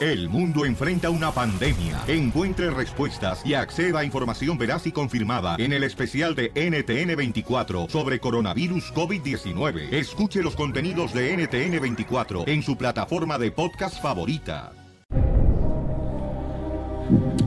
[0.00, 2.00] El mundo enfrenta una pandemia.
[2.06, 8.20] Encuentre respuestas y acceda a información veraz y confirmada en el especial de NTN24 sobre
[8.20, 9.92] coronavirus COVID-19.
[9.92, 14.70] Escuche los contenidos de NTN24 en su plataforma de podcast favorita.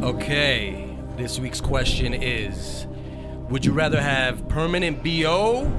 [0.02, 2.86] Okay, this week's question is
[3.50, 5.72] Would you rather have permanent BO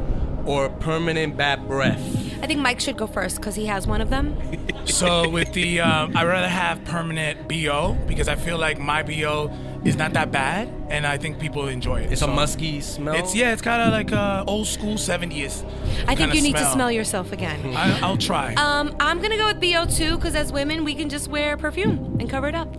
[0.47, 2.01] or permanent bad breath?
[2.43, 4.37] I think Mike should go first because he has one of them.
[4.85, 9.49] So with the, um, I'd rather have permanent BO because I feel like my BO
[9.85, 12.11] is not that bad, and I think people enjoy it.
[12.13, 13.15] It's So a musky smell.
[13.15, 15.65] It's yeah, it's kind of like uh, old school 70s.
[16.03, 17.77] I think kinda you need to smell yourself again.
[17.77, 18.55] I, I'll try.
[18.55, 22.17] Um, I'm gonna go with BO too because as women we can just wear perfume
[22.19, 22.75] and cover it up.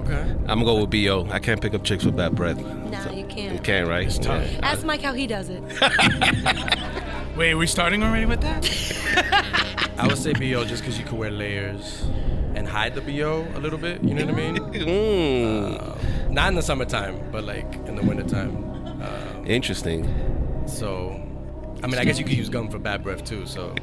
[0.00, 0.20] Okay.
[0.46, 1.28] I'm gonna go with BO.
[1.30, 2.58] I can't pick up chicks with bad breath.
[2.58, 3.52] No, you You can't.
[3.54, 4.06] You can't, right?
[4.06, 4.50] It's tough.
[4.50, 4.60] Yeah.
[4.62, 5.62] Ask Mike how he does it.
[7.36, 9.94] Wait, are we starting already with that?
[9.98, 12.02] I would say BO just because you can wear layers
[12.54, 14.02] and hide the BO a little bit.
[14.02, 14.56] You know what I mean?
[14.56, 18.52] Mm, Uh, not in the summertime, but like in the wintertime.
[19.02, 20.04] Uh, interesting.
[20.66, 21.10] so,
[21.82, 23.46] I mean, I guess you could use gum for bad breath too.
[23.46, 23.74] So,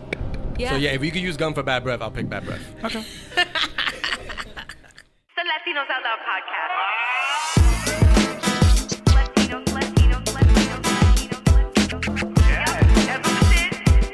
[0.57, 0.71] Yeah.
[0.71, 2.63] so yeah, if you could use gum for bad breath, I'll pick bad breath.
[2.83, 3.03] Okay.
[5.57, 6.71] Latinos Out Loud podcast.
[9.15, 12.01] Latinos, Latinos, Latinos, Latinos, Latinos.
[12.45, 12.61] Yeah,
[13.07, 14.13] that's what it is.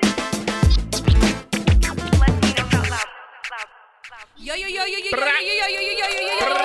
[2.24, 3.08] Latinos Out Loud.
[3.52, 3.68] Loud,
[4.09, 4.28] loud.
[4.38, 6.64] Yo yo yo yo yo yo yo yo yo yo yo yo yo yo yo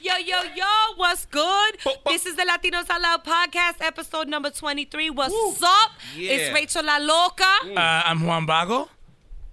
[0.00, 0.70] Yo, yo, yo,
[1.32, 1.98] what's good?
[2.06, 5.10] This is the Latinos Out Loud podcast, episode number 23.
[5.10, 5.92] What's up?
[6.16, 7.44] It's Rachel La Loca.
[7.64, 7.76] Mm.
[7.76, 8.88] Uh, I'm Juan Bago.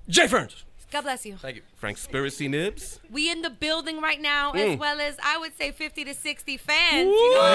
[0.08, 0.64] Jay Ferns.
[0.92, 1.36] God bless you.
[1.38, 1.62] Thank you.
[1.82, 3.00] Frankspiracy Nibs.
[3.12, 4.78] We in the building right now, as mm.
[4.78, 7.08] well as I would say 50 to 60 fans.
[7.10, 7.46] You know,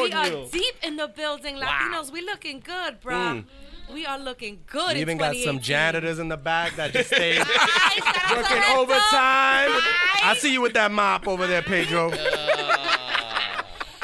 [0.00, 1.56] we are deep in the building.
[1.56, 3.42] Latinos, we looking good, bruh.
[3.42, 3.44] Mm.
[3.92, 4.88] We are looking good.
[4.88, 8.28] We in even got some janitors in the back that just stayed Aye, shout out
[8.28, 9.70] to working overtime.
[9.70, 10.20] Aye.
[10.24, 12.12] I see you with that mop over there, Pedro.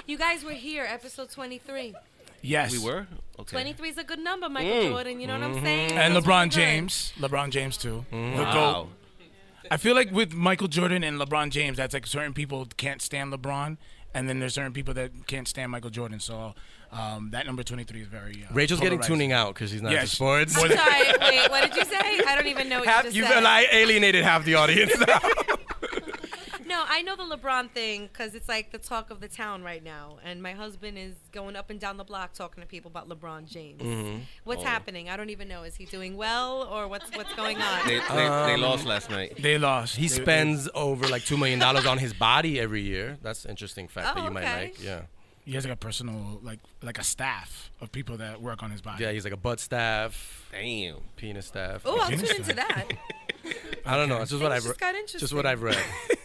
[0.08, 1.94] You guys were here, episode 23.
[2.40, 2.72] Yes.
[2.72, 3.06] We were?
[3.38, 3.50] Okay.
[3.50, 4.88] 23 is a good number, Michael mm.
[4.88, 5.20] Jordan.
[5.20, 5.64] You know what I'm mm-hmm.
[5.64, 5.92] saying?
[5.92, 6.50] And Those LeBron.
[6.50, 7.12] James.
[7.18, 8.06] LeBron James too.
[8.10, 8.36] Mm.
[8.36, 8.52] The Wow.
[8.52, 8.88] GOAT.
[9.70, 13.34] I feel like with Michael Jordan and LeBron James, that's like certain people can't stand
[13.34, 13.76] LeBron,
[14.14, 16.20] and then there's certain people that can't stand Michael Jordan.
[16.20, 16.54] So
[16.92, 18.44] um, that number 23 is very.
[18.48, 20.56] Uh, Rachel's getting tuning out because she's not Yeah, into sports.
[20.56, 21.04] more I'm sorry.
[21.20, 22.20] Wait, what did you say?
[22.26, 23.44] I don't even know what Half, you you just feel said.
[23.44, 25.18] like alienated half the audience now.
[26.66, 29.82] No, I know the LeBron thing because it's like the talk of the town right
[29.82, 33.08] now, and my husband is going up and down the block talking to people about
[33.08, 33.80] LeBron James.
[33.80, 34.18] Mm-hmm.
[34.44, 35.08] What's happening?
[35.08, 35.62] I don't even know.
[35.62, 37.86] Is he doing well or what's what's going on?
[37.86, 39.38] They, they, they lost last night.
[39.42, 39.96] They lost.
[39.96, 43.16] he They- spends over like two million dollars on his body every year.
[43.22, 44.82] That's an interesting fact Oh, that you might like.
[44.84, 45.02] Yeah,
[45.48, 48.82] He has like a personal, like like a staff of people that work on his
[48.82, 49.02] body.
[49.02, 49.12] yeah.
[49.12, 50.96] He's like a butt staff, Damn.
[51.16, 51.80] penis staff.
[51.86, 52.84] Oh, I'll tune into that.
[53.86, 54.20] I don't know.
[54.20, 55.04] It's just what I've just got read.
[55.08, 55.36] Just interesting.
[55.38, 55.78] what I've read.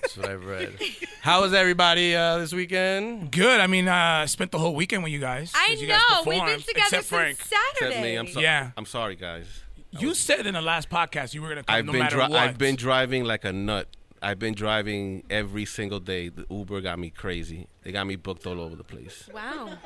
[0.04, 0.78] Just what I've read.
[1.22, 3.32] How was everybody uh, this weekend?
[3.32, 3.62] Good.
[3.62, 5.54] I mean, uh, I spent the whole weekend with you guys.
[5.56, 6.24] I you guys know.
[6.26, 7.38] We've been together except Frank.
[7.38, 7.88] since Saturday.
[7.96, 8.16] Except me.
[8.16, 8.72] I'm, so- Yeah.
[8.76, 9.46] I'm sorry, guys.
[9.92, 12.24] You said in the last podcast you were gonna come I've no been matter dri-
[12.28, 12.34] what.
[12.40, 13.88] I've been driving like a nut.
[14.24, 16.30] I've been driving every single day.
[16.30, 17.68] The Uber got me crazy.
[17.84, 19.30] They got me booked all over the place.
[19.34, 19.78] Wow.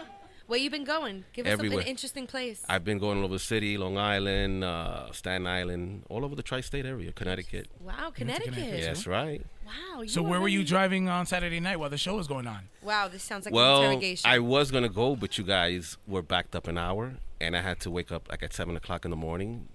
[0.46, 1.26] Where you been going?
[1.34, 1.82] Give us Everywhere.
[1.82, 2.64] an interesting place.
[2.70, 6.44] I've been going all over the city, Long Island, uh, Staten Island, all over the
[6.44, 7.68] tri-state area, Connecticut.
[7.82, 8.54] wow, Connecticut.
[8.54, 8.80] Connecticut.
[8.80, 9.42] Yes, right.
[9.66, 10.06] Wow.
[10.06, 12.48] So are where were you really- driving on Saturday night while the show was going
[12.48, 12.70] on?
[12.82, 14.30] Wow, this sounds like an Well, interrogation.
[14.30, 17.82] I was gonna go, but you guys were backed up an hour, and I had
[17.82, 19.68] to wake up like at seven o'clock in the morning.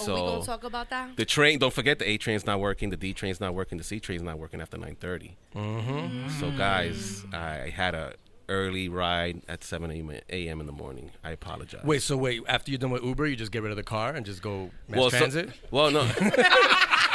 [0.00, 1.16] Oh, So we gonna talk about that?
[1.16, 1.58] the train.
[1.58, 2.90] Don't forget the A train's not working.
[2.90, 3.78] The D train's not working.
[3.78, 6.28] The C train's not working after nine Mm-hmm.
[6.40, 8.14] So guys, I had a
[8.48, 9.90] early ride at seven
[10.30, 10.60] a.m.
[10.60, 11.10] in the morning.
[11.24, 11.82] I apologize.
[11.84, 14.12] Wait, so wait, after you're done with Uber, you just get rid of the car
[14.14, 15.50] and just go mass well, so- transit?
[15.70, 16.02] well, no.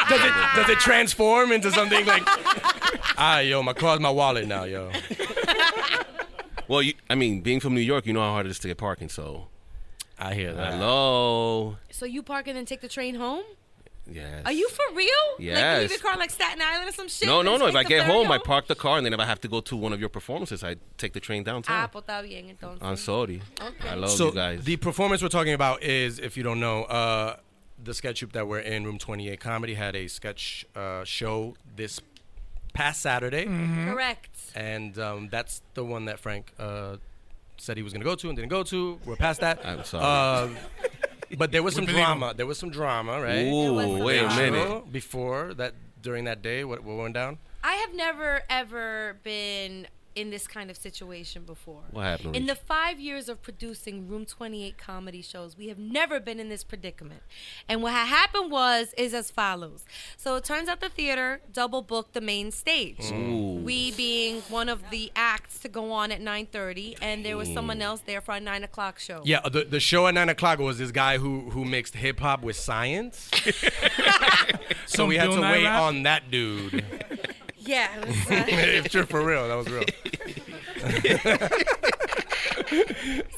[0.09, 2.23] does it does it transform into something like
[3.17, 4.91] Ah yo, my car's my wallet now, yo.
[6.67, 8.67] well, you, I mean, being from New York, you know how hard it is to
[8.67, 9.09] get parking.
[9.09, 9.47] So,
[10.21, 10.73] I hear that.
[10.73, 11.77] hello.
[11.91, 13.43] So you park and then take the train home?
[14.09, 14.41] Yes.
[14.45, 15.07] Are you for real?
[15.37, 15.89] Like you leave Yes.
[15.91, 17.27] your car like Staten Island or some shit?
[17.27, 17.67] No, no, no.
[17.67, 19.47] If I get ferry home, I park the car, and then if I have to
[19.47, 21.75] go to one of your performances, I take the train downtown.
[21.75, 21.91] Ah, downtown.
[21.91, 22.81] pues está bien entonces.
[22.81, 23.41] I'm sorry.
[23.61, 23.89] Okay.
[23.89, 24.63] I love so you guys.
[24.63, 27.37] the performance we're talking about is, if you don't know, uh,
[27.83, 32.01] the sketch troupe that we're in, Room 28 Comedy, had a sketch uh, show this
[32.73, 34.29] past Saturday, Correct.
[34.55, 36.97] and um, that's the one that Frank uh,
[37.61, 38.99] said he was going to go to and didn't go to.
[39.05, 39.65] We're past that.
[39.65, 40.53] I'm sorry.
[40.53, 40.57] Uh,
[41.37, 42.33] but there was some drama.
[42.35, 43.45] There was some drama, right?
[43.45, 44.91] Ooh, wait a minute.
[44.91, 47.37] Before that, during that day, what, what went down?
[47.63, 51.81] I have never ever been in this kind of situation before.
[51.91, 52.49] What happened, In Reach?
[52.51, 56.63] the five years of producing Room 28 comedy shows, we have never been in this
[56.63, 57.21] predicament.
[57.69, 59.85] And what happened was is as follows.
[60.17, 63.11] So it turns out the theater double booked the main stage.
[63.11, 67.81] We being one of the acts to go on at 9:30, and there was someone
[67.81, 69.21] else there for a nine o'clock show.
[69.23, 72.41] Yeah, the, the show at nine o'clock was this guy who who mixed hip hop
[72.43, 73.29] with science.
[74.85, 75.81] so Some we had to wait rap?
[75.81, 76.83] on that dude.
[77.63, 77.95] Yeah.
[77.95, 79.47] it was, uh, it's true for real.
[79.47, 79.83] That was real.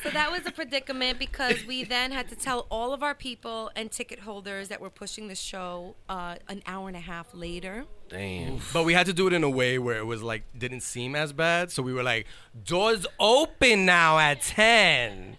[0.04, 3.72] So that was a predicament because we then had to tell all of our people
[3.76, 7.86] and ticket holders that were pushing the show uh, an hour and a half later.
[8.10, 8.60] Damn.
[8.74, 11.16] But we had to do it in a way where it was like didn't seem
[11.16, 11.72] as bad.
[11.72, 12.28] So we were like,
[12.64, 15.38] doors open now at ten.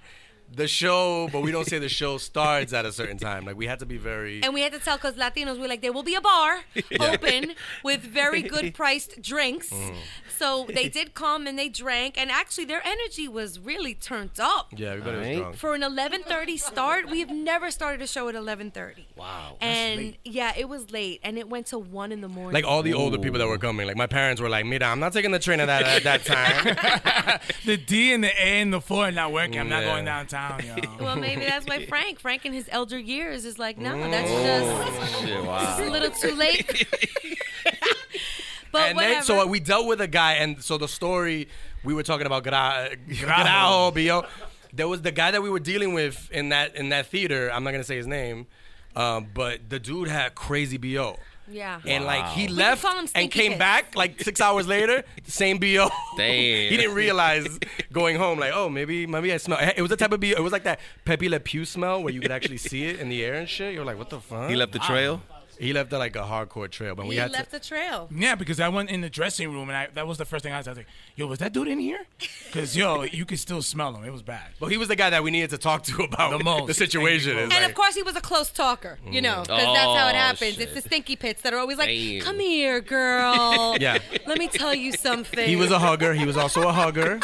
[0.56, 3.44] The show, but we don't say the show starts at a certain time.
[3.44, 4.42] Like we had to be very.
[4.42, 6.60] And we had to tell because Latinos we're like, there will be a bar
[7.00, 9.70] open with very good priced drinks.
[9.70, 9.94] Mm.
[10.38, 14.72] So they did come and they drank, and actually their energy was really turned up.
[14.76, 15.56] yeah, everybody was drunk.
[15.56, 19.04] For an 11:30 start, we have never started a show at 11:30.
[19.16, 19.56] Wow.
[19.60, 22.52] And yeah, it was late, and it went to one in the morning.
[22.52, 23.86] Like all the older people that were coming.
[23.86, 26.24] Like my parents were like, "Mira, I'm not taking the train at that at that
[26.34, 29.58] time." The D and the A and the four are not working.
[29.60, 30.74] I'm not going downtown, yo.
[31.00, 35.20] Well, maybe that's why Frank, Frank in his elder years, is like, no, that's just
[35.20, 35.76] Shit, it's wow.
[35.80, 36.86] a little too late.
[38.72, 39.14] but and whatever.
[39.14, 41.48] then so we dealt with a guy, and so the story
[41.84, 44.24] we were talking about Gra- Grajo, Bio.
[44.72, 47.50] There was the guy that we were dealing with in that in that theater.
[47.52, 48.46] I'm not gonna say his name,
[48.96, 51.16] um, but the dude had crazy bo.
[51.50, 51.80] Yeah.
[51.86, 53.58] And like he can left call him and Stinky came Pits.
[53.58, 55.88] back like six hours later, same bo.
[56.16, 56.70] Damn.
[56.70, 57.46] he didn't realize
[57.92, 59.58] going home like, oh, maybe maybe I smell.
[59.60, 60.28] It was the type of bo.
[60.28, 63.08] It was like that Pepe Le Pew smell where you could actually see it in
[63.08, 63.74] the air and shit.
[63.74, 64.48] You're like, what the fuck?
[64.50, 65.20] He left the trail.
[65.58, 67.56] He left a, like a hardcore trail, but we he had left to.
[67.56, 68.08] a trail.
[68.14, 70.52] Yeah, because I went in the dressing room and I, that was the first thing
[70.52, 70.86] I was, I was like,
[71.16, 72.00] "Yo, was that dude in here?"
[72.46, 74.04] Because yo, you could still smell him.
[74.04, 74.48] It was bad.
[74.60, 76.66] But he was the guy that we needed to talk to about The most.
[76.66, 77.32] the situation.
[77.32, 79.76] And It's And like- of course, he was a close talker, you know, because that's
[79.76, 80.58] how it Oh, happens.
[80.58, 82.20] It's the stinky pits that are always like, Damn.
[82.20, 83.76] "Come here, girl.
[83.80, 83.98] Yeah.
[84.26, 86.14] Let me tell you something." he was a hugger.
[86.14, 87.20] He was also a hugger.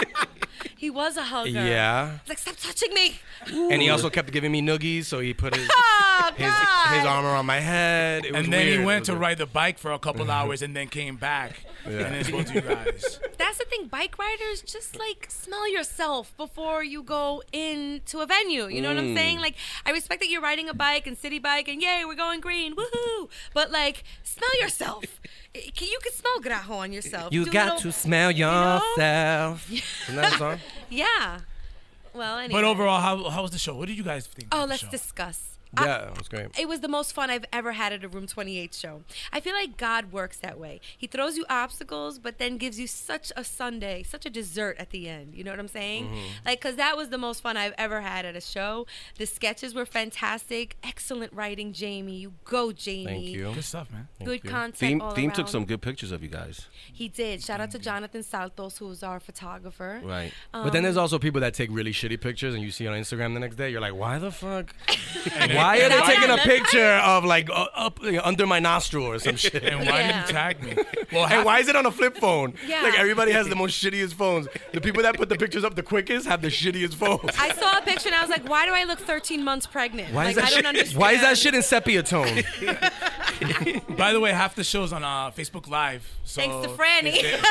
[0.80, 1.50] He was a hugger.
[1.50, 2.20] yeah.
[2.20, 5.54] He's like, "Stop touching me." And he also kept giving me noogies, so he put
[5.54, 5.68] his
[6.22, 8.24] Oh, his, his arm around my head.
[8.24, 8.80] It was And then weird.
[8.80, 9.20] he went to weird.
[9.20, 12.54] ride the bike for a couple hours and then came back and then spoke to
[12.54, 13.20] you guys.
[13.38, 13.88] That's the thing.
[13.88, 18.66] Bike riders just like smell yourself before you go into a venue.
[18.68, 19.16] You know what I'm mm.
[19.16, 19.40] saying?
[19.40, 22.40] Like, I respect that you're riding a bike and city bike and yay, we're going
[22.40, 23.28] green, woohoo!
[23.52, 25.04] But like, smell yourself.
[25.56, 27.32] I- You can smell grajo on yourself.
[27.32, 28.36] You Do got little- to smell know?
[28.36, 29.70] yourself.
[30.08, 30.58] Isn't that a song?
[30.90, 31.40] Yeah.
[32.12, 32.60] Well, anyway.
[32.60, 33.76] But overall, how, how was the show?
[33.76, 34.48] What did you guys think?
[34.52, 34.90] Oh, of let's show?
[34.90, 35.49] discuss.
[35.76, 36.48] I- Yeah, it was great.
[36.58, 39.02] it was the most fun I've ever had at a Room 28 show.
[39.32, 40.80] I feel like God works that way.
[40.96, 44.90] He throws you obstacles, but then gives you such a Sunday, such a dessert at
[44.90, 45.34] the end.
[45.34, 46.06] You know what I'm saying?
[46.06, 46.18] Mm-hmm.
[46.46, 48.86] Like, because that was the most fun I've ever had at a show.
[49.16, 50.76] The sketches were fantastic.
[50.82, 52.16] Excellent writing, Jamie.
[52.16, 53.04] You go, Jamie.
[53.06, 53.52] Thank you.
[53.54, 54.08] Good stuff, man.
[54.24, 54.76] Good content.
[54.76, 56.66] Theme, all theme took some good pictures of you guys.
[56.92, 57.42] He did.
[57.42, 60.00] Shout out to Jonathan Saltos, who's our photographer.
[60.04, 60.32] Right.
[60.52, 63.34] But then there's also people that take really shitty pictures, and you see on Instagram
[63.34, 64.74] the next day, you're like, why the fuck?
[65.62, 66.44] why are they taking a Yeah.
[66.44, 69.62] picture of like uh, up you know, under my nostril or some shit?
[69.64, 70.06] And why Yeah.
[70.06, 70.76] didn't you tag me?
[71.12, 72.54] Well, And why is it on a flip phone?
[72.66, 72.82] Yeah.
[72.82, 74.46] Like everybody has the most shittiest phones.
[74.72, 77.30] The people that put the pictures up the quickest have the shittiest phones.
[77.38, 80.12] I saw a picture and I was like, why do I look 13 months pregnant?
[80.14, 80.66] Why like, is that I don't shit?
[80.66, 81.00] understand.
[81.00, 82.42] Why is that shit in sepia tone?
[83.96, 86.08] By the way, half the show's on uh, Facebook Live.
[86.24, 87.20] So Thanks to Franny.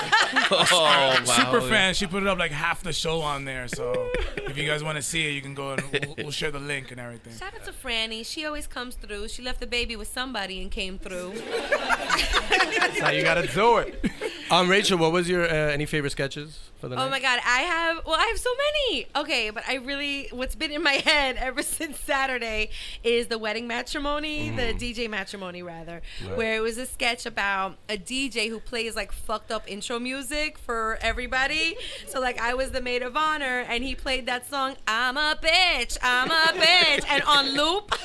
[0.52, 1.68] Oh, Super wow.
[1.70, 1.94] fan.
[1.94, 3.68] She put it up like half the show on there.
[3.68, 6.52] So if you guys want to see it, you can go and we'll, we'll share
[6.52, 7.34] the link and everything.
[7.38, 8.26] Shout out to Franny.
[8.26, 9.28] She always comes through.
[9.28, 11.34] She left the baby with somebody and came through.
[11.36, 14.06] That's how you gotta do it.
[14.52, 17.06] Um, Rachel, what was your uh, any favorite sketches for the night?
[17.06, 19.06] Oh my god, I have well, I have so many.
[19.16, 22.72] Okay, but I really what's been in my head ever since Saturday
[23.04, 26.02] is the wedding matrimony, the DJ matrimony rather,
[26.34, 30.58] where it was a sketch about a DJ who plays like fucked up intro music
[30.58, 31.78] for everybody.
[32.08, 35.38] So like I was the maid of honor and he played that song I'm a
[35.40, 37.89] bitch, I'm a bitch and on loop.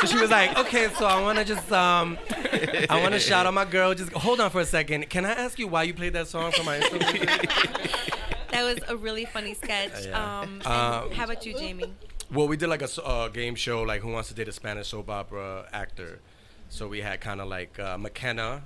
[0.00, 2.18] So she was like, okay, so I want to just, um,
[2.90, 3.94] I want to shout out my girl.
[3.94, 5.08] Just hold on for a second.
[5.08, 6.98] Can I ask you why you played that song for my intro?
[8.50, 10.06] That was a really funny sketch.
[10.06, 10.40] Yeah.
[10.40, 11.92] Um, Um, how about you, Jamie?
[12.32, 14.88] Well, we did like a uh, game show, like Who Wants to Date a Spanish
[14.88, 16.20] Soap Opera Actor.
[16.68, 18.62] So we had kind of like uh, McKenna,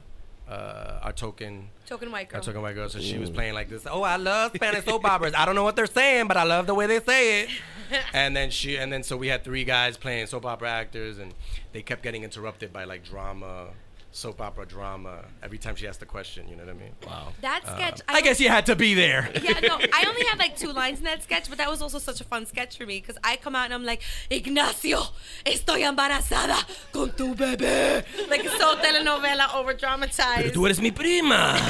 [0.51, 2.39] uh, our token, Token white girl.
[2.39, 2.89] our token white girl.
[2.89, 3.87] So she was playing like this.
[3.89, 5.33] Oh, I love Spanish soap operas.
[5.37, 7.51] I don't know what they're saying, but I love the way they say it.
[8.13, 11.35] and then she, and then so we had three guys playing soap opera actors, and
[11.73, 13.69] they kept getting interrupted by like drama,
[14.13, 16.49] soap opera drama every time she asked the question.
[16.49, 16.93] You know what I mean?
[17.07, 17.29] Wow.
[17.43, 18.01] That sketch.
[18.09, 19.31] I guess you had to be there.
[19.43, 21.99] Yeah, no, I only had like two lines in that sketch, but that was also
[21.99, 25.01] such a fun sketch for me because I come out and I'm like, Ignacio,
[25.45, 28.05] estoy embarazada con tu bebé.
[28.29, 30.55] Like it's so telenovela over dramatized.
[30.55, 31.57] Tú eres mi prima.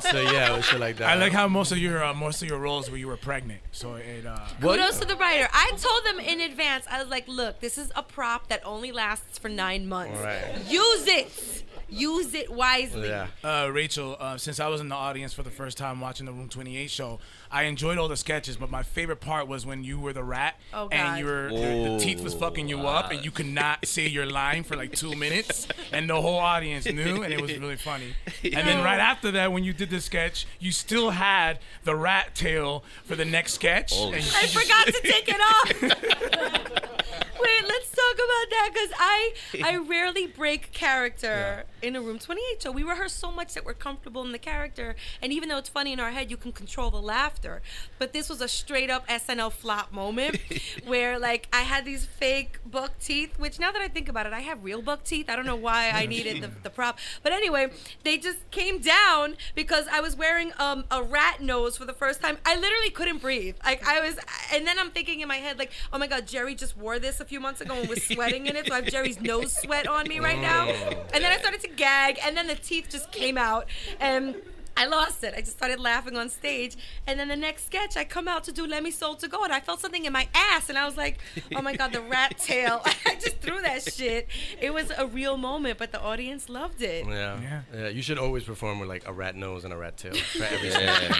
[0.00, 1.10] so yeah, it was shit like that.
[1.10, 3.60] I like how most of your uh, most of your roles were you were pregnant.
[3.72, 4.78] So it uh, What?
[4.78, 5.48] Kudos to the writer.
[5.52, 8.92] I told them in advance, I was like, look, this is a prop that only
[8.92, 10.20] lasts for nine months.
[10.20, 10.42] Right.
[10.68, 11.60] Use it.
[11.90, 13.08] Use it wisely.
[13.08, 13.26] Yeah.
[13.44, 16.32] uh, Rachel, uh, since I was in the audience for the first time watching the
[16.32, 17.20] Room 28 show,
[17.52, 20.58] I enjoyed all the sketches, but my favorite part was when you were the rat
[20.72, 21.18] Oh, and God.
[21.20, 24.26] you were the, the teeth was fucking you up and you could not say your
[24.26, 28.14] line for like two minutes, and the whole audience knew, and it was really funny.
[28.42, 32.34] And then right after that, when you did the sketch, you still had the rat
[32.34, 33.92] tail for the next sketch.
[33.94, 36.90] Holy and I forgot to take it off.
[37.44, 39.34] Wait, let's talk about that because I
[39.64, 42.72] I rarely break character in a room 28 show.
[42.72, 45.92] We rehearse so much that we're comfortable in the character, and even though it's funny
[45.92, 47.60] in our head, you can control the laughter.
[47.98, 50.38] But this was a straight up SNL flop moment
[50.86, 54.32] where like I had these fake buck teeth, which now that I think about it,
[54.32, 55.28] I have real buck teeth.
[55.28, 57.70] I don't know why I needed the, the prop, but anyway,
[58.04, 62.22] they just came down because I was wearing um, a rat nose for the first
[62.22, 62.38] time.
[62.46, 63.56] I literally couldn't breathe.
[63.64, 64.16] Like I was,
[64.52, 67.20] and then I'm thinking in my head like, oh my god, Jerry just wore this
[67.20, 69.86] a few months ago and was sweating in it, so I have Jerry's nose sweat
[69.86, 70.68] on me right now.
[70.68, 71.04] Oh.
[71.12, 73.66] And then I started to gag, and then the teeth just came out,
[74.00, 74.34] and
[74.76, 75.34] I lost it.
[75.36, 76.76] I just started laughing on stage,
[77.06, 79.44] and then the next sketch, I come out to do "Let Me Soul to Go,"
[79.44, 81.18] and I felt something in my ass, and I was like,
[81.54, 84.28] "Oh my god, the rat tail!" I just threw that shit.
[84.60, 87.06] It was a real moment, but the audience loved it.
[87.06, 87.40] Yeah.
[87.40, 87.60] Yeah.
[87.72, 87.88] yeah.
[87.88, 90.70] You should always perform with like a rat nose and a rat tail for every
[90.70, 91.12] Yeah.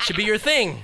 [0.00, 0.82] Should be your thing.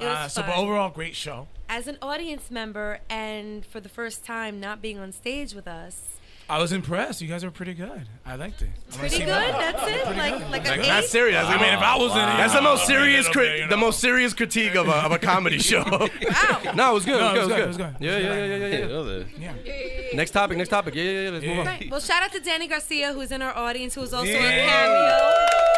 [0.00, 1.46] It was Uh, so, but overall, great show.
[1.68, 6.02] As an audience member, and for the first time, not being on stage with us.
[6.48, 7.22] I was impressed.
[7.22, 8.08] You guys were pretty good.
[8.26, 8.70] I liked it.
[8.70, 9.28] I wanna Pretty good.
[9.28, 10.04] That's it.
[10.16, 11.10] Like like an That's eight?
[11.10, 11.44] serious.
[11.44, 13.68] I mean, if I was in it, That's the most serious, little cri- bit, you
[13.68, 15.84] the most serious critique of a, of a comedy show.
[15.84, 16.72] Wow.
[16.74, 17.20] no, it was good.
[17.20, 17.60] No, it was good.
[17.60, 17.96] It was good.
[18.00, 18.04] good.
[18.04, 19.52] Yeah, yeah, yeah, yeah, yeah, yeah.
[19.64, 20.16] Yeah.
[20.16, 20.58] Next topic.
[20.58, 20.96] Next topic.
[20.96, 21.30] Yeah, yeah, yeah.
[21.30, 21.66] Let's move on.
[21.66, 21.88] Right.
[21.88, 25.69] Well, shout out to Danny Garcia, who's in our audience, who's also a cameo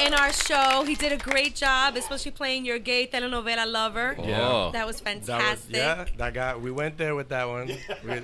[0.00, 0.84] in our show.
[0.86, 4.16] He did a great job, especially playing your gay telenovela lover.
[4.18, 4.24] Oh.
[4.24, 4.70] Yeah.
[4.72, 5.76] That was That was, fantastic.
[5.76, 6.56] yeah, that guy.
[6.56, 7.68] We went there with that one.
[8.04, 8.20] We,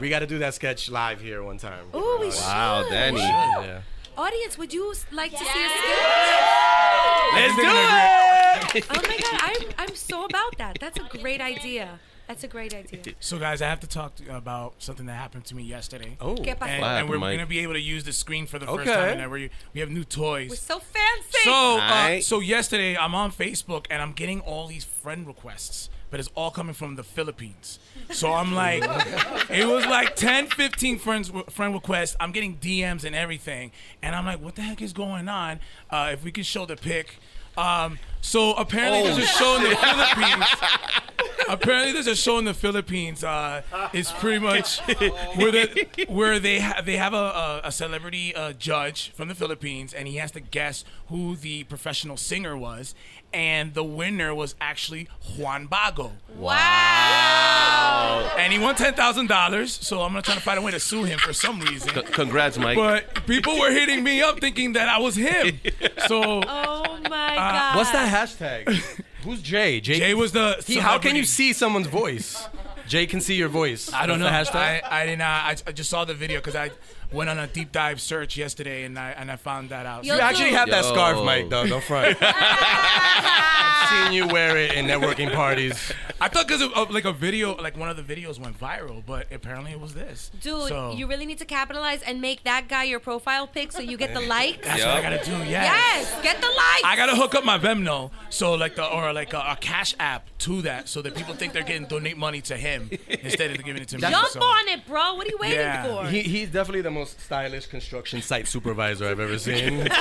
[0.00, 1.86] we got to do that sketch live here one time.
[1.94, 2.90] Ooh, we Wow, should.
[2.90, 3.20] Danny.
[3.20, 3.80] Yeah.
[4.16, 7.34] Audience, would you s- like to see a sketch?
[7.34, 7.62] Let's do
[8.78, 8.86] it.
[8.90, 10.78] Oh my god, I'm I'm so about that.
[10.80, 11.98] That's a great idea.
[12.26, 13.14] That's a great idea.
[13.20, 16.16] So, guys, I have to talk to, about something that happened to me yesterday.
[16.20, 16.34] Oh.
[16.34, 16.68] ¿Qué pasó?
[16.68, 19.18] And, What and we're gonna be able to use the screen for the first time,
[19.20, 20.50] and we we have new toys.
[20.50, 21.38] We're so fancy.
[21.44, 22.24] So, uh, Alright.
[22.24, 26.50] so yesterday I'm on Facebook and I'm getting all these friend requests, but it's all
[26.50, 27.78] coming from the Philippines.
[28.10, 28.82] So I'm like,
[29.50, 32.16] it was like 10, 15 friends friend requests.
[32.20, 33.70] I'm getting DMs and everything,
[34.02, 35.60] and I'm like, what the heck is going on?
[35.90, 37.18] Uh, if we could show the pic.
[37.56, 40.46] Um, so apparently there's a show in the Philippines.
[41.48, 43.22] apparently there's a show in the Philippines.
[43.22, 43.60] Uh,
[43.92, 44.78] it's pretty much
[45.36, 49.34] where the, where they ha- they have a, a, a celebrity uh, judge from the
[49.34, 52.94] Philippines, and he has to guess who the professional singer was,
[53.34, 58.34] and the winner was actually Juan Bago, wow.
[58.38, 59.72] and he won ten thousand dollars.
[59.72, 61.92] So I'm gonna try to find a way to sue him for some reason.
[61.94, 62.76] C- congrats, Mike.
[62.76, 65.60] But people were hitting me up thinking that I was him.
[66.06, 67.76] So Oh my uh, god.
[67.76, 68.68] What's that hashtag?
[69.22, 69.80] Who's Jay?
[69.80, 70.62] Jay Jay, was the.
[70.66, 72.46] He, how can you see someone's voice?
[72.86, 73.92] Jay can see your voice.
[73.92, 74.26] I don't know.
[74.26, 74.82] The hashtag?
[74.84, 75.44] I, I did not.
[75.44, 76.70] I, I just saw the video because I
[77.14, 80.04] went on a deep dive search yesterday and I and I found that out.
[80.04, 81.48] Yo, you actually have that scarf, Mike.
[81.48, 82.16] Though, don't front.
[82.20, 85.92] I've seen you wear it in networking parties.
[86.20, 89.26] I thought because of, like a video, like one of the videos went viral, but
[89.32, 90.30] apparently it was this.
[90.40, 93.80] Dude, So, you really need to capitalize and make that guy your profile pic so
[93.80, 94.66] you get the likes.
[94.66, 95.32] That's what I gotta do.
[95.44, 95.50] Yes.
[95.50, 96.82] Yes, get the likes.
[96.84, 100.28] I gotta hook up my Venmo, so like the or like a, a cash app
[100.38, 103.82] to that, so that people think they're getting donate money to him instead of giving
[103.82, 104.02] it to me.
[104.02, 104.40] Jump so.
[104.40, 105.14] on it, bro.
[105.14, 105.84] What are you waiting Yeah.
[105.84, 106.06] for?
[106.06, 109.88] He, he's definitely the most stylish construction site supervisor I've ever seen.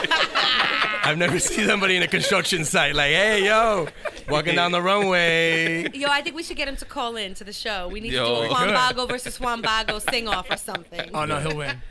[1.05, 3.87] I've never seen somebody in a construction site like, hey, yo,
[4.29, 5.89] walking down the runway.
[5.93, 7.89] Yo, I think we should get him to call in to the show.
[7.89, 8.23] We need Yo.
[8.23, 8.75] to do a We Juan could.
[8.77, 11.09] Bago versus Juan Bago sing off or something.
[11.13, 11.81] Oh no, he'll win.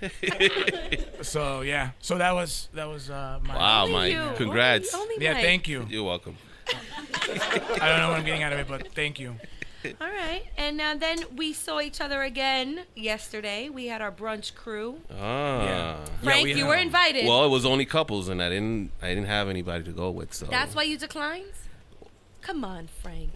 [1.20, 3.54] so yeah, so that was that was uh, my.
[3.54, 4.12] Wow, Only Mike.
[4.14, 4.36] you.
[4.36, 4.94] Congrats.
[4.94, 5.42] Only, only Yeah, Mike.
[5.42, 5.86] thank you.
[5.90, 6.36] You're welcome.
[6.68, 9.34] I don't know what I'm getting out of it, but thank you.
[10.00, 13.68] All right, and uh, then we saw each other again yesterday.
[13.68, 15.00] We had our brunch crew.
[15.18, 15.98] Ah.
[16.22, 17.26] Frank, we you have- were invited.
[17.26, 18.90] Well, it was only couples, and I didn't.
[19.02, 20.32] I didn't have anybody to go with.
[20.34, 21.52] So That's why you declined.
[22.40, 23.30] Come on, Frank.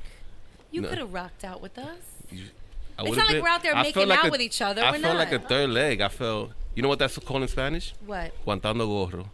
[0.71, 0.89] You No.
[0.89, 1.99] could have rocked out with us.
[2.33, 4.61] I It's would've not like we're out there I making like out a- with each
[4.63, 4.83] other.
[4.83, 6.01] I We're felt like a third leg.
[6.01, 6.53] I felt.
[6.75, 7.95] You know what that's called in Spanish?
[8.05, 8.33] What?
[8.45, 9.27] Guantando gorro.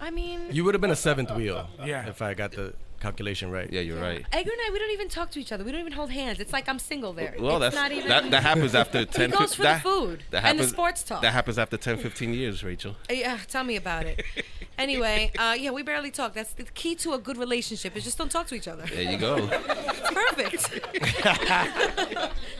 [0.00, 1.68] I mean, You would have been a seventh wheel.
[1.84, 2.06] Yeah.
[2.08, 3.70] If I got the calculation right.
[3.72, 4.24] Yeah, you're right.
[4.32, 5.64] Edgar and I, we don't even talk to each other.
[5.64, 6.40] We don't even hold hands.
[6.40, 7.34] It's like I'm single there.
[7.38, 8.08] Well, it's that's not even.
[8.08, 10.70] that, that happens after 10 goes fif- for the that, food that and the happens,
[10.70, 11.22] sports talk.
[11.22, 12.96] That happens after 10, 15 years, Rachel.
[13.10, 14.24] Yeah, tell me about it.
[14.78, 16.34] anyway, uh, yeah, we barely talk.
[16.34, 17.96] That's the key to a good relationship.
[17.96, 18.84] Is just don't talk to each other.
[18.86, 19.48] There you go.
[19.90, 20.72] It's perfect.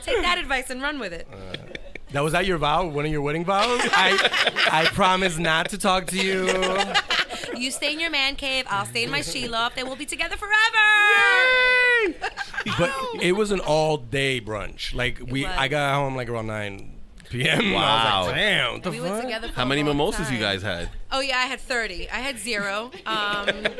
[0.03, 1.27] Take that advice and run with it.
[2.11, 2.87] That was that your vow?
[2.87, 3.81] One of your wedding vows?
[3.93, 6.47] I I promise not to talk to you.
[7.55, 8.65] You stay in your man cave.
[8.69, 10.55] I'll stay in my she loft, and we'll be together forever.
[12.77, 14.93] But it was an all day brunch.
[14.93, 15.45] Like we.
[15.45, 16.95] I got home like around nine
[17.29, 17.59] p.m.
[17.59, 18.23] I was Wow.
[18.25, 19.11] like, damn, what the We fuck?
[19.11, 19.47] were together.
[19.49, 20.89] How many long mimosas you guys had?
[21.11, 22.09] Oh yeah, I had thirty.
[22.09, 22.85] I had zero.
[23.05, 23.71] Um, I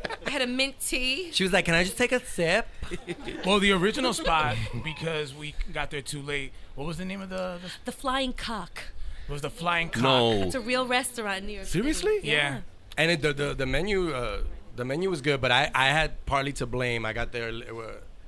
[0.31, 1.31] had a mint tea.
[1.31, 2.67] She was like, "Can I just take a sip?"
[3.45, 6.51] Well, the original spot because we got there too late.
[6.75, 7.59] What was the name of the?
[7.61, 8.81] the The Flying Cock.
[9.27, 10.03] it was the Flying Cock.
[10.03, 10.31] No.
[10.43, 11.65] It's a real restaurant in New York.
[11.67, 11.79] City.
[11.79, 12.19] Seriously?
[12.23, 12.61] Yeah.
[12.97, 14.41] And it, the, the the menu uh,
[14.75, 17.05] the menu was good, but I I had partly to blame.
[17.05, 17.51] I got there.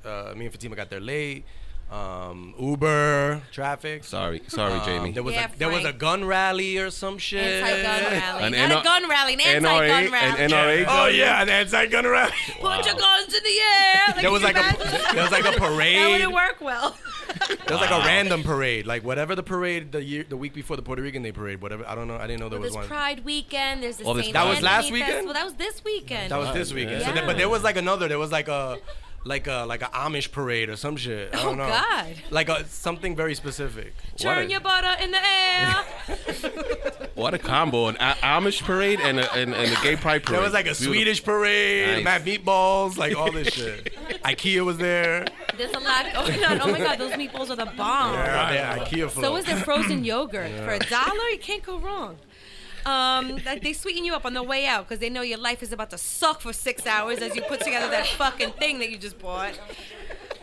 [0.06, 1.46] Uh, me and Fatima got there late.
[1.92, 4.04] Um, Uber traffic.
[4.04, 5.12] Sorry, sorry, Um, Jamie.
[5.12, 7.64] there was Yeah, a there was a gun rally or some shit.
[7.64, 8.44] Anti-gun rally.
[8.46, 9.34] An Not NR a gun rally.
[9.36, 9.64] An anti-gun
[10.08, 10.44] NRA rally.
[10.44, 10.86] an NRA.
[10.90, 12.32] Oh yeah, the anti-gun rally.
[12.60, 14.04] Put your guns in the air.
[14.08, 15.02] Like, There was like you a imagine?
[15.14, 15.96] there was like a parade.
[16.02, 16.98] that wouldn't work well.
[17.48, 20.76] There was like a random parade, like whatever the parade the year the week before
[20.78, 21.86] the Puerto Rican Day parade, whatever.
[21.88, 22.18] I don't know.
[22.18, 22.88] I didn't know there Well, was there's one.
[22.88, 23.84] Pride Weekend.
[23.84, 25.12] There's the Oh, this That was last weekend?
[25.12, 25.34] Festival.
[25.36, 26.32] That was this weekend.
[26.32, 27.04] That was this weekend.
[27.04, 27.26] So Yeah.
[27.28, 28.08] but there was like another.
[28.08, 28.80] There was like a
[29.26, 31.34] like a like a Amish parade or some shit.
[31.34, 31.70] I oh, don't Oh, know.
[31.70, 32.16] God.
[32.30, 33.94] Like a, something very specific.
[34.18, 35.76] Turn What a- your butter in the air.
[37.16, 37.88] What a combo!
[37.90, 40.38] An A- Amish parade and a, and, and a gay pride parade.
[40.38, 40.94] There was like a Beautiful.
[40.94, 42.04] Swedish parade, Nice.
[42.04, 43.94] mad meatballs, like all this shit.
[44.26, 45.26] IKEA was there.
[45.56, 46.08] There's a lot.
[46.16, 46.60] Oh my god!
[46.64, 46.98] Oh my god!
[46.98, 48.16] Those meatballs are the bomb.
[48.16, 49.26] Yeah, IKEA float.
[49.26, 51.30] So is there frozen yogurt for a dollar?
[51.32, 52.18] You can't go wrong.
[52.86, 55.72] Um, they sweeten you up on the way out because they know your life is
[55.72, 58.98] about to suck for six hours as you put together that fucking thing that you
[58.98, 59.60] just bought.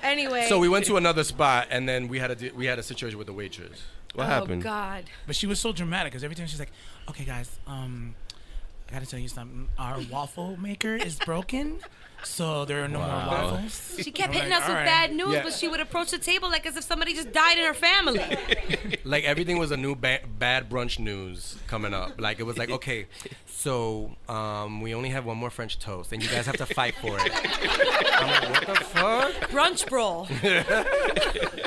[0.03, 0.47] Anyway.
[0.49, 3.19] So we went to another spot, and then we had a we had a situation
[3.19, 3.83] with the waitress.
[4.15, 4.63] What oh happened?
[4.63, 5.05] Oh God.
[5.27, 6.73] But she was so dramatic because every time she's like,
[7.09, 8.15] "Okay, guys, um,
[8.89, 9.69] I gotta tell you something.
[9.79, 11.81] Our waffle maker is broken,
[12.25, 14.87] so there are no more waffles." She kept I'm hitting like, us with "All right."
[14.87, 15.43] bad news, Yeah.
[15.43, 18.21] but she would approach the table like as if somebody just died in her family.
[19.05, 22.21] Like everything was a new ba- bad brunch news coming up.
[22.21, 23.07] Like it was like, okay,
[23.47, 26.95] so um, we only have one more French toast, and you guys have to fight
[26.97, 27.33] for it.
[28.21, 29.33] I'm like, what the fuck?
[29.51, 30.29] Brunch brawl.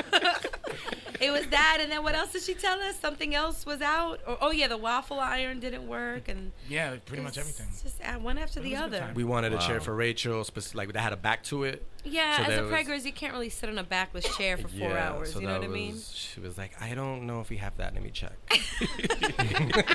[1.24, 2.98] it was that, and then what else did she tell us?
[2.98, 4.20] Something else was out.
[4.26, 7.66] Or, oh yeah, the waffle iron didn't work, and Yeah, pretty much everything.
[7.70, 9.12] It's just uh, one after But the was a good other.
[9.14, 11.86] We wanted a chair for Rachel, spec- like that had a back to it.
[12.04, 14.68] Yeah, So as a was- preggers, you can't really sit on a backless chair for
[14.68, 15.32] four Yeah, hours.
[15.32, 15.96] so you know what I mean?
[16.12, 17.94] She was like, I don't know if we have that.
[17.94, 18.32] Let me check.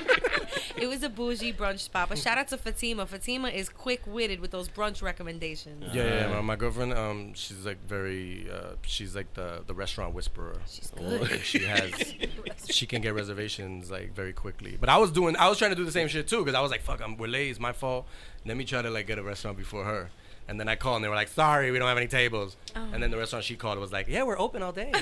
[0.76, 2.08] It was a bougie brunch spot.
[2.08, 3.04] But shout out to Fatima.
[3.04, 5.84] Fatima is quick witted with those brunch recommendations.
[5.94, 6.34] Yeah, yeah, yeah.
[6.36, 10.56] My, my girlfriend, um, she's like very, uh, she's like the the restaurant whisperer.
[10.66, 11.40] She's good.
[11.42, 12.14] She has,
[12.70, 14.78] she can get reservations like very quickly.
[14.80, 16.60] But I was doing, I was trying to do the same shit too because I
[16.62, 17.50] was like, fuck, I'm we're late.
[17.50, 18.06] It's my fault.
[18.46, 20.08] Let me try to like get a restaurant before her.
[20.50, 22.56] And then I called and they were like, sorry, we don't have any tables.
[22.74, 22.84] Oh.
[22.92, 24.92] And then the restaurant she called was like, yeah, we're open all day.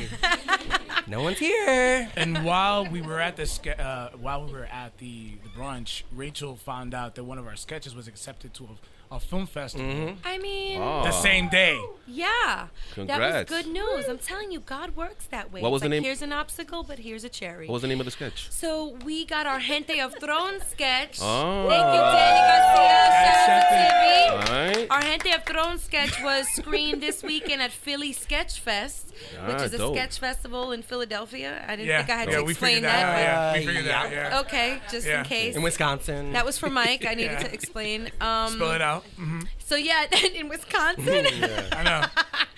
[1.07, 2.11] no one's here.
[2.17, 6.03] And while we were at the ske- uh, while we were at the, the brunch,
[6.15, 10.37] Rachel found out that one of our sketches was accepted to a film festival I
[10.39, 11.03] mean, Oh.
[11.03, 11.81] the same day.
[12.07, 13.49] yeah, Congrats.
[13.51, 14.05] that was good news.
[14.09, 15.63] I'm telling you, God works that way.
[15.63, 17.67] What was It's the like, name- Here's an obstacle, but here's a cherry.
[17.67, 18.49] What was the name of the sketch?
[18.51, 21.19] So we got our Gente of Thrones sketch.
[21.23, 21.69] Oh.
[21.69, 22.99] Thank you, Danny Garcia.
[23.47, 24.29] Shout out to Timmy.
[24.29, 24.87] All right.
[24.91, 29.63] Our Gente of Thrones sketch was screened this weekend at Philly Sketch Fest, which Ah,
[29.63, 29.95] is a dope.
[29.97, 31.65] sketch festival in Philadelphia.
[31.67, 32.97] I didn't Yeah, think I had yeah, to explain figured that.
[32.99, 33.07] that.
[33.09, 33.15] out.
[33.15, 34.13] but- Yeah, we figured that.
[34.13, 34.41] Yeah.
[34.41, 35.21] Okay, just Yeah.
[35.21, 35.57] in case.
[35.57, 36.33] In Wisconsin.
[36.33, 37.05] That was for Mike.
[37.07, 37.43] I needed Yeah.
[37.49, 38.11] to explain.
[38.21, 38.98] Um, Spell it out.
[39.17, 41.27] Hmm So yeah, in Wisconsin.
[41.73, 42.05] I know.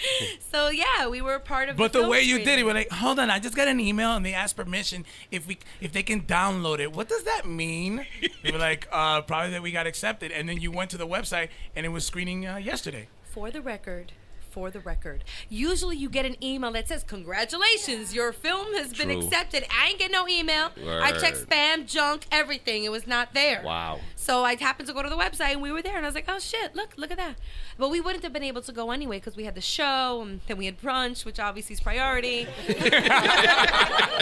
[0.52, 1.76] so yeah, we were part of.
[1.76, 2.66] But the film way you did it, screening.
[2.66, 5.58] we're like, hold on, I just got an email and they asked permission if we
[5.80, 6.92] if they can download it.
[6.92, 8.06] What does that mean?
[8.42, 10.32] they were like, uh, probably that we got accepted.
[10.32, 13.08] And then you went to the website and it was screening uh, yesterday.
[13.22, 14.12] For the record,
[14.50, 19.10] for the record, usually you get an email that says, "Congratulations, your film has been
[19.10, 20.70] accepted." I ain't get no email.
[20.86, 22.84] I checked spam, junk, everything.
[22.84, 23.62] It was not there.
[23.64, 24.00] Wow.
[24.16, 26.14] So I happened to go to the website and we were there, and I was
[26.14, 27.36] like, "Oh shit, look, look at that."
[27.78, 30.40] But we wouldn't have been able to go anyway because we had the show, and
[30.46, 32.46] then we had brunch, which obviously is priority.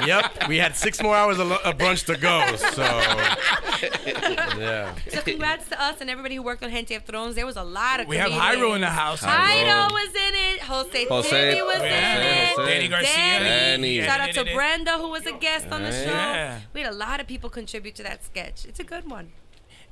[0.07, 0.49] Yep.
[0.49, 2.45] We had six more hours of, of brunch to go.
[2.57, 2.83] So
[4.59, 4.95] yeah.
[5.09, 7.35] so congrats to us and everybody who worked on Gente of Thrones.
[7.35, 8.57] There was a lot of We have comedians.
[8.57, 9.23] Hyro in the house.
[9.23, 10.61] Hyro was in it.
[10.61, 12.69] Jose, Jose, Timmy was Jose, in it.
[12.69, 13.15] Danny Garcia.
[13.17, 13.99] Danny.
[13.99, 14.03] Danny.
[14.03, 16.11] Shout out to Brenda who was a guest on the show.
[16.11, 16.61] Yeah.
[16.73, 18.65] We had a lot of people contribute to that sketch.
[18.65, 19.33] It's a good one.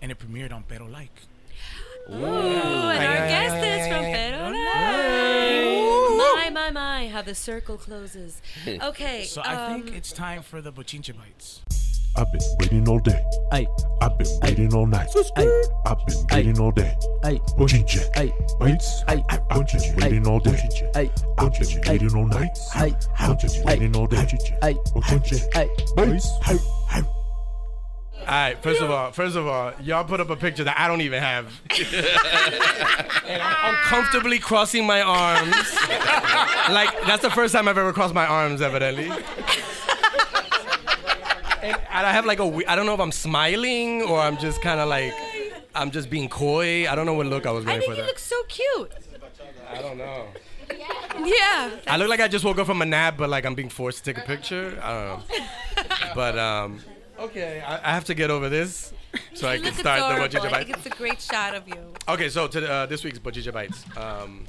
[0.02, 1.22] And it premiered on Pero Like.
[2.08, 5.86] Ooh, and our guest is from Pero Like.
[6.16, 8.40] My, my, my, how the circle closes.
[8.66, 9.24] Okay.
[9.24, 11.62] So I think um, it's time for the Bochinche Bites.
[12.18, 13.22] I've been waiting all day.
[13.52, 13.66] Ay,
[14.00, 15.08] I've been waiting all night.
[15.36, 15.46] ay,
[15.84, 16.94] I've been waiting all day.
[17.24, 18.02] ay, Bochinche.
[18.16, 19.02] ay, Bites.
[19.08, 20.58] ay, I've been waiting all day.
[20.94, 22.58] ay, I've been waiting all night.
[22.74, 24.26] ay, I've been waiting all day.
[24.62, 25.42] ay, Bochinche.
[25.54, 25.68] ay.
[25.94, 26.28] Bites.
[26.42, 26.56] Hey,
[26.90, 27.02] hey.
[28.20, 28.56] All right.
[28.62, 31.22] First of all, first of all, y'all put up a picture that I don't even
[31.22, 31.46] have,
[33.28, 35.54] and I'm uncomfortably crossing my arms.
[36.72, 39.12] like that's the first time I've ever crossed my arms, evidently.
[41.66, 44.62] And, and I have like a, I don't know if I'm smiling or I'm just
[44.62, 45.14] kind of like,
[45.74, 46.88] I'm just being coy.
[46.88, 47.92] I don't know what look I was going for.
[47.92, 48.06] I think you that.
[48.08, 48.92] look so cute.
[49.70, 50.26] I don't know.
[51.24, 51.70] Yeah.
[51.86, 54.04] I look like I just woke up from a nap, but like I'm being forced
[54.04, 54.78] to take a picture.
[54.82, 55.22] I don't know.
[56.14, 56.80] But um,
[57.18, 58.92] okay, I, I have to get over this
[59.34, 60.28] so I can start the adorable.
[60.28, 60.64] Bochinche I Bites.
[60.66, 61.76] think it's a great shot of you.
[62.08, 63.84] Okay, so to uh, this week's Bochinche Bites.
[63.96, 64.46] Um,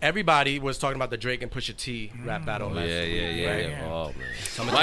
[0.00, 2.70] everybody was talking about the Drake and Pusha T rap battle.
[2.70, 3.68] last Yeah, week, yeah, yeah, right?
[3.70, 3.84] yeah.
[3.90, 4.26] Oh man.
[4.44, 4.78] Some of the-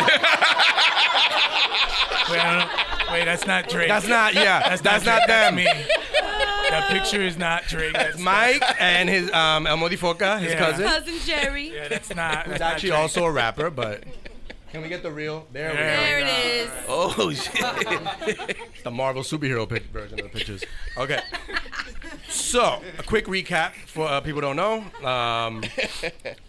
[2.28, 3.88] Wait, I don't, wait, that's not Drake.
[3.88, 5.56] that's not, yeah, that's, not, Drake, them.
[5.56, 5.65] me.
[5.65, 7.93] That picture is not Drake.
[7.93, 10.58] That's Mike and his um, El Modifoca, his Yeah.
[10.58, 11.71] cousin, Cousin Jerry.
[11.75, 12.45] Yeah, that's not.
[12.45, 12.99] who's That's not actually Drake.
[13.01, 13.69] also a rapper.
[13.69, 14.04] But
[14.75, 15.47] can we get the real?
[15.53, 15.83] There we go.
[15.83, 16.69] There it is.
[16.89, 18.57] Oh shit.
[18.83, 20.65] the Marvel superhero pic- version of the pictures.
[20.97, 21.21] Okay.
[22.27, 24.79] So, a quick recap for uh, people who don't know.
[25.07, 25.61] Um,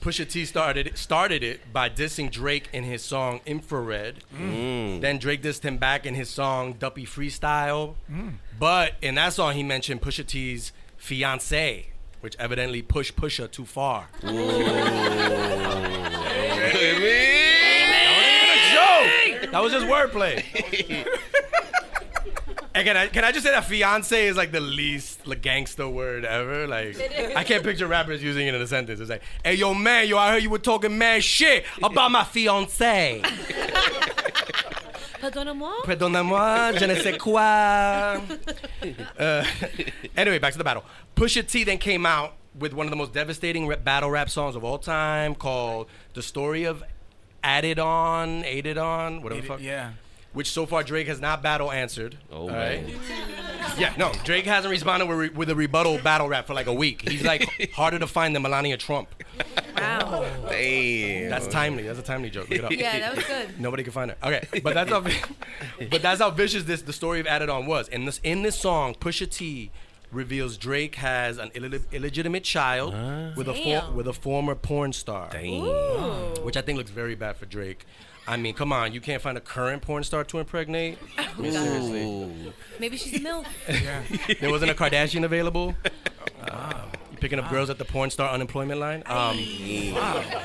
[0.00, 4.24] Pusha T started started it by dissing Drake in his song Infrared.
[4.36, 7.94] Then Drake dissed him back in his song Duppy Freestyle.
[8.58, 11.90] But in that song, he mentioned Pusha T's fiance,
[12.22, 14.08] which evidently pushed Pusha too far.
[19.52, 20.44] That was just wordplay.
[22.74, 25.88] and can I can I just say that fiance is like the least like gangster
[25.88, 26.66] word ever?
[26.66, 26.96] Like
[27.36, 29.00] I can't picture rappers using it in a sentence.
[29.00, 32.24] It's like, hey yo man, yo, I heard you were talking mad shit about my
[32.24, 33.22] fiance.
[35.20, 35.82] Pardonnez-moi.
[35.84, 38.20] Pardonnez-moi, je ne sais quoi.
[39.18, 39.44] Uh,
[40.16, 40.84] anyway, back to the battle.
[41.16, 44.54] Pusha T then came out with one of the most devastating rap, battle rap songs
[44.54, 46.84] of all time called "The Story of
[47.42, 49.92] Added On, Aided On, whatever the fuck." Yeah.
[50.32, 52.18] Which so far Drake has not battle answered.
[52.30, 52.84] Oh all right?
[53.78, 56.74] Yeah, no, Drake hasn't responded with, re- with a rebuttal battle rap for like a
[56.74, 57.08] week.
[57.08, 59.08] He's like harder to find than Melania Trump.
[59.74, 60.26] Wow.
[60.50, 61.30] Damn.
[61.30, 61.84] That's timely.
[61.84, 62.50] That's a timely joke.
[62.50, 62.70] Look it up.
[62.70, 63.58] Yeah, that was good.
[63.58, 64.16] Nobody can find her.
[64.22, 65.00] Okay, but that's how,
[65.90, 67.88] but that's how vicious this the story of Adidon was.
[67.88, 69.70] In this in this song, Pusha T
[70.12, 72.94] reveals Drake has an Ill- illegitimate child
[73.36, 75.62] with a for, with a former porn star, Damn.
[76.44, 77.84] which I think looks very bad for Drake.
[78.28, 80.98] I mean, come on, you can't find a current porn star to impregnate.
[81.18, 84.40] I mean, seriously, Maybe she's a MILF.
[84.40, 85.74] there wasn't a Kardashian available.
[86.42, 86.72] Uh,
[87.12, 89.04] you picking up girls at the porn star unemployment line?
[89.06, 89.36] Um,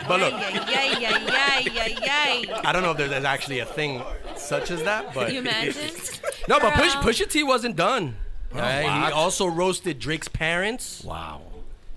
[0.08, 2.54] but look, Yay, yay, yay, yay, yay.
[2.64, 4.04] I don't know if there's, there's actually a thing
[4.36, 5.90] such as that, but Can you imagine?
[6.48, 7.04] No, but Push, Girl.
[7.04, 8.16] Pusha T wasn't done.
[8.54, 11.04] Alright, He also roasted Drake's parents.
[11.04, 11.42] Wow.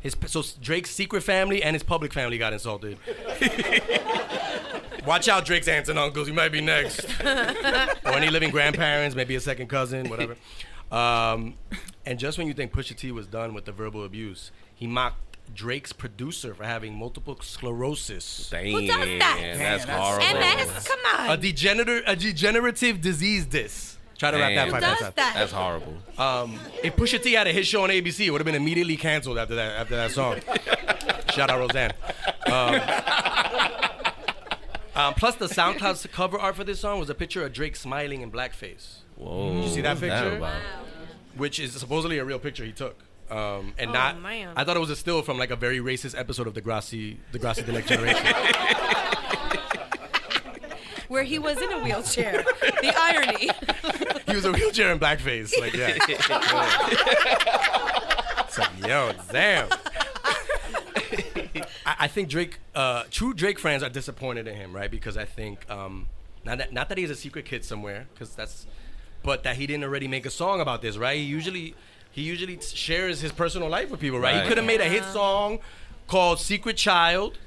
[0.00, 2.98] His so Drake's secret family and his public family got insulted.
[5.06, 6.28] Watch out, Drake's aunts and uncles.
[6.28, 7.04] You might be next.
[7.24, 10.36] or any living grandparents, maybe a second cousin, whatever.
[10.90, 11.54] Um,
[12.06, 15.38] and just when you think Pusha T was done with the verbal abuse, he mocked
[15.54, 18.48] Drake's producer for having multiple sclerosis.
[18.50, 19.54] Damn, Who does that?
[19.58, 20.40] that's horrible.
[20.40, 21.30] MS, come on.
[21.30, 23.46] A degener- a degenerative disease.
[23.46, 23.93] This.
[24.18, 24.66] Try to wrap that Damn.
[24.66, 25.34] Who five does minutes that?
[25.34, 25.94] That's horrible.
[26.18, 28.96] Um, if Pusha T had a hit show on ABC, it would have been immediately
[28.96, 30.40] canceled after that after that song.
[31.32, 31.92] Shout out Roseanne.
[32.46, 32.74] Um,
[34.94, 38.20] um, plus, the SoundCloud cover art for this song was a picture of Drake smiling
[38.20, 39.62] in blackface, Whoa.
[39.62, 40.36] you see that picture?
[40.36, 40.62] about?
[41.36, 42.96] which is supposedly a real picture he took.
[43.30, 44.52] Um, and Oh, not, man.
[44.54, 47.64] I thought it was a still from like a very racist episode of Degrassi, Degrassi
[47.66, 48.24] the Next Generation.
[51.14, 52.42] Where he was in a wheelchair.
[52.60, 53.48] the irony.
[54.26, 55.56] he was a wheelchair in blackface.
[55.60, 55.96] Like, yeah.
[58.48, 59.68] it's like, yo, damn.
[61.86, 64.90] I, I think Drake, uh, true Drake fans are disappointed in him, right?
[64.90, 66.08] Because I think, um,
[66.44, 68.66] not that, not that he has a secret kid somewhere, because that's,
[69.22, 71.16] but that he didn't already make a song about this, right?
[71.16, 71.76] He usually,
[72.10, 74.34] he usually shares his personal life with people, right?
[74.34, 74.42] Right.
[74.42, 75.60] He could have made a hit song
[76.08, 77.38] called "Secret Child,"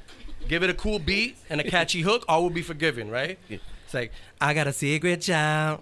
[0.48, 3.38] give it a cool beat and a catchy hook, all will be forgiven, right?
[3.50, 5.82] It's like, I got a secret child.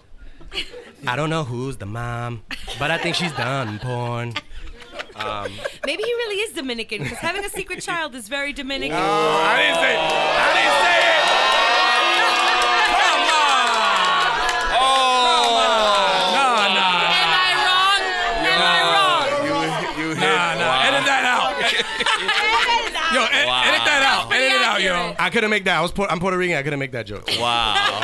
[1.08, 2.44] I don't know who's the mom,
[2.80, 4.34] but I think she's done porn.
[5.16, 5.52] Um,
[5.86, 8.98] Maybe he really is Dominican because having a secret child is very Dominican.
[8.98, 9.98] I didn't say.
[9.98, 11.65] I didn't say it.
[25.26, 25.78] I couldn't make that.
[25.78, 25.92] I was.
[25.92, 26.56] Pu- I'm Puerto Rican.
[26.56, 27.28] I couldn't make that joke.
[27.40, 28.02] Wow.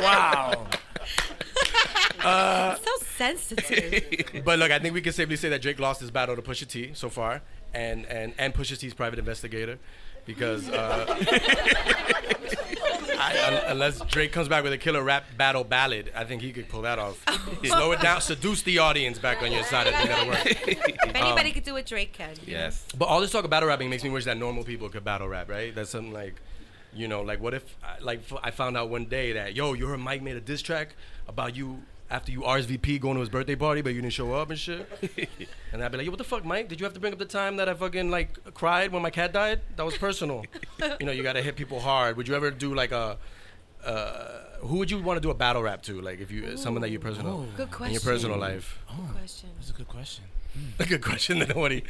[2.22, 2.76] Wow.
[2.76, 4.42] So sensitive.
[4.44, 6.66] But look, I think we can safely say that Drake lost his battle to Pusha
[6.66, 7.42] T so far,
[7.74, 9.78] and and and Pusha T's private investigator,
[10.24, 11.12] because uh, I,
[12.15, 12.15] un-
[13.76, 16.82] unless Drake comes back with a killer rap battle ballad, I think he could pull
[16.82, 17.22] that off.
[17.26, 17.58] Oh.
[17.64, 19.86] Slow it down, seduce the audience back on your side.
[19.86, 20.46] I think that'll work.
[20.46, 22.34] if anybody could do what Drake can.
[22.46, 22.84] yes.
[22.96, 25.28] But all this talk of battle rapping makes me wish that normal people could battle
[25.28, 25.74] rap, right?
[25.74, 26.40] That's something like,
[26.94, 30.00] you know, like what if, like, I found out one day that, yo, you heard
[30.00, 30.94] Mike made a diss track
[31.28, 34.50] about you after you RSVP going to his birthday party, but you didn't show up
[34.50, 34.88] and shit.
[35.72, 36.68] and I'd be like, yo, what the fuck, Mike?
[36.68, 39.10] Did you have to bring up the time that I fucking like cried when my
[39.10, 39.60] cat died?
[39.76, 40.44] That was personal.
[41.00, 42.16] you know, you gotta hit people hard.
[42.16, 43.18] Would you ever do like a,
[43.86, 46.00] uh, who would you want to do a battle rap to?
[46.00, 47.92] Like if you someone that you personal Good in question.
[47.92, 48.78] your personal life.
[48.90, 49.50] Oh, question.
[49.56, 50.24] That's a good question.
[50.78, 51.82] A good question that nobody.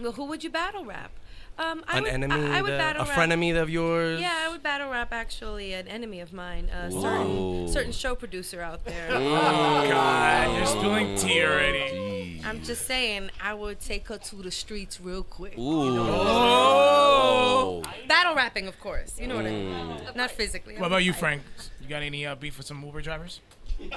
[0.00, 1.10] Well, who would you battle rap?
[1.56, 3.16] Um, I An would, enemy, I, I would that- battle a rap.
[3.16, 4.20] frenemy of yours.
[4.20, 7.00] Yeah, I would battle rap actually an enemy of mine, a Ooh.
[7.00, 9.08] certain certain show producer out there.
[9.12, 12.40] oh God, you're spilling tea already.
[12.44, 15.56] I'm just saying, I would take her to the streets real quick.
[15.56, 15.96] Ooh.
[15.98, 17.82] Oh.
[18.08, 19.18] Battle rapping, of course.
[19.20, 20.00] You know what I mean.
[20.14, 20.76] Not physically.
[20.76, 21.42] What about you, Frank?
[21.80, 23.40] You got any uh, beef with some Uber drivers?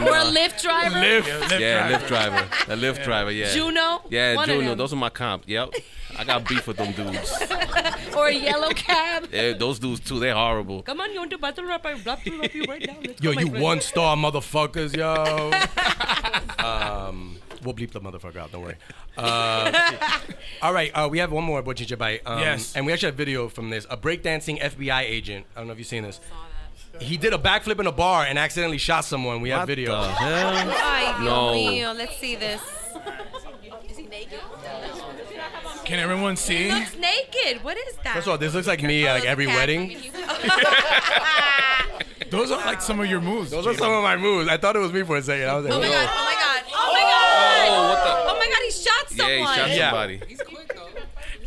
[0.00, 0.96] Or a Lyft driver.
[0.96, 2.36] Lyft, Yeah, Lyft driver.
[2.72, 3.52] a Lyft driver, yeah.
[3.52, 4.02] Juno.
[4.10, 4.74] Yeah, One Juno.
[4.74, 5.44] Those are my comp.
[5.46, 5.70] Yep.
[6.18, 7.32] I got beef with them dudes.
[8.16, 9.28] Or a yellow cab.
[9.32, 10.18] Yeah, those dudes too.
[10.18, 10.82] They're horrible.
[10.82, 11.86] Come on, you want to battle rap?
[11.86, 12.96] I rap you, rap you right now.
[13.06, 13.62] Let's Yo, go, you friend.
[13.62, 15.14] one star motherfuckers, yo.
[16.64, 18.50] um, we'll bleep the motherfucker out.
[18.52, 18.76] Don't worry.
[19.16, 19.72] Uh,
[20.62, 22.22] all right, uh, we have one more Bochinche Bite.
[22.26, 22.74] Um, Yes.
[22.74, 23.86] And we actually have video from this.
[23.90, 25.46] A breakdancing FBI agent.
[25.54, 26.20] I don't know if you've seen this.
[27.00, 29.40] He did a backflip in a bar and accidentally shot someone.
[29.40, 30.00] We have What video.
[30.02, 30.74] the hell?
[30.76, 31.54] Ay, No.
[31.54, 31.96] mío.
[31.96, 32.60] Let's see this.
[33.88, 34.38] Is he naked?
[35.84, 36.64] Can everyone see?
[36.68, 37.64] He looks naked.
[37.64, 38.14] What is that?
[38.14, 39.56] First of all, this looks like me at like every Cat.
[39.56, 39.96] wedding.
[42.30, 43.50] Those are like some of your moves.
[43.50, 44.48] Those are some of my moves.
[44.48, 45.48] I thought it was me for a second.
[45.48, 46.08] I was like, Oh my "Whoa." god!
[46.12, 46.62] Oh my god!
[46.72, 47.68] Oh my god!
[47.70, 48.10] Oh, what the?
[48.30, 48.62] Oh my god!
[48.62, 49.30] He shot someone.
[49.30, 49.50] Yeah, someone.
[49.50, 49.90] he shot Yeah.
[49.90, 50.20] somebody.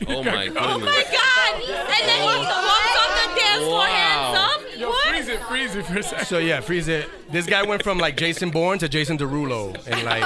[0.07, 0.63] Oh my goodness.
[0.65, 1.61] Oh my god!
[1.63, 4.55] And then he walks on the dance floor, hands Wow.
[4.55, 4.61] up.
[4.77, 5.07] Yo, what?
[5.07, 6.25] freeze it, freeze it for a second.
[6.25, 7.07] So yeah, freeze it.
[7.31, 10.23] This guy went from like Jason Bourne to Jason Derulo in like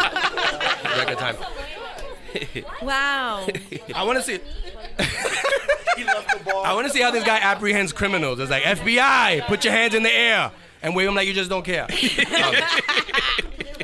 [0.98, 1.36] record time.
[2.84, 3.48] Wow.
[3.96, 4.40] I want to see.
[5.00, 8.40] I want to see how this guy apprehends criminals.
[8.40, 10.52] It's like FBI, put your hands in the air
[10.84, 11.84] and wave them like you just don't care.
[11.86, 12.56] Um,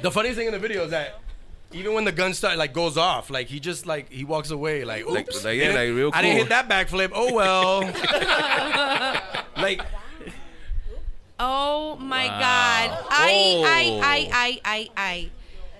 [0.04, 1.19] the funniest thing in the video is that
[1.73, 4.83] even when the gun start like goes off, like he just like he walks away
[4.83, 5.43] like Like- oops.
[5.43, 7.12] like, yeah, like, real I didn't hit that backflip.
[7.13, 7.81] Oh well.
[9.57, 9.81] like
[11.39, 12.39] Oh my Wow.
[12.39, 13.05] god.
[13.09, 13.63] I, Oh.
[13.65, 15.29] I, I, I, I, I.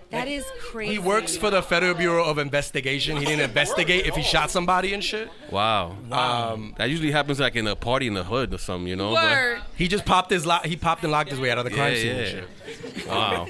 [0.10, 0.94] That is crazy.
[0.94, 3.18] he works for the Federal Bureau of Investigation.
[3.18, 5.28] He didn't investigate if he shot somebody and shit.
[5.50, 5.96] Wow.
[6.12, 9.14] Um, that usually happens like in a party in the hood or something, you know?
[9.16, 11.72] but- He just popped his lo- he popped and locked his way out of the
[11.72, 12.12] Yeah, crime scene.
[12.12, 12.94] and yeah.
[12.96, 13.08] shit.
[13.08, 13.48] Wow.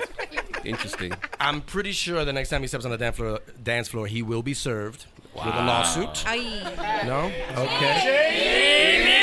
[0.66, 1.14] Interesting.
[1.40, 4.22] I'm pretty sure the next time he steps on the dance floor, dance floor he
[4.22, 5.66] will be served with a Wow.
[5.68, 6.24] lawsuit.
[6.28, 7.04] Ay.
[7.06, 7.32] No?
[7.62, 9.20] Okay.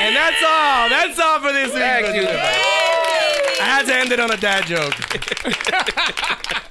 [0.00, 0.88] And that's all.
[0.88, 1.82] That's all for this week.
[1.82, 2.26] Thank you.
[2.28, 4.94] I had to end it on a dad joke.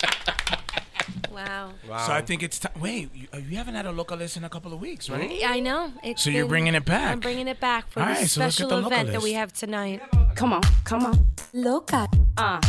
[1.31, 1.71] Wow.
[1.87, 2.05] Wow.
[2.05, 2.73] So I think it's time.
[2.81, 5.31] Wait, you, uh, you haven't had a Loca List in a couple of weeks, right?
[5.31, 5.91] Yeah, I know.
[6.03, 7.11] It's So you're bringing it back?
[7.11, 9.53] I'm bringing it back for All the right, so special the event that we have
[9.53, 10.01] tonight.
[10.35, 11.27] Come on, come on.
[11.53, 12.07] Local.
[12.35, 12.59] Uh,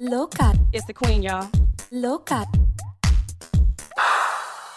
[0.00, 1.48] loca, it's the queen, y'all.
[1.92, 2.46] loca.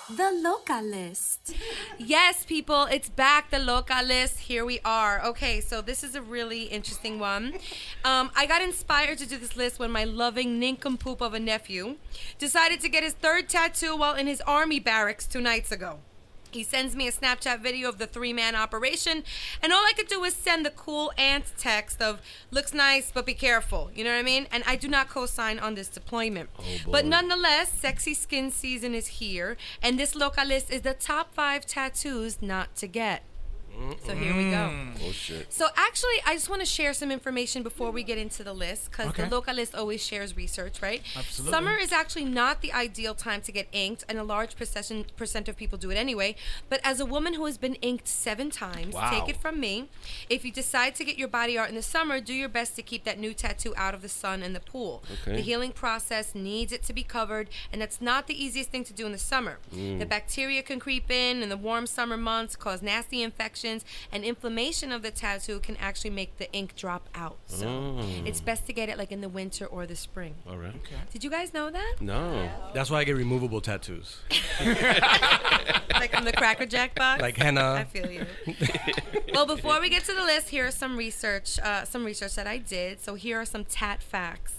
[0.09, 1.55] The Loca List.
[1.97, 3.49] Yes, people, it's back.
[3.49, 4.37] The Loca list.
[4.41, 5.23] Here we are.
[5.25, 7.53] Okay, so this is a really interesting one.
[8.05, 11.95] Um, I got inspired to do this list when my loving nincompoop of a nephew
[12.37, 15.99] decided to get his third tattoo while in his army barracks two nights ago.
[16.53, 19.23] He sends me a Snapchat video of the three man operation,
[19.61, 23.25] and all I could do was send the cool aunt text of looks nice, but
[23.25, 23.89] be careful.
[23.95, 24.47] You know what I mean?
[24.51, 26.49] And I do not co sign on this deployment.
[26.59, 31.33] Oh, but nonetheless, sexy skin season is here, and this Loca List is the top
[31.33, 33.23] five tattoos not to get.
[34.05, 34.69] So here we go.
[34.71, 34.97] Mm.
[35.05, 35.51] Oh shit.
[35.51, 38.91] So actually, I just want to share some information before we get into the list
[38.91, 39.23] because Okay.
[39.23, 41.01] the Loca List always shares research, right?
[41.15, 41.51] Absolutely.
[41.51, 45.47] Summer is actually not the ideal time to get inked, and a large percent percent
[45.49, 46.35] of people do it anyway.
[46.69, 49.09] But as a woman who has been inked seven times, Wow.
[49.09, 49.89] take it from me,
[50.29, 52.81] if you decide to get your body art in the summer, do your best to
[52.83, 55.03] keep that new tattoo out of the sun and the pool.
[55.23, 55.37] Okay.
[55.37, 58.93] The healing process needs it to be covered, and that's not the easiest thing to
[58.93, 59.57] do in the summer.
[59.73, 59.99] Mm.
[59.99, 64.91] The bacteria can creep in in the warm summer months, cause nasty infections, and inflammation
[64.91, 67.37] of the tattoo can actually make the ink drop out.
[67.47, 70.35] So it's best to get it like in the winter or the spring.
[70.47, 70.73] All right.
[71.11, 71.95] Did you guys know that?
[71.99, 72.49] No.
[72.73, 74.17] That's why I get removable tattoos.
[75.93, 77.21] like from the Cracker Jack box?
[77.21, 77.73] Like henna.
[77.73, 78.25] I feel you.
[79.33, 82.47] well, before we get to the list, here are some research, uh, some research that
[82.47, 83.01] I did.
[83.01, 84.53] So here are some tat facts.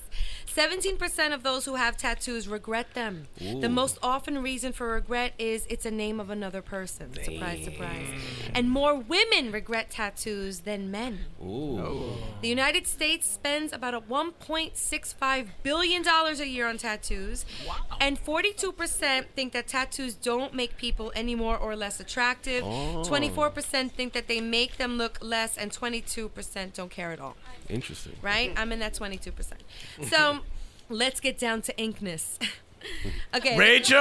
[0.55, 3.27] 17% of those who have tattoos regret them.
[3.41, 7.13] The most often reason for regret is it's a name of another person.
[7.25, 8.07] Surprise, surprise.
[8.55, 11.21] And more women regret tattoos than men.
[11.43, 11.81] Ooh.
[11.81, 12.17] Oh.
[12.41, 17.45] The United States spends about a 1.65 billion dollars a year on tattoos,
[18.01, 22.63] and 42% think that tattoos don't make people any more or less attractive.
[22.63, 27.37] 24% think that they make them look less, and 22% don't care at all.
[27.69, 28.15] Interesting.
[28.23, 28.53] Right?
[28.57, 29.33] I'm in that 22%.
[30.05, 30.41] So
[30.89, 32.39] let's get down to inkness.
[33.35, 33.57] okay.
[33.57, 33.99] Rachel!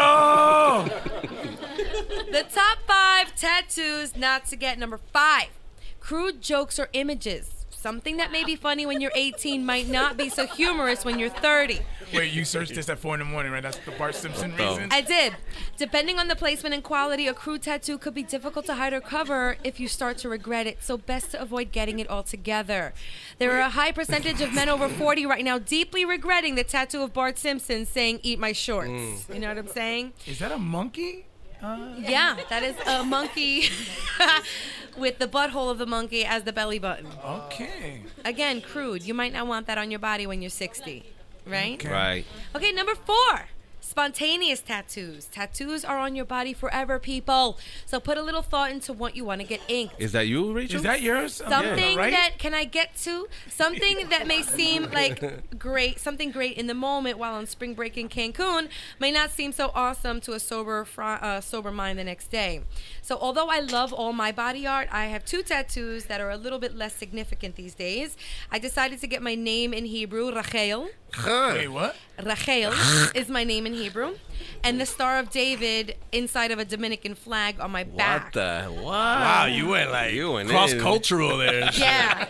[2.32, 4.78] The top five tattoos not to get.
[4.80, 5.50] Number five,
[6.00, 7.53] crude jokes or images.
[7.84, 11.28] Something that may be funny when you're 18 might not be so humorous when you're
[11.28, 11.82] 30.
[12.14, 13.62] Wait, you searched this at four in the morning, right?
[13.62, 14.70] That's the Bart Simpson Oh.
[14.70, 14.88] reason.
[14.90, 15.34] I did.
[15.76, 19.02] Depending on the placement and quality, a crude tattoo could be difficult to hide or
[19.02, 22.94] cover if you start to regret it, so best to avoid getting it altogether.
[23.38, 27.02] There are a high percentage of men over 40 right now deeply regretting the tattoo
[27.02, 28.92] of Bart Simpson saying, Eat my shorts.
[28.92, 29.34] Mm.
[29.34, 30.14] You know what I'm saying?
[30.26, 31.26] Is that a monkey?
[31.64, 31.94] Uh.
[31.98, 33.70] Yeah, that is a monkey
[34.98, 37.08] with the butthole of the monkey as the belly button.
[37.26, 38.02] Okay.
[38.26, 39.04] Again, crude.
[39.04, 41.06] You might not want that on your body when you're 60,
[41.48, 41.76] right?
[41.76, 41.90] Okay.
[41.90, 42.26] Right.
[42.54, 43.48] Okay, number four.
[43.94, 45.26] Spontaneous tattoos.
[45.26, 47.60] Tattoos are on your body forever, people.
[47.86, 49.94] So put a little thought into what you want to get inked.
[50.00, 50.78] Is that you, Rachel?
[50.78, 51.34] Is that yours?
[51.34, 52.12] Something right?
[52.12, 53.28] that can I get to?
[53.48, 57.96] Something that may seem like great, something great in the moment while on spring break
[57.96, 62.04] in Cancun may not seem so awesome to a sober, fr- uh, sober mind the
[62.04, 62.62] next day.
[63.04, 66.38] So although I love all my body art, I have two tattoos that are a
[66.38, 68.18] little bit less significant these days.
[68.52, 70.90] I decided to get my name in Hebrew, Rachel.
[71.26, 71.96] Wait, what?
[72.24, 72.74] Rachel
[73.16, 74.16] is my name in Hebrew,
[74.64, 78.26] and the Star of David inside of a Dominican flag on my back.
[78.26, 78.64] What the?
[78.72, 78.84] What?
[78.86, 80.56] Wow, you went like You went in.
[80.56, 81.70] cross cultural there.
[81.78, 82.28] Yeah.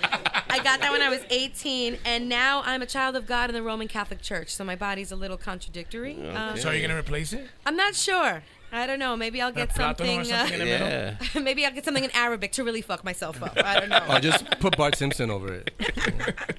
[0.50, 3.56] I got that when I was 18, and now I'm a child of God in
[3.56, 6.15] the Roman Catholic Church, so my body's a little contradictory.
[6.30, 7.48] Um, So are you gonna replace it?
[7.65, 8.43] I'm not sure.
[8.72, 9.15] I don't know.
[9.15, 10.19] Maybe I'll get plátano something.
[10.22, 10.88] or something in the middle?
[10.88, 11.17] Yeah.
[11.41, 13.54] maybe I'll get something in Arabic to really fuck myself up.
[13.63, 13.98] I don't know.
[14.08, 15.72] I'll just put Bart Simpson over it.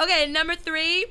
[0.00, 1.06] Okay, number three,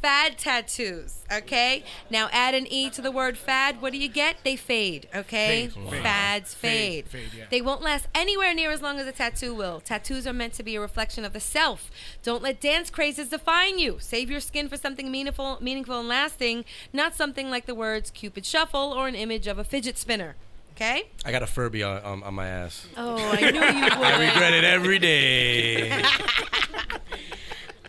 [0.00, 1.18] fad tattoos.
[1.32, 3.80] Okay, now add an e to the word fad.
[3.80, 4.36] What do you get?
[4.44, 5.08] They fade.
[5.14, 5.90] Okay, Fade.
[5.90, 6.02] Fade.
[6.02, 7.08] fads fade.
[7.08, 7.44] Fade, fade, yeah.
[7.50, 9.80] They won't last anywhere near as long as a tattoo will.
[9.80, 11.90] Tattoos are meant to be a reflection of the self.
[12.22, 13.96] Don't let dance crazes define you.
[14.00, 18.44] Save your skin for something meaningful, meaningful and lasting, not something like the words "Cupid
[18.46, 20.36] Shuffle" or an image of a fidget spinner.
[20.76, 21.10] Okay.
[21.26, 22.86] I got a Furby on, on, on my ass.
[22.96, 23.92] Oh, I knew you would.
[23.92, 26.02] I regret it every day.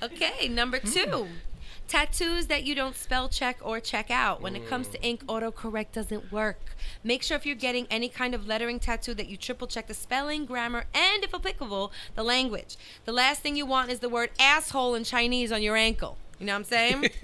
[0.03, 1.27] Okay, number two.
[1.91, 4.41] Tattoos that you don't spell check or check out.
[4.41, 6.77] When it comes to ink, autocorrect doesn't work.
[7.03, 9.93] Make sure if you're getting any kind of lettering tattoo that you triple check the
[9.93, 12.77] spelling, grammar, and if applicable, the language.
[13.03, 16.17] The last thing you want is the word asshole in Chinese on your ankle.
[16.39, 17.09] You know what I'm saying?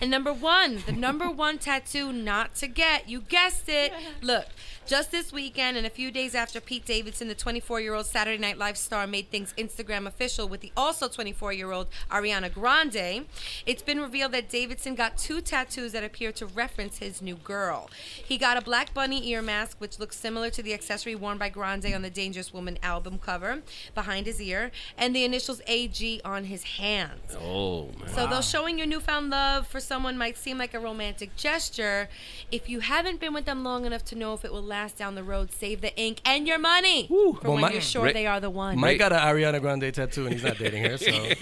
[0.00, 3.92] And number one, the number one tattoo not to get, you guessed it.
[4.20, 4.46] Look,
[4.86, 8.36] Just this weekend, and a few days after Pete Davidson, the 24 year old Saturday
[8.36, 13.24] Night Live star, made things Instagram official with the also 24 year old Ariana Grande,
[13.64, 17.88] it's been revealed that Davidson got two tattoos that appear to reference his new girl.
[18.22, 21.48] He got a black bunny ear mask, which looks similar to the accessory worn by
[21.48, 23.62] Grande on the Dangerous Woman album cover
[23.94, 27.34] behind his ear, and the initials AG on his hands.
[27.40, 28.14] Oh man.
[28.14, 32.10] So, though showing your newfound love for someone might seem like a romantic gesture,
[32.52, 35.14] if you haven't been with them long enough to know if it will last down
[35.14, 38.12] the road, save the ink and your money for Well, when my- you're sure Ra-
[38.12, 38.78] they are the one.
[38.78, 41.34] Mike got an Ariana Grande tattoo and he's not dating her, so I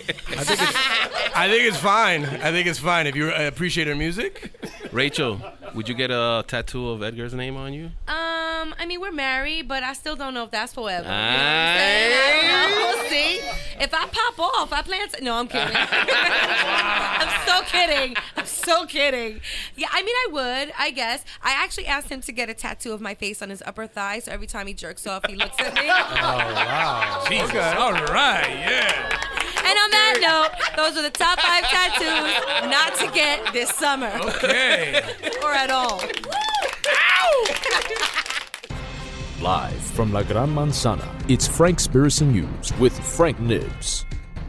[0.45, 0.77] think it's,
[1.35, 2.25] I think it's fine.
[2.27, 4.53] I think it's fine if you uh, appreciate her music.
[4.93, 5.41] Rachel,
[5.75, 7.87] would you get a tattoo of Edgar's name on you?
[8.07, 11.05] Um, I mean, we're married, but I still don't know if that's forever.
[11.05, 12.45] You know what I'm?
[12.45, 12.79] I know.
[12.93, 13.37] We'll see.
[13.81, 15.25] If I pop off, I plan to.
[15.25, 15.75] No, I'm kidding.
[15.77, 18.17] I'm so kidding.
[18.37, 19.41] I'm so kidding.
[19.77, 21.25] Yeah, I mean, I would, I guess.
[21.43, 24.19] I actually asked him to get a tattoo of my face on his upper thigh,
[24.19, 25.83] so every time he jerks off, he looks at me.
[25.89, 27.25] Oh wow.
[27.29, 27.55] Jesus.
[27.55, 28.49] All right.
[28.51, 29.19] Yeah.
[29.65, 34.11] And on that note, those are the top five tattoos not to get this summer
[34.37, 35.03] Okay.
[35.45, 36.03] or at all.
[39.41, 44.05] Live from La Gran Manzana, it's Frankspiracy News with Frank Nibs.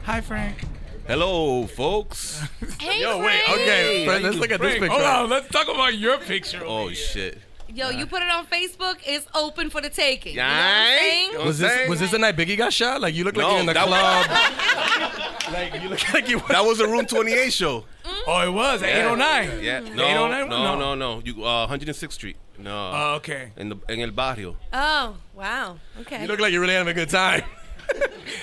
[0.05, 0.63] Hi, Frank.
[1.07, 2.41] Hello, folks.
[2.79, 3.43] Hey, Yo, wait.
[3.45, 3.59] Frank.
[3.59, 5.07] Okay, Fred, let's look at this Frank, picture.
[5.07, 5.29] hold on.
[5.29, 6.61] Let's talk about your picture.
[6.65, 7.37] Oh shit.
[7.73, 10.33] Yo, you put it on Facebook, it's open for the taking.
[10.33, 11.45] You know what I'm saying?
[11.45, 13.01] Was this was this the night Biggie got shot?
[13.01, 15.53] Like you look like No, you're in the that club.
[15.53, 16.39] like you look like you.
[16.49, 17.85] That was a Room 28 show.
[18.27, 19.63] Oh, it was at 809.
[19.63, 19.79] Yeah.
[19.79, 20.49] No, 809?
[20.49, 21.21] no, no, no.
[21.25, 22.35] You uh, 106th Street.
[22.59, 22.91] No.
[22.93, 23.51] Oh, okay.
[23.57, 24.55] in the in el barrio.
[24.71, 25.77] Oh, wow.
[26.01, 26.21] Okay.
[26.21, 27.41] You look like you're really having a good time.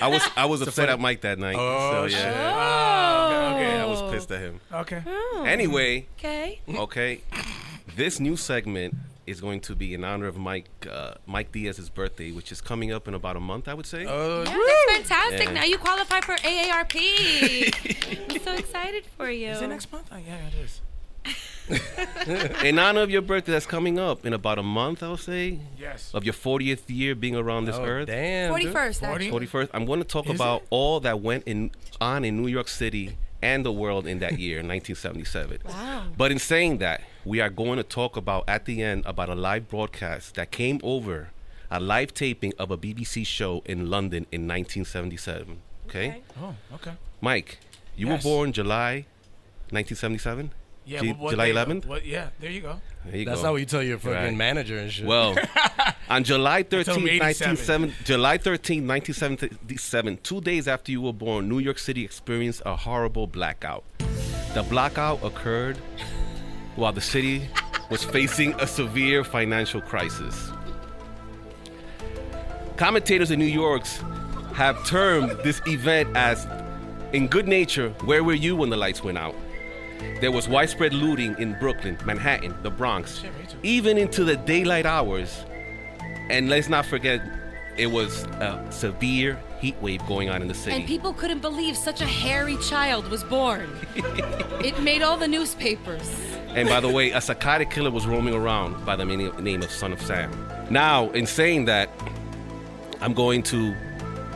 [0.01, 1.55] I was I was upset at Mike that night.
[1.57, 2.19] Oh, so shit.
[2.19, 3.49] yeah.
[3.51, 3.55] oh.
[3.55, 4.59] okay, Yeah, I was pissed at him.
[4.73, 5.01] Okay.
[5.07, 5.43] Oh.
[5.47, 6.59] Anyway, Okay.
[6.67, 7.21] okay.
[7.95, 8.95] This new segment
[9.27, 12.91] is going to be in honor of Mike uh, Mike Diaz's birthday, which is coming
[12.91, 14.05] up in about a month, I would say.
[14.07, 14.57] Oh, Yeah,
[14.87, 15.47] that's fantastic.
[15.47, 15.53] Yeah.
[15.53, 18.29] Now you qualify for AARP.
[18.35, 19.49] I'm so excited for you.
[19.49, 20.09] Is it next month?
[20.11, 20.81] Oh, yeah, it is.
[22.63, 25.59] in honor of your birthday that's coming up in about a month, I'll say.
[25.77, 26.11] Yes.
[26.13, 28.07] Of your 40th year being around this oh, earth.
[28.07, 28.51] damn.
[28.53, 29.31] 41st, 40?
[29.31, 29.69] 41st.
[29.73, 30.67] I'm going to talk Is about it?
[30.69, 34.57] all that went in on in New York City and the world in that year,
[34.63, 35.59] 1977.
[35.67, 36.05] Wow.
[36.17, 39.35] But in saying that, we are going to talk about at the end about a
[39.35, 41.29] live broadcast that came over
[41.69, 45.61] a live taping of a BBC show in London in 1977.
[45.87, 46.21] Okay, Okay.
[46.41, 46.91] Oh, okay.
[47.21, 47.57] Mike,
[47.95, 48.23] you Yes.
[48.23, 49.05] were born July
[49.69, 50.51] 1977.
[50.85, 51.01] Yeah.
[51.01, 51.85] Ju- what- what July day- 11th.
[51.85, 52.81] What, yeah, there you go.
[53.05, 53.45] There you That's go.
[53.47, 54.35] not what you tell your fucking Right.
[54.35, 55.05] manager and shit.
[55.05, 55.35] Well,
[56.09, 57.49] on July 13, Until 87.
[57.57, 62.75] 1970, July 13, 1977, two days after you were born, New York City experienced a
[62.75, 63.83] horrible blackout.
[64.53, 65.77] The blackout occurred
[66.75, 67.47] while the city
[67.89, 70.51] was facing a severe financial crisis.
[72.77, 74.01] Commentators in New York's
[74.55, 76.47] have termed this event as,
[77.13, 79.35] in good nature, where were you when the lights went out?
[80.19, 83.23] There was widespread looting in Brooklyn, Manhattan, the Bronx,
[83.63, 85.45] even into the daylight hours.
[86.29, 87.21] And let's not forget,
[87.77, 90.75] it was a severe heat wave going on in the city.
[90.75, 93.69] And people couldn't believe such a hairy child was born.
[93.95, 96.09] it made all the newspapers.
[96.49, 99.93] And by the way, a psychotic killer was roaming around by the name of Son
[99.93, 100.31] of Sam.
[100.69, 101.89] Now, in saying that,
[102.99, 103.75] I'm going to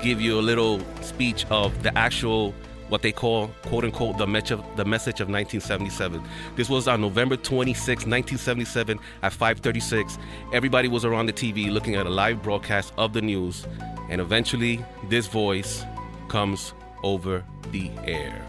[0.02, 2.54] give you a little speech of the actual,
[2.90, 6.24] what they call, quote unquote, the, message of, the message of 1977.
[6.56, 10.18] This was on November 26, 1977, at 5:36.
[10.54, 13.68] Everybody was around the TV looking at a live broadcast of the news,
[14.10, 15.84] and eventually, this voice
[16.28, 16.74] comes
[17.04, 18.46] over the air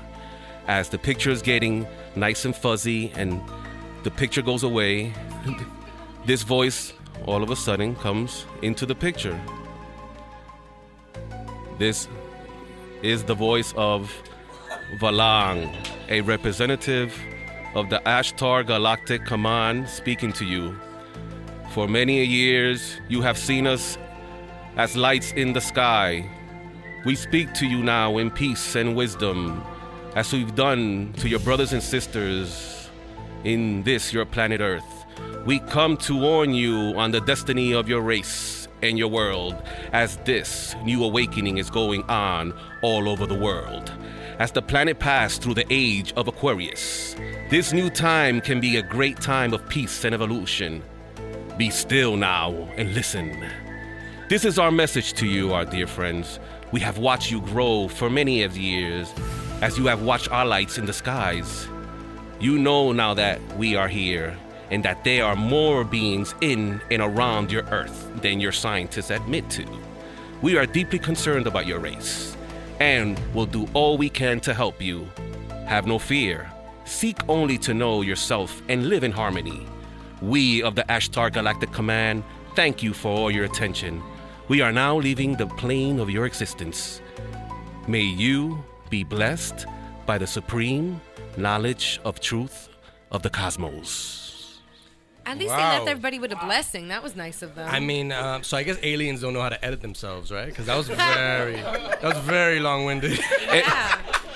[0.68, 3.41] as the picture is getting nice and fuzzy and
[4.03, 5.12] the picture goes away,
[6.26, 6.93] this voice
[7.24, 9.39] all of a sudden comes into the picture.
[11.78, 12.09] This
[13.03, 14.12] is the voice of
[14.95, 15.74] Valang,
[16.09, 17.18] a representative
[17.74, 20.74] of the Ashtar Galactic Command speaking to you.
[21.72, 23.99] For many years, you have seen us
[24.76, 26.24] as lights in the sky.
[27.05, 29.62] We speak to you now in peace and wisdom,
[30.14, 32.89] as we've done to your brothers and sisters
[33.45, 35.05] in this, your planet Earth.
[35.45, 39.57] We come to warn you on the destiny of your race and your world,
[39.93, 43.93] as this new awakening is going on all over the world.
[44.39, 47.16] As the planet passed through the age of Aquarius,
[47.49, 50.82] this new time can be a great time of peace and evolution.
[51.57, 53.49] Be still now and listen.
[54.28, 56.39] This is our message to you, our dear friends.
[56.70, 59.11] We have watched you grow for many of years,
[59.62, 61.66] as you have watched our lights in the skies.
[62.39, 64.37] You know now that we are here,
[64.70, 69.49] and that there are more beings in and around your Earth than your scientists admit
[69.51, 69.64] to.
[70.43, 72.36] We are deeply concerned about your race
[72.81, 75.09] and we'll do all we can to help you.
[75.66, 76.51] Have no fear.
[76.85, 79.66] Seek only to know yourself and live in harmony.
[80.22, 82.22] We of the Ashtar Galactic Command
[82.55, 84.03] thank you for all your attention.
[84.49, 87.01] We are now leaving the plane of your existence.
[87.87, 89.66] May you be blessed
[90.07, 91.01] by the supreme
[91.37, 92.68] knowledge of truth
[93.11, 94.26] of the cosmos.
[95.27, 96.89] At least they left everybody with a blessing.
[96.89, 97.68] That was nice of them.
[97.68, 100.47] I mean, um, so I guess aliens don't know how to edit themselves, right?
[100.47, 103.18] Because that was very, that was very long-winded.
[103.51, 103.64] And,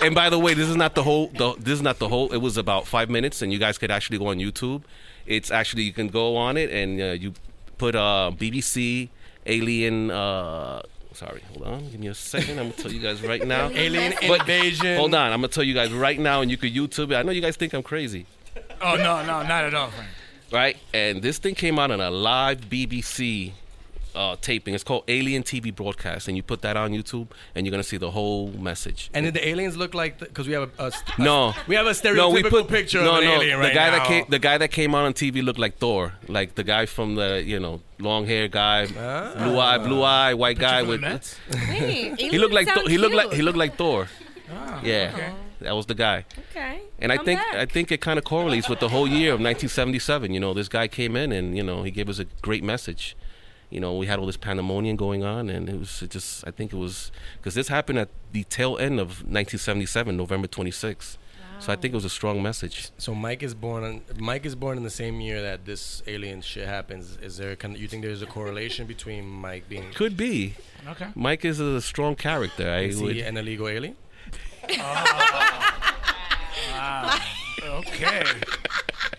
[0.03, 1.29] and by the way, this is not the whole.
[1.29, 2.33] The, this is not the whole.
[2.33, 4.83] It was about five minutes, and you guys could actually go on YouTube.
[5.27, 7.35] It's actually you can go on it and uh, you
[7.79, 9.11] put uh, BBC
[9.47, 10.11] Alien.
[10.11, 10.83] Uh,
[11.13, 11.89] sorry, hold on.
[11.91, 12.59] Give me a second.
[12.59, 13.69] I'm gonna tell you guys right now.
[13.69, 14.97] Alien But- invasion.
[14.97, 15.33] Hold on.
[15.33, 17.15] I'm gonna tell you guys right now, and you could YouTube it.
[17.15, 18.27] I know you guys think I'm crazy.
[18.83, 20.09] Oh no, no, not at all, Frank.
[20.53, 20.77] Right?
[20.95, 23.53] And this thing came out on a live BBC
[24.15, 24.75] uh, taping.
[24.75, 27.97] It's called Alien TV Broadcast, and you put that on YouTube, and you're gonna see
[27.97, 29.09] the whole message.
[29.15, 30.19] And did the aliens look like?
[30.19, 33.01] Because we have a, a st- No, we have a stereotypical no, we put, picture
[33.03, 33.99] no, of an no, alien the right guy now.
[33.99, 36.87] that came, the guy that came out on TV looked like Thor, like the guy
[36.87, 39.33] from the you know long hair guy, Ah.
[39.45, 41.01] blue eye, blue eye, white guy with.
[41.55, 44.09] Hey, he looked like aliens Thor- he looked like sound he looked like Thor.
[44.53, 45.33] Ah, yeah, okay.
[45.61, 46.25] That was the guy.
[46.51, 46.81] Okay.
[46.99, 47.55] And I think back.
[47.55, 50.33] I think it kind of correlates with the whole year of 1977.
[50.33, 53.17] You know, this guy came in and you know he gave us a great message.
[53.71, 56.51] You know, we had all this pandemonium going on, and it was it just I
[56.51, 61.17] think it was because this happened at the tail end of 1977, November 26th.
[61.61, 62.91] So I think it was a strong message.
[62.97, 63.85] So Mike is born.
[63.85, 67.19] On, Mike is born in the same year that this alien shit happens.
[67.21, 67.55] Is there?
[67.55, 69.93] Can you think there's a correlation between Mike being?
[69.93, 70.55] Could be.
[70.89, 71.09] Okay.
[71.15, 72.67] Mike is a strong character.
[72.67, 73.15] I Is would.
[73.15, 73.97] he an illegal alien?
[74.79, 75.77] Ah.
[77.63, 77.79] Wow.
[77.79, 78.23] Okay.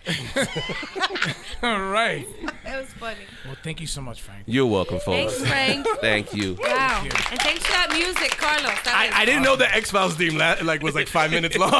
[1.62, 2.26] All right.
[2.64, 3.20] That was funny.
[3.44, 4.42] Well, thank you so much, Frank.
[4.46, 5.34] You're welcome, folks.
[5.40, 5.86] Thanks, Frank.
[6.00, 6.56] Thank you.
[6.60, 7.02] Wow.
[7.04, 8.82] And thanks for that music, Carlos.
[8.84, 11.56] That I, I didn't know the X Files theme la- like was like five minutes
[11.56, 11.70] long.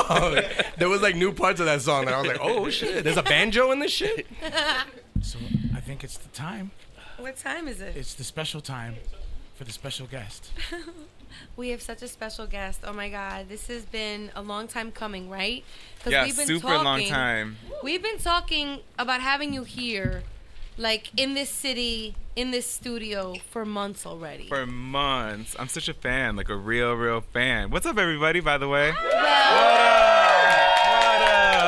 [0.79, 3.17] there was like new parts of that song that I was like, oh shit, there's
[3.17, 4.27] a banjo in this shit.
[5.23, 5.39] So
[5.75, 6.71] I think it's the time.
[7.19, 7.97] what time is it?
[7.97, 8.95] It's the special time
[9.57, 10.51] for the special guest.
[11.57, 12.81] We have such a special guest.
[12.85, 15.65] Oh my God, this has been a long time coming, right?
[16.07, 17.57] Yeah, super long time.
[17.83, 20.23] We've been talking about having you here,
[20.77, 24.49] like in this city, in this studio, for months already.
[24.49, 25.55] For months.
[25.59, 27.71] I'm such a fan, like a real, real fan.
[27.71, 28.93] What's up, everybody, by the way?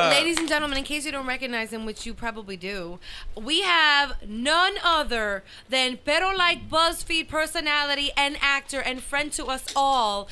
[0.09, 2.99] Ladies and gentlemen, in case you don't recognize him, which you probably do,
[3.35, 9.65] we have none other than Pero Like BuzzFeed personality and actor and friend to us
[9.75, 10.27] all,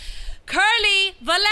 [0.46, 1.44] Curly Velasquez!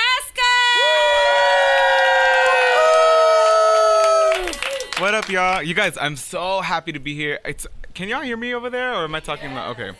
[4.99, 5.63] What up, y'all?
[5.63, 7.39] You guys, I'm so happy to be here.
[7.45, 9.71] It's can y'all hear me over there, or am I talking loud?
[9.71, 9.97] Okay.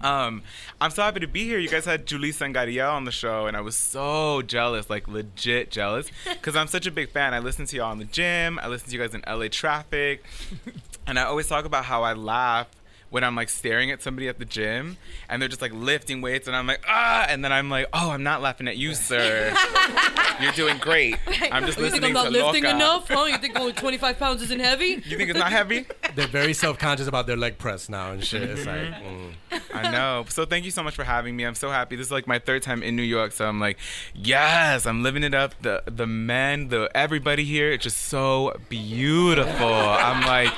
[0.00, 0.42] Um,
[0.80, 1.58] I'm so happy to be here.
[1.58, 5.70] You guys had Julie Sangariel on the show, and I was so jealous, like legit
[5.70, 7.34] jealous, because I'm such a big fan.
[7.34, 8.58] I listen to y'all in the gym.
[8.58, 10.24] I listen to you guys in LA traffic,
[11.06, 12.68] and I always talk about how I laugh
[13.10, 14.96] when I'm like staring at somebody at the gym,
[15.28, 18.10] and they're just like lifting weights, and I'm like ah, and then I'm like, oh,
[18.10, 19.54] I'm not laughing at you, sir.
[20.40, 21.16] You're doing great.
[21.50, 22.76] I'm just you listening think I'm not lifting Loca.
[22.76, 23.08] enough?
[23.08, 23.24] Huh?
[23.24, 25.02] You think only 25 pounds isn't heavy?
[25.04, 25.86] You think it's not heavy?
[26.14, 28.42] They're very self conscious about their leg press now and shit.
[28.42, 29.32] It's like, mm.
[29.72, 30.24] I know.
[30.28, 31.44] So thank you so much for having me.
[31.44, 31.96] I'm so happy.
[31.96, 33.78] This is like my third time in New York, so I'm like,
[34.14, 35.54] yes, I'm living it up.
[35.62, 39.66] The the men, the everybody here, it's just so beautiful.
[39.66, 40.52] I'm like.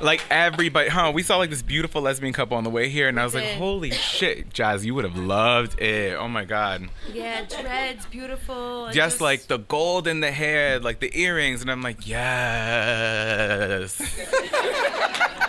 [0.00, 1.12] Like everybody, huh?
[1.14, 3.44] We saw like this beautiful lesbian couple on the way here, and I was like,
[3.56, 6.16] "Holy shit, Jazz, you would have loved it!
[6.16, 8.86] Oh my god!" Yeah, dreads, beautiful.
[8.86, 14.00] and Just like the gold in the hair, like the earrings, and I'm like, "Yes."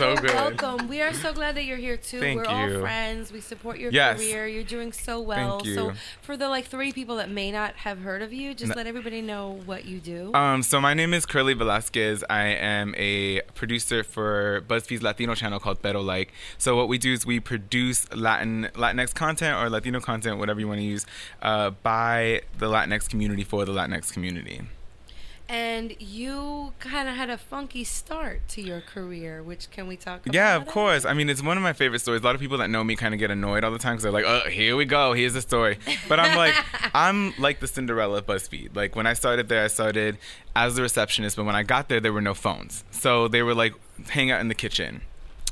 [0.00, 0.34] so good.
[0.34, 0.88] Welcome.
[0.88, 2.20] We are so glad that you're here too.
[2.20, 3.30] Thank We're all friends.
[3.30, 4.16] We support your Yes.
[4.16, 4.46] career.
[4.46, 5.58] You're doing so well.
[5.58, 5.74] Thank you.
[5.74, 5.92] So
[6.22, 8.76] for the like three people that may not have heard of you, just No.
[8.76, 10.32] let everybody know what you do.
[10.34, 12.24] Um, so my name is Curly Velasquez.
[12.30, 16.32] I am a producer for BuzzFeed's Latino channel called Pero Like.
[16.56, 20.68] So what we do is we produce Latin Latinx content or Latino content, whatever you
[20.68, 21.04] want to use,
[21.42, 24.62] uh, by the Latinx community for the Latinx community.
[25.50, 30.24] And you kind of had a funky start to your career, which can we talk
[30.24, 30.32] about?
[30.32, 31.04] Yeah, of course.
[31.04, 32.22] I mean, it's one of my favorite stories.
[32.22, 34.04] A lot of people that know me kind of get annoyed all the time because
[34.04, 35.12] they're like, "Oh, here we go.
[35.12, 35.78] Here's the story."
[36.08, 36.54] But I'm like,
[36.94, 38.76] I'm like the Cinderella of BuzzFeed.
[38.76, 40.18] Like when I started there, I started
[40.54, 43.54] as the receptionist, but when I got there, there were no phones, so they were
[43.54, 43.74] like,
[44.10, 45.02] hang out in the kitchen.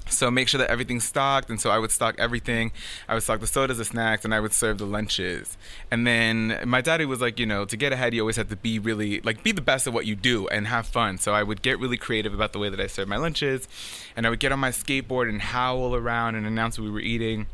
[0.09, 2.73] So make sure that everything's stocked, and so I would stock everything.
[3.09, 5.57] I would stock the sodas, the snacks, and I would serve the lunches.
[5.91, 8.57] And then my daddy was like, you know, to get ahead, you always have to
[8.57, 11.19] be really like be the best at what you do and have fun.
[11.19, 13.69] So I would get really creative about the way that I served my lunches,
[14.17, 17.01] and I would get on my skateboard and howl around and announce what we were
[17.01, 17.47] eating.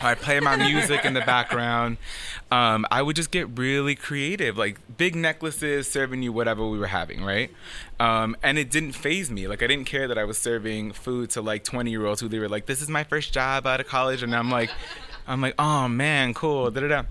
[0.00, 1.96] I'd play my music in the background.
[2.50, 6.86] Um, I would just get really creative, like big necklaces, serving you whatever we were
[6.86, 7.50] having, right?
[7.98, 9.48] Um, and it didn't phase me.
[9.48, 12.28] Like I didn't care that I was serving food to like 20 year olds who
[12.28, 14.70] they were like, "This is my first job out of college," and I'm like,
[15.26, 17.02] I'm like, "Oh man, cool." Da da da.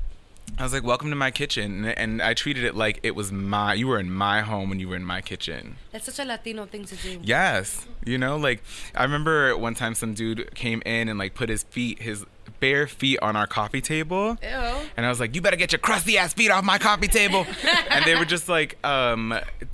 [0.58, 3.32] I was like, "Welcome to my kitchen," and, and I treated it like it was
[3.32, 3.74] my.
[3.74, 5.78] You were in my home when you were in my kitchen.
[5.92, 7.20] That's such a Latino thing to do.
[7.22, 8.64] Yes, you know, like
[8.96, 12.26] I remember one time some dude came in and like put his feet, his
[12.60, 14.38] bare feet on our coffee table.
[14.42, 14.48] Ew.
[14.98, 17.46] And I was like, "You better get your crusty ass feet off my coffee table."
[17.90, 19.32] and they were just like, um,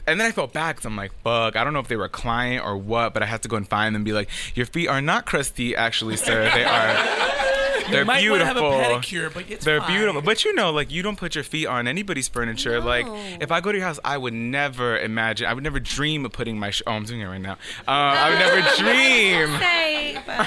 [0.08, 2.06] and then I felt bad because I'm like, "Fuck, I don't know if they were
[2.06, 4.30] a client or what," but I had to go and find them and be like,
[4.56, 6.50] "Your feet are not crusty, actually, sir.
[6.54, 7.48] They are."
[7.92, 8.46] They're might beautiful.
[8.46, 9.96] have a pedicure, but it's They're fine.
[9.98, 10.22] beautiful.
[10.22, 12.80] But you know, like you don't put your feet on anybody's furniture.
[12.82, 13.06] Like
[13.42, 15.48] if I go to your house, I would never imagine.
[15.48, 16.72] I would never dream of putting my.
[16.72, 17.54] Sh- oh, I'm doing it right now.
[17.88, 19.60] Uh, I would never dream.
[19.60, 20.38] Say, but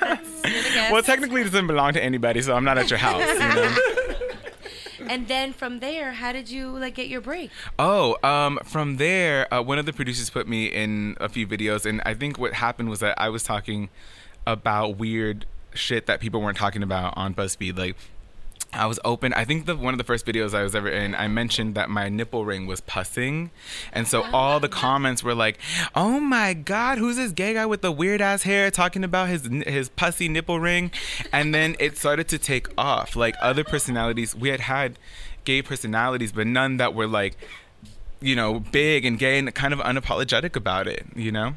[0.00, 0.92] that's you're the guest.
[0.92, 3.20] Well, technically, it doesn't belong to anybody, so I'm not at your house.
[3.20, 3.76] You know?
[5.08, 7.50] And then from there, how did you like get your break?
[7.78, 11.84] Oh, um, from there, uh, one of the producers put me in a few videos,
[11.84, 13.90] and I think what happened was that I was talking
[14.46, 15.44] about weird
[15.74, 17.78] shit that people weren't talking about on BuzzFeed.
[17.78, 17.96] Like,
[18.74, 19.34] I was open.
[19.34, 21.90] I think the one of the first videos I was ever in, I mentioned that
[21.90, 23.50] my nipple ring was pussing,
[23.92, 25.58] and so oh, all the comments were like,
[25.94, 29.46] "Oh my god, who's this gay guy with the weird ass hair talking about his
[29.66, 30.90] his pussy nipple ring?"
[31.32, 33.14] And then it started to take off.
[33.14, 34.98] Like other personalities, we had had
[35.44, 37.36] gay personalities, but none that were like,
[38.20, 41.04] you know, big and gay and kind of unapologetic about it.
[41.14, 41.54] You know.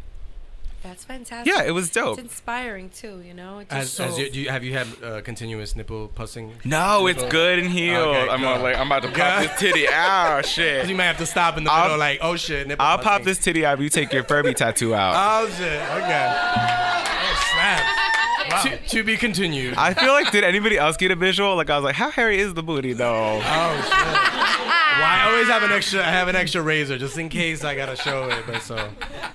[0.85, 1.51] That's fantastic.
[1.51, 2.19] Yeah, it was dope.
[2.19, 3.57] It's inspiring too, you know.
[3.57, 6.53] It As, just as you, do you, have you had uh, continuous nipple pussing?
[6.63, 8.15] No, it's good and healed.
[8.15, 8.45] Okay, I'm good.
[8.47, 9.49] all like, I'm about to pop Good.
[9.49, 10.45] this titty out.
[10.55, 10.87] Shit.
[10.87, 13.23] You might have to stop in the I'll- middle, like, oh shit, nipple I'll pop
[13.23, 13.79] this titty out.
[13.79, 15.15] if You take your Furby tattoo out.
[15.45, 15.81] Oh shit.
[15.81, 16.33] Okay.
[16.37, 18.61] Oh, snap.
[18.63, 19.73] To, to be continued.
[19.75, 21.55] I feel like did anybody else get a visual?
[21.55, 23.41] Like I was like, how hairy is the booty though?
[23.43, 24.54] Oh shit.
[24.97, 25.99] Well, I always have an extra.
[26.01, 28.43] I have an extra razor just in case I gotta show it.
[28.47, 28.89] But so.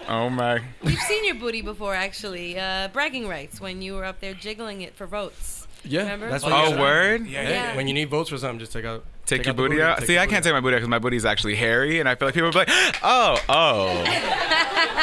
[0.08, 0.61] Oh my.
[0.82, 2.58] We've seen your booty before, actually.
[2.58, 5.66] Uh, bragging rights when you were up there jiggling it for votes.
[5.84, 6.00] Yeah.
[6.02, 6.28] Remember?
[6.30, 7.26] That's Oh, what you gotta- word?
[7.26, 7.76] Yeah, Yeah.
[7.76, 9.04] When you need votes for something, just take out.
[9.26, 9.98] Take, your the booty, out.
[9.98, 12.00] take See, your I can't take my booty out because my booty is actually hairy,
[12.00, 12.68] and I feel like people will be like,
[13.02, 14.04] oh, oh.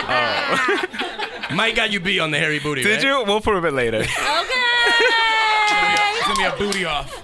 [0.09, 1.53] oh.
[1.55, 2.83] Mike got you beat on the hairy booty.
[2.83, 3.03] Did right?
[3.03, 3.23] you?
[3.25, 4.01] We'll prove it later.
[4.03, 4.15] It's
[6.27, 7.23] gonna be a booty off.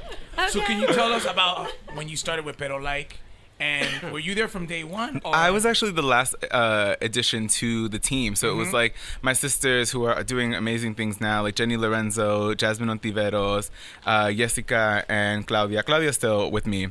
[0.50, 3.20] So can you tell us about when you started with Pero Like,
[3.60, 5.22] and were you there from day one?
[5.24, 5.36] Or?
[5.36, 8.36] I was actually the last uh, addition to the team.
[8.36, 8.74] So it was Mhm.
[8.74, 13.70] like my sisters who are doing amazing things now, like Jenny Lorenzo, Jasmine Ontiveros,
[14.06, 15.84] uh, Jessica, and Claudia.
[15.84, 16.88] Claudia's still with me.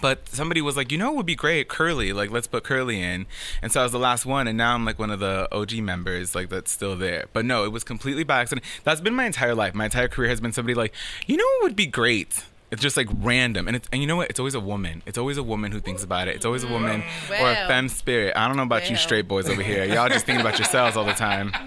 [0.00, 2.12] But somebody was like, you know, it would be great, Curly.
[2.12, 3.26] Like, let's put Curly in.
[3.62, 5.80] And so I was the last one, and now I'm like one of the OG
[5.80, 7.24] members, like that's still there.
[7.32, 8.64] But no, it was completely by accident.
[8.84, 9.74] That's been my entire life.
[9.74, 10.94] My entire career has been somebody like,
[11.26, 12.44] you know, what would be great.
[12.70, 14.28] It's just like random, and it's and you know what?
[14.30, 15.02] It's always a woman.
[15.06, 16.36] It's always a woman who thinks about it.
[16.36, 17.68] It's always a woman or a Well.
[17.68, 18.34] femme spirit.
[18.36, 19.84] I don't know about you straight boys over here.
[19.84, 21.52] Y'all just thinking about yourselves all the time.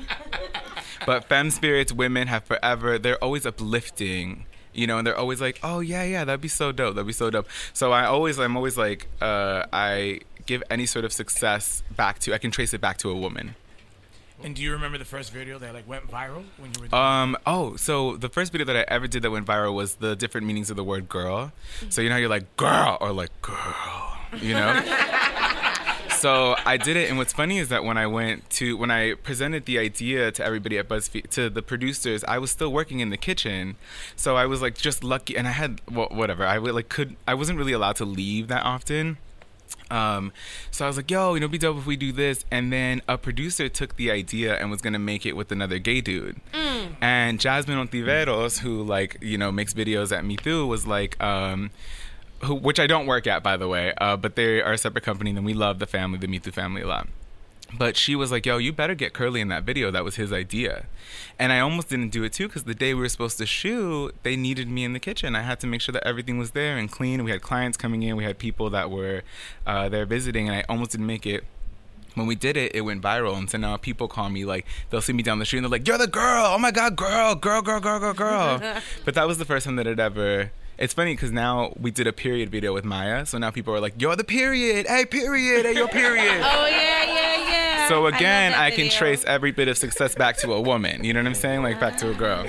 [1.05, 2.99] But femme spirits, women have forever.
[2.99, 6.71] They're always uplifting, you know, and they're always like, "Oh yeah, yeah, that'd be so
[6.71, 6.93] dope.
[6.93, 11.03] That'd be so dope." So I always, I'm always like, uh, I give any sort
[11.03, 12.35] of success back to.
[12.35, 13.55] I can trace it back to a woman.
[14.43, 16.87] And do you remember the first video that like went viral when you were?
[16.87, 17.37] Doing Um.
[17.45, 20.47] Oh, so the first video that I ever did that went viral was the different
[20.47, 21.51] meanings of the word "girl."
[21.89, 24.81] So you know, how you're like "girl" or like "girl," you know.
[26.09, 29.13] so I did it, and what's funny is that when I went to when I
[29.13, 33.09] presented the idea to everybody at BuzzFeed, to the producers, I was still working in
[33.09, 33.75] the kitchen,
[34.15, 36.45] so I was like just lucky, and I had well, whatever.
[36.45, 39.17] I would like could I wasn't really allowed to leave that often.
[39.89, 40.31] Um,
[40.71, 42.45] so I was like, yo, you know, be dope if we do this.
[42.49, 46.01] And then a producer took the idea and was gonna make it with another gay
[46.01, 46.39] dude.
[47.01, 51.71] And Jasmine Ontiveros, who like, you know, makes videos at Mitú, was like, um,
[52.43, 55.03] who, which I don't work at, by the way, uh, but they are a separate
[55.03, 57.07] company, and we love the family, the Mitú family, a lot.
[57.77, 59.91] But she was like, "Yo, you better get Curly in that video.
[59.91, 60.85] That was his idea."
[61.39, 64.13] And I almost didn't do it too because the day we were supposed to shoot,
[64.23, 65.35] they needed me in the kitchen.
[65.35, 67.23] I had to make sure that everything was there and clean.
[67.23, 68.15] We had clients coming in.
[68.15, 69.23] We had people that were
[69.65, 71.43] uh, there visiting, and I almost didn't make it.
[72.13, 75.01] When we did it, it went viral, and so now people call me like they'll
[75.01, 76.45] see me down the street and they're like, "You're the girl!
[76.47, 78.59] Oh my god, girl, girl, girl, girl, girl, girl!"
[79.05, 80.51] but that was the first time that it ever.
[80.81, 83.79] It's funny because now we did a period video with Maya, so now people are
[83.79, 84.87] like, "You're the period!
[84.87, 85.63] Hey, period!
[85.63, 87.87] Hey, your period!" Oh yeah, yeah, yeah.
[87.87, 91.03] So again, that I, can trace every bit of success back to a woman.
[91.03, 91.61] You know what I'm saying?
[91.61, 92.47] Like back to a girl.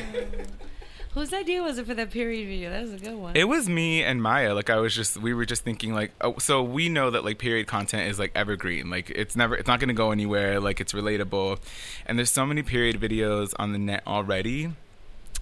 [1.12, 2.70] Whose idea was it for that period video?
[2.70, 3.36] That was a good one.
[3.36, 4.54] It was me and Maya.
[4.54, 7.36] Like I was just, we were just thinking like, oh, so we know that like
[7.36, 8.88] period content is like evergreen.
[8.88, 10.58] Like it's never, it's not gonna go anywhere.
[10.58, 11.58] Like it's relatable,
[12.06, 14.70] and there's so many period videos on the net already.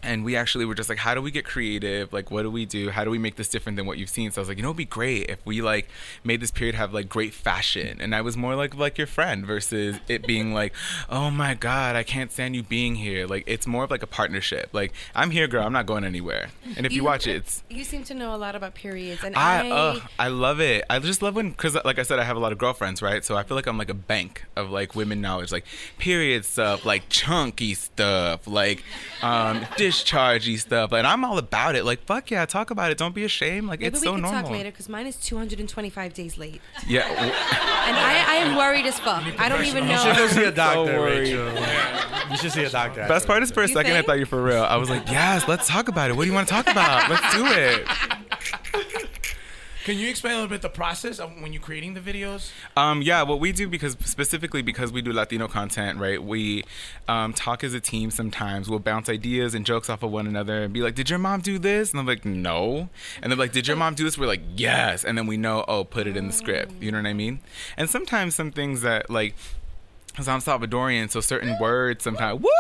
[0.03, 2.13] And we actually were just like, how do we get creative?
[2.13, 2.91] Like, what do we do?
[2.91, 4.31] How do we make this different than what you've seen?
[4.31, 5.89] So I was like, you know, it'd be great if we like
[6.25, 7.99] made this period have like great fashion.
[8.01, 10.73] And I was more like like your friend versus it being like,
[11.09, 13.27] oh my god, I can't stand you being here.
[13.27, 14.71] Like it's more of like a partnership.
[14.73, 15.65] Like I'm here, girl.
[15.65, 16.49] I'm not going anywhere.
[16.77, 19.37] And if you, watch it, it's You seem to know a lot about periods, and
[19.37, 19.71] I I.
[19.71, 20.85] uh, I love it.
[20.89, 23.25] I just love when because like I said, I have a lot of girlfriends, right?
[23.25, 25.65] So I feel like I'm like a bank of like women knowledge, like
[25.99, 28.83] period stuff, like chunky stuff, like
[29.23, 31.85] um dischargey stuff, and I'm all about it.
[31.85, 32.99] Like fuck yeah, talk about it.
[32.99, 33.69] Don't be ashamed.
[33.69, 34.43] Like Maybe it's we so can normal.
[34.43, 37.07] talk later because mine is 225 days late, Yeah.
[37.09, 39.23] and I, I am worried as fuck.
[39.39, 39.93] I don't even know.
[39.95, 41.35] You should go see a doctor, worried.
[41.35, 42.31] Rachel.
[42.31, 43.07] You should see a doctor.
[43.09, 44.63] Best part is for a You second I thought you were for real.
[44.63, 46.17] I was like, yes, let's talk about it.
[46.17, 47.09] What do you want to talk about?
[47.11, 47.87] Let's do it.
[49.85, 52.51] Can you explain a little bit the process of when you're creating the videos?
[52.77, 56.23] Um, yeah, what we do because specifically because we do Latino content, right?
[56.23, 56.65] We
[57.09, 58.11] um, talk as a team.
[58.11, 61.19] Sometimes we'll bounce ideas and jokes off of one another and be like, "Did your
[61.19, 62.91] mom do this?" And I'm like, "No,"
[63.23, 65.65] and they're like, "Did your mom do this?" We're like, "Yes," and then we know,
[65.67, 66.73] oh, put it in the script.
[66.81, 67.41] You know what I mean?
[67.77, 69.35] And sometimes some things that like,
[70.09, 72.51] because I'm Salvadorian, so certain words sometimes, woo,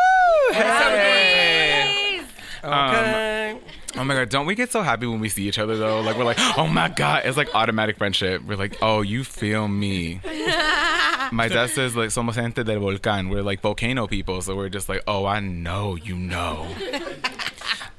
[0.52, 2.22] hey.
[2.62, 3.58] Okay.
[3.96, 6.00] Oh my god, don't we get so happy when we see each other though?
[6.00, 8.42] Like we're like, oh my god, it's like automatic friendship.
[8.44, 10.20] We're like, oh, you feel me.
[11.32, 13.30] My dad says like somos gente del volcán.
[13.30, 16.66] We're like volcano people, so we're just like, oh, I know you know.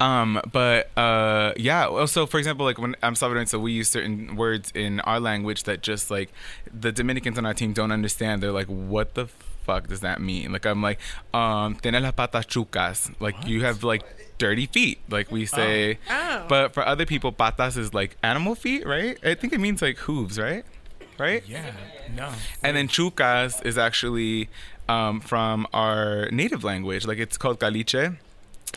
[0.02, 1.88] Um, but uh, yeah.
[1.88, 5.20] well, So, for example, like when I'm Salvadoran, so we use certain words in our
[5.20, 6.32] language that just like
[6.74, 8.42] the Dominicans on our team don't understand.
[8.42, 9.28] They're like, what the
[9.64, 10.52] fuck does that mean?
[10.52, 11.00] Like I'm like,
[11.34, 13.14] um, tienes las patas chucas.
[13.20, 14.04] Like you have like
[14.38, 15.00] dirty feet.
[15.10, 16.00] Like we say.
[16.10, 16.46] Oh.
[16.48, 19.18] But for other people, patas is like animal feet, right?
[19.24, 20.66] I think it means like hooves, right?
[21.18, 21.44] Right?
[21.48, 21.72] Yeah.
[22.16, 22.30] No.
[22.64, 24.50] And then chucas is actually
[24.90, 27.06] um, from our native language.
[27.06, 28.18] Like it's called caliche.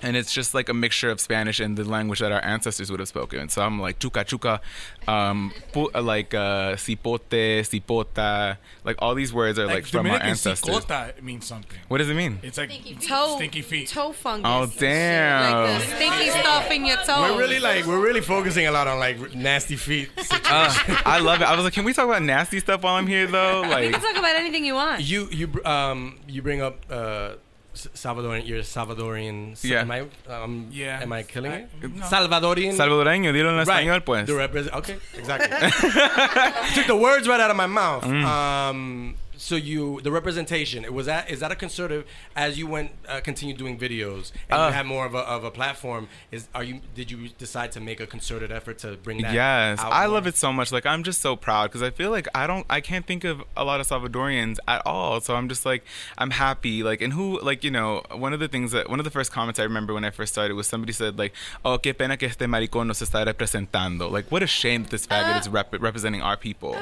[0.02, 3.00] And it's just like a mixture of Spanish and the language that our ancestors would
[3.00, 3.48] have spoken.
[3.48, 4.60] So I'm like chuca chuca,
[5.08, 10.20] um, pu- uh, like uh, cipote, cipota, like all these words are like, from our
[10.22, 10.74] ancestors.
[10.84, 11.78] cicota means something.
[11.88, 12.38] What does it mean?
[12.42, 13.88] It's like stinky toe, stinky feet.
[13.88, 14.44] toe fungus.
[14.52, 15.52] Oh damn!
[15.70, 17.08] Like the stinky stuff in your toes.
[17.30, 20.10] We're really like we're really focusing a lot on like nasty feet.
[20.46, 20.72] Uh,
[21.06, 21.44] I love it.
[21.44, 23.62] I was like, can we talk about nasty stuff while I'm here though?
[23.64, 25.00] you Like, can talk about anything you want.
[25.02, 27.38] You you um you bring up uh S-
[27.74, 28.46] Salvadorian.
[28.46, 29.56] You're Salvadorian.
[29.62, 29.80] Yeah.
[29.82, 31.00] Am I um Yeah.
[31.02, 31.68] Am I killing I- it?
[31.94, 32.04] no.
[32.06, 32.76] Salvadorian.
[32.76, 33.68] salvadoreño, dilo en Right.
[33.68, 34.26] español, pues.
[34.26, 34.74] The represent.
[34.76, 35.48] Okay, exactly.
[36.74, 38.04] Took the words right out of my mouth.
[38.04, 40.84] Um, so you the representation.
[40.84, 42.04] It was that is that a concerted
[42.36, 45.44] as you went uh, continued doing videos and Uh, you had more of a, of
[45.44, 46.08] a platform.
[46.30, 49.32] Is are you did you decide to make a concerted effort to bring that?
[49.32, 50.14] Yes, out I more?
[50.14, 50.72] love it so much.
[50.72, 53.42] Like I'm just so proud because I feel like I don't, I can't think of
[53.56, 55.20] a lot of Salvadorians at all.
[55.20, 55.84] So I'm just like,
[56.18, 56.82] I'm happy.
[56.82, 59.32] Like, and who, like, you know, one of the things that one of the first
[59.32, 61.32] comments I remember when I first started was somebody said like,
[61.64, 64.90] "Oh, qué pena que este maricón no se está representando." Like, what a shame that
[64.90, 66.76] this faggot is rep- representing our people.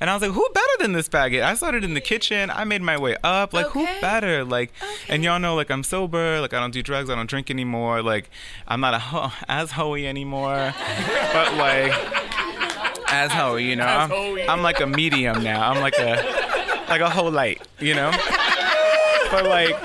[0.00, 1.42] And I was like, who better than this baguette?
[1.42, 2.50] I started in the kitchen.
[2.50, 3.52] I made my way up.
[3.52, 4.44] Like, who better?
[4.44, 4.72] Like,
[5.08, 6.40] and y'all know, like, I'm sober.
[6.40, 7.10] Like, I don't do drugs.
[7.10, 8.02] I don't drink anymore.
[8.02, 8.30] Like,
[8.66, 10.74] I'm not a ho- as hoey anymore.
[11.32, 11.92] but like,
[13.10, 15.70] as hoey, you know, I'm, I'm like a medium now.
[15.70, 16.48] I'm like a
[16.88, 18.10] like a Hoe-Lite, you know.
[19.30, 19.76] but like,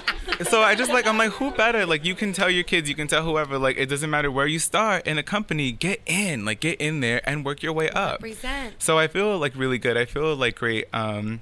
[0.43, 1.85] so I just like I'm like, who better?
[1.85, 3.57] Like, you can tell your kids, you can tell whoever.
[3.57, 5.71] Like, it doesn't matter where you start in a company.
[5.71, 8.21] Get in, like, get in there and work your way up.
[8.21, 8.81] Represent.
[8.81, 9.97] So I feel like really good.
[9.97, 11.41] I feel like great um,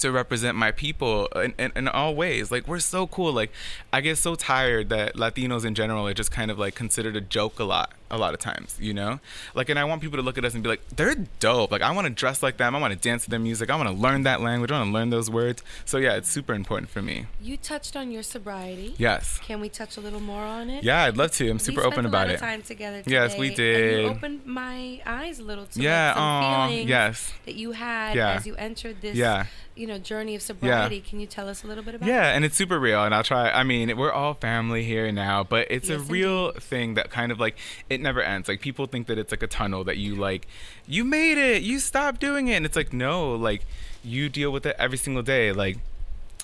[0.00, 2.50] to represent my people in, in, in all ways.
[2.50, 3.32] Like we're so cool.
[3.32, 3.52] Like
[3.92, 7.20] I get so tired that Latinos in general are just kind of like considered a
[7.20, 7.92] joke a lot.
[8.12, 9.20] A lot of times, you know,
[9.54, 11.70] like, and I want people to look at us and be like, they're dope.
[11.70, 12.74] Like, I want to dress like them.
[12.74, 13.70] I want to dance to their music.
[13.70, 14.72] I want to learn that language.
[14.72, 15.62] I want to learn those words.
[15.84, 17.26] So yeah, it's super important for me.
[17.40, 18.96] You touched on your sobriety.
[18.98, 19.38] Yes.
[19.44, 20.82] Can we touch a little more on it?
[20.82, 21.48] Yeah, I'd love to.
[21.48, 22.34] I'm We super spent open a about lot it.
[22.34, 24.16] Of time together today, Yes, we today, And you did.
[24.16, 27.32] opened my eyes a little to Yeah, like, some aw, feelings yes.
[27.44, 28.30] that you had Yeah.
[28.32, 29.46] as you entered this, Yeah.
[29.80, 31.00] You know, journey of sobriety.
[31.00, 32.12] Can you tell us a little bit about it?
[32.12, 33.50] Yeah, and it's super real, and I'll try.
[33.50, 37.32] I mean, we're all family here now, but it's a Yes, real thing that kind
[37.32, 37.56] of like
[37.88, 38.48] it never ends.
[38.48, 40.46] Like people think that it's like a tunnel that you like,
[40.86, 43.62] you made it, you stopped doing it, and it's like no, like
[44.04, 45.52] you deal with it every single day.
[45.52, 45.78] Like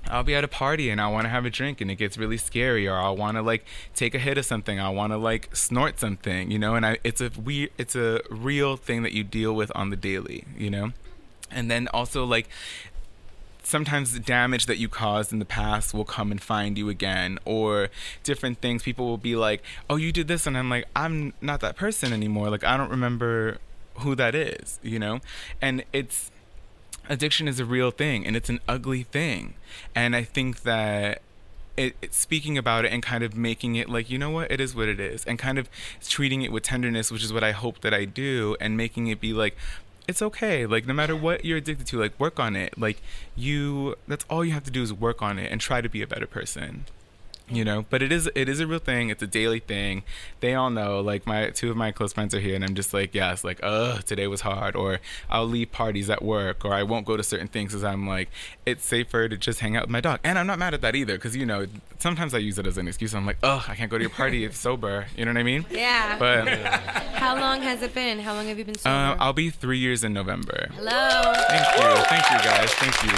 [0.08, 2.16] I'll be at a party and I want to have a drink and it gets
[2.16, 3.64] really scary, or I want to like
[3.94, 6.74] take a hit of something, I want to like snort something, you know.
[6.74, 9.96] And I, it's a we, it's a real thing that you deal with on the
[9.96, 10.92] daily, you know.
[11.50, 12.48] And then also like
[13.66, 17.36] sometimes the damage that you caused in the past will come and find you again
[17.44, 17.88] or
[18.22, 18.82] different things.
[18.84, 22.12] People will be like oh you did this and i'm like i'm not that person
[22.12, 22.48] anymore.
[22.48, 23.58] Like i don't remember
[23.96, 25.20] who that is you know?
[25.60, 26.30] And it's
[27.08, 29.54] addiction is a real thing and it's an ugly thing.
[29.94, 31.20] And i think that
[31.76, 34.50] it, it- speaking about it and kind of making it like you know what?
[34.50, 35.68] It is what it is and kind of
[36.00, 39.20] treating it with tenderness which is what i hope that i do and making it
[39.20, 39.56] be like
[40.08, 40.66] it's okay.
[40.66, 42.78] Like no matter what you're addicted to like work on it.
[42.78, 43.02] Like
[43.34, 46.02] you that's all you have to do is work on it and try to be
[46.02, 46.84] a better person
[47.48, 49.08] you know but it is it is a real thing.
[49.10, 50.02] It's a daily thing.
[50.40, 52.92] They all know like my two of my close friends are here and i'm just
[52.92, 54.98] like yes like uh today was hard or
[55.30, 58.28] i'll leave parties at work or i won't go to certain things because i'm like
[58.64, 60.18] it's safer to just hang out with my dog.
[60.24, 61.66] And i'm not mad at that either because you know
[61.98, 63.14] sometimes i use it as an excuse.
[63.14, 64.44] I'm like oh i can't go to your party.
[64.44, 65.06] It's sober.
[65.16, 65.64] You know what i mean?
[65.70, 66.18] Yeah.
[66.18, 66.48] but
[67.16, 68.18] How long has it been?
[68.18, 68.94] How long have you been sober?
[68.94, 70.68] um, i'll be three years in november.
[70.74, 71.32] Hello.
[71.48, 72.04] thank you.
[72.04, 72.70] Thank you guys.
[72.74, 73.16] Thank you.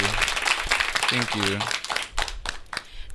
[1.11, 1.88] Thank you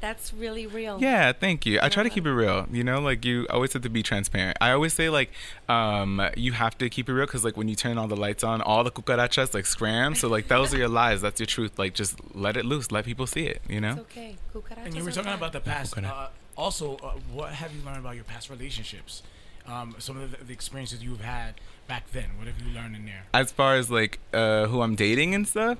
[0.03, 0.99] That's really real.
[0.99, 1.79] Yeah, thank you.
[1.81, 2.67] I try to keep it real.
[2.69, 4.57] You know, like you always have to be transparent.
[4.59, 5.31] I always say like,
[5.69, 8.43] um, you have to keep it real because like when you turn all the lights
[8.43, 10.13] on, all the cucarachas like scram.
[10.13, 11.21] So like those are your lies.
[11.21, 11.79] That's your truth.
[11.79, 12.91] Like just let it loose.
[12.91, 13.61] Let people see it.
[13.69, 13.99] You know.
[14.01, 14.35] Okay.
[14.53, 15.97] Cucarachas And you were talking about the past.
[15.97, 16.27] Uh,
[16.57, 19.23] also, uh, what have you learned about your past relationships?
[19.65, 22.25] Um, some of the, the experiences you've had back then.
[22.37, 23.23] What have you learned in there?
[23.33, 25.77] As far as like uh, who I'm dating and stuff.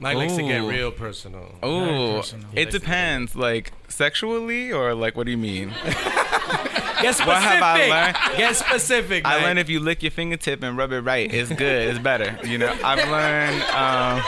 [0.00, 0.68] Mike likes to get Ooh.
[0.70, 1.54] real personal.
[1.62, 1.80] Oh, He
[2.10, 3.36] it likes to- depends.
[3.36, 5.72] Like sexually or like what do you mean?
[7.02, 7.26] Get specific.
[7.28, 8.36] What have I learned?
[8.36, 9.24] Get specific.
[9.26, 9.42] I Mike.
[9.44, 11.88] learned if you lick your fingertip and rub it right, it's good.
[11.88, 12.38] It's better.
[12.44, 13.62] You know, I've learned.
[13.72, 14.22] Um,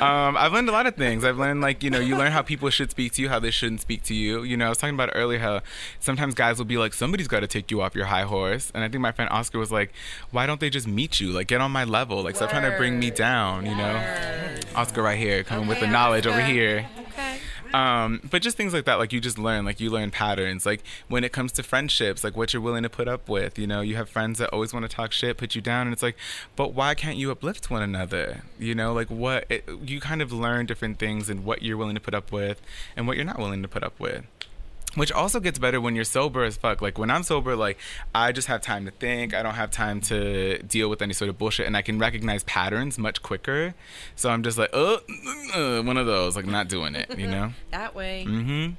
[0.00, 1.24] um, I've learned a lot of things.
[1.24, 3.50] I've learned like you know, you learn how people should speak to you, how they
[3.50, 4.42] shouldn't speak to you.
[4.42, 5.60] You know, I was talking about earlier how
[6.00, 8.84] sometimes guys will be like, somebody's got to take you off your high horse, and
[8.84, 9.92] I think my friend Oscar was like,
[10.30, 11.30] why don't they just meet you?
[11.30, 12.22] Like, get on my level.
[12.22, 13.66] Like, stop trying to bring me down.
[13.66, 16.86] You know, Oscar right here, coming with the knowledge over here.
[17.08, 17.38] Okay.
[17.74, 20.64] Um, but just things like that, like you just learn, like you learn patterns.
[20.64, 23.58] Like when it comes to friendships, like what you're willing to put up with.
[23.58, 25.92] You know, you have friends that always want to talk shit, put you down, and
[25.92, 26.16] it's like,
[26.54, 28.42] but why can't you uplift one another?
[28.60, 31.96] You know, like what it, you kind of learn different things and what you're willing
[31.96, 32.62] to put up with
[32.96, 34.24] and what you're not willing to put up with.
[34.94, 36.80] Which also gets better when you're sober as fuck.
[36.80, 37.78] Like when I'm sober, like
[38.14, 39.34] I just have time to think.
[39.34, 42.44] I don't have time to deal with any sort of bullshit, and I can recognize
[42.44, 43.74] patterns much quicker.
[44.14, 45.00] So I'm just like, oh,
[45.54, 47.52] uh, one of those, like not doing it, you know.
[47.70, 48.24] That way.
[48.26, 48.74] Mm-hmm.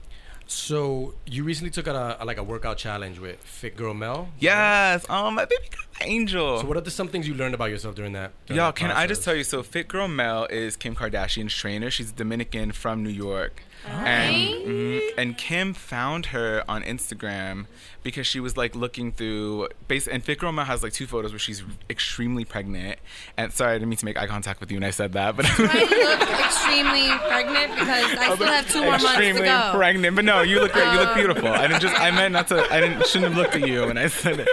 [0.47, 4.29] So you recently took out a, a like a workout challenge with Fit Girl Mel.
[4.39, 5.05] Yes.
[5.09, 6.59] Oh, my baby girl angel.
[6.59, 8.31] So what are the, some things you learned about yourself during that?
[8.45, 9.43] during Y'all, that can I just tell you?
[9.43, 11.89] So, Fit Girl Mel is Kim Kardashian's trainer.
[11.89, 13.63] She's Dominican from New York.
[13.87, 17.65] And mhm, and Kim found her on Instagram
[18.03, 21.63] because she was like looking through base and Mel has like two photos where she's
[21.89, 22.99] extremely pregnant.
[23.37, 25.35] And sorry, I didn't mean to make eye contact with you when I said that,
[25.35, 29.25] but I look extremely pregnant because I still have two more months to go.
[29.29, 30.15] extremely pregnant.
[30.15, 30.91] But no, you look great.
[30.91, 31.47] You look Um, beautiful.
[31.49, 32.61] I didn't just I meant not to.
[32.71, 34.47] I didn't shouldn't have looked at you when I said it.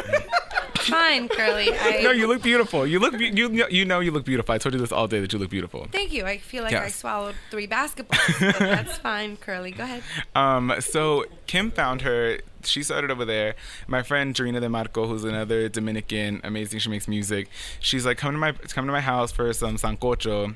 [0.90, 1.70] Fine, Curly.
[1.80, 2.86] I, No, you look beautiful.
[2.86, 4.54] You look be- you you know you look beautiful.
[4.54, 5.86] I told you this all day that you look beautiful.
[5.90, 6.24] Thank you.
[6.24, 8.58] I feel like I swallowed three basketballs.
[8.58, 9.70] that's fine, Curly.
[9.72, 10.02] Go ahead.
[10.34, 12.38] Um, so Kim found her.
[12.64, 13.56] She started over there.
[13.88, 16.78] My friend Jarina De Marco, who's another Dominican, amazing.
[16.78, 17.48] She makes music.
[17.80, 20.54] She's like, come to my come to my house for some sancocho.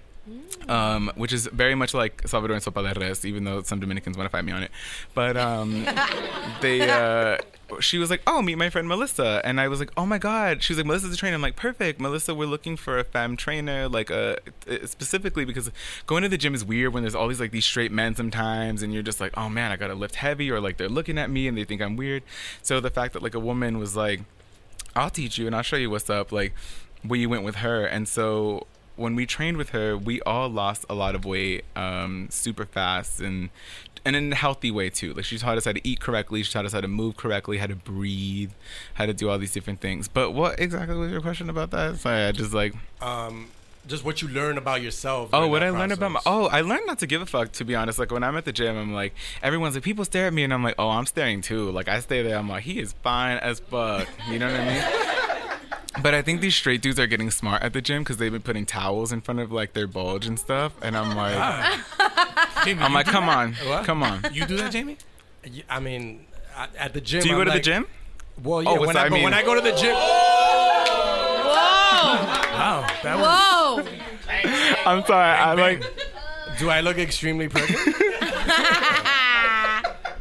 [0.68, 4.26] Um, which is very much like Salvadoran sopa de res, even though some Dominicans want
[4.26, 4.70] to fight me on it.
[5.14, 5.86] But um,
[6.60, 7.38] they, uh,
[7.80, 10.62] she was like, "Oh, meet my friend Melissa," and I was like, "Oh my god!"
[10.62, 12.34] She was like, "Melissa's a trainer." I'm like, "Perfect, Melissa.
[12.34, 14.38] We're looking for a femme trainer, like a
[14.86, 15.70] specifically because
[16.06, 18.82] going to the gym is weird when there's all these like these straight men sometimes,
[18.82, 21.30] and you're just like, oh man, I gotta lift heavy, or like they're looking at
[21.30, 22.22] me and they think I'm weird.
[22.62, 24.20] So the fact that like a woman was like,
[24.94, 26.32] I'll teach you and I'll show you what's up.
[26.32, 26.54] Like,
[27.06, 28.66] we went with her, and so
[28.96, 33.20] when we trained with her, we all lost a lot of weight, um, super fast,
[33.20, 33.50] and
[34.04, 35.12] and in a healthy way too.
[35.14, 37.58] Like she taught us how to eat correctly, she taught us how to move correctly,
[37.58, 38.52] how to breathe,
[38.94, 40.08] how to do all these different things.
[40.08, 41.96] But what exactly was your question about that?
[41.98, 42.74] Sorry, I just like.
[43.00, 43.48] Um,
[43.86, 45.30] just what you learn about yourself.
[45.32, 47.52] Oh, what I that learned about my oh, I learned not to give a fuck.
[47.52, 50.26] To be honest, like when I'm at the gym, I'm like, everyone's like, people stare
[50.26, 51.70] at me, and I'm like, oh, I'm staring too.
[51.70, 54.08] Like I stay there, I'm like, he is fine as fuck.
[54.30, 55.05] You know what I mean?
[56.02, 58.42] But I think these straight dudes are getting smart at the gym because they've been
[58.42, 62.50] putting towels in front of like their bulge and stuff, and I'm like, ah.
[62.64, 63.38] Jaime, I'm like, come that?
[63.38, 63.84] on, What?
[63.84, 64.20] come on.
[64.32, 64.98] You do that, Jaime?
[65.70, 66.26] I mean,
[66.56, 67.22] at- at the gym.
[67.22, 67.86] Do you I'm go to like- the gym?
[68.42, 68.68] Well, oh, yeah.
[68.70, 70.02] Oh, when, so I, I but when I go to the gym, Whoa!
[72.52, 73.26] Wow, that was.
[73.26, 74.90] Whoa!
[74.90, 75.30] I'm sorry.
[75.38, 75.82] I like.
[76.58, 77.80] do I look extremely pregnant?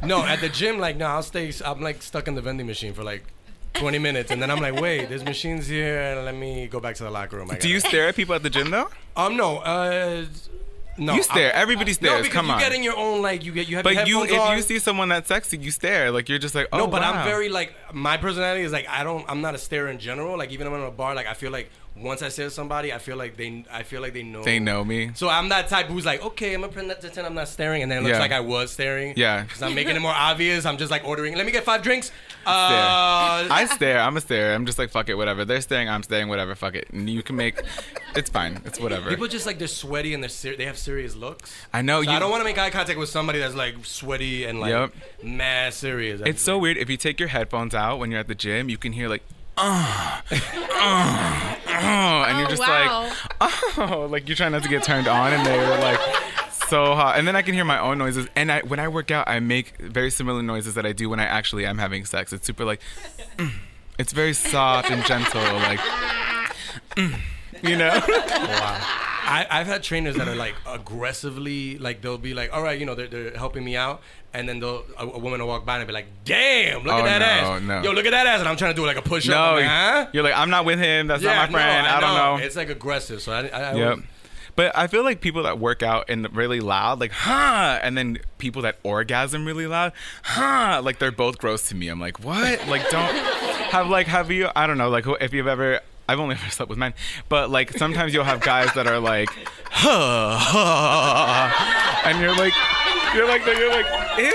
[0.04, 1.52] no, at the gym, like no, I'll stay.
[1.66, 3.24] I'm like stuck in the vending machine for like
[3.76, 7.04] 20 minutes, and then I'm like, wait, there's machines here, let me go back to
[7.04, 7.52] the locker room.
[7.52, 8.90] I Do you stare at people at the gym though?
[9.16, 9.58] Um, no.
[9.60, 10.26] Uh,
[10.98, 11.14] no.
[11.14, 11.54] You stare.
[11.54, 12.60] I- Everybody No, because Come you on.
[12.60, 14.56] get in your own like you get you have But you, if on.
[14.56, 16.10] you see someone that's sexy, you stare.
[16.10, 17.12] Like you're just like, oh no, but wow.
[17.14, 20.38] I'm very like my personality is like I don't I'm not a stare in general.
[20.38, 22.52] Like even when I'm in a bar, like I feel like once I stare at
[22.52, 25.12] somebody, I feel like they I feel like they know They know me.
[25.16, 27.92] So I'm that type who's like, okay, I'm gonna pretend that I'm not staring, and
[27.92, 28.20] then it looks Yeah.
[28.20, 29.14] like I was staring.
[29.16, 29.44] Yeah.
[29.44, 30.66] because I'm making it more obvious.
[30.66, 31.36] I'm just like ordering.
[31.36, 32.08] Let me get five drinks.
[32.08, 32.46] Stare.
[32.46, 34.00] Uh, I stare.
[34.02, 34.54] I'm a stare.
[34.54, 35.46] I'm just like fuck it, whatever.
[35.46, 35.90] They're staring.
[35.90, 36.28] I'm staring.
[36.28, 36.54] Whatever.
[36.56, 36.88] Fuck it.
[36.94, 37.62] You can make.
[38.16, 38.62] It's fine.
[38.66, 39.10] It's whatever.
[39.10, 41.54] People just like they're sweaty and they're ser- they have serious looks.
[41.74, 42.16] I know So you.
[42.16, 44.94] I don't want to make eye contact with somebody that's like sweaty and like Yep.
[45.24, 46.22] mad serious.
[46.26, 46.78] It's so weird.
[46.78, 49.24] If you take your headphones out when you're at the gym, you can hear like,
[49.58, 53.12] uh, uh, uh, and you're Oh, just wow.
[53.42, 56.00] like, oh, like you're trying not to get turned on, and they were like
[56.70, 57.18] so hot.
[57.18, 58.28] And then I can hear my own noises.
[58.36, 61.20] And I, when I work out, I make very similar noises that I do when
[61.20, 62.34] I actually am having sex.
[62.34, 62.82] It's super like,
[63.38, 63.52] mm.
[63.98, 65.80] it's very soft and gentle, like,
[66.96, 67.20] mm,
[67.62, 68.00] you know.
[69.28, 72.86] I, I've had trainers that are like aggressively, like they'll be like, all right, you
[72.86, 74.02] know, they're, they're helping me out,
[74.34, 77.00] and then they'll a, a woman will walk by and be like, damn, look Oh,
[77.00, 77.82] at that no, ass, no.
[77.84, 79.36] yo, look at that ass, and I'm trying to do like a push up.
[79.36, 80.08] No, like, huh?
[80.14, 81.08] you're like, I'm not with him.
[81.08, 81.86] That's Yeah, not my friend.
[81.88, 82.46] no, I, don't know.
[82.46, 83.90] It's like aggressive, so I, I, I Yep.
[83.92, 84.06] always-
[84.56, 88.20] But I feel like people that work out and really loud, like huh, and then
[88.38, 89.92] people that orgasm really loud,
[90.24, 91.88] huh, like they're both gross to me.
[91.90, 92.68] I'm like, what?
[92.68, 93.14] Like, don't
[93.72, 94.50] have like have you?
[94.56, 94.90] I don't know.
[94.90, 95.82] Like, if you've ever.
[96.08, 96.94] I've only ever slept with men,
[97.30, 99.30] but like sometimes you'll have guys that are like,
[99.72, 102.54] huh, huh, and you're like,
[103.14, 103.88] you're like, you're like,
[104.18, 104.32] ew,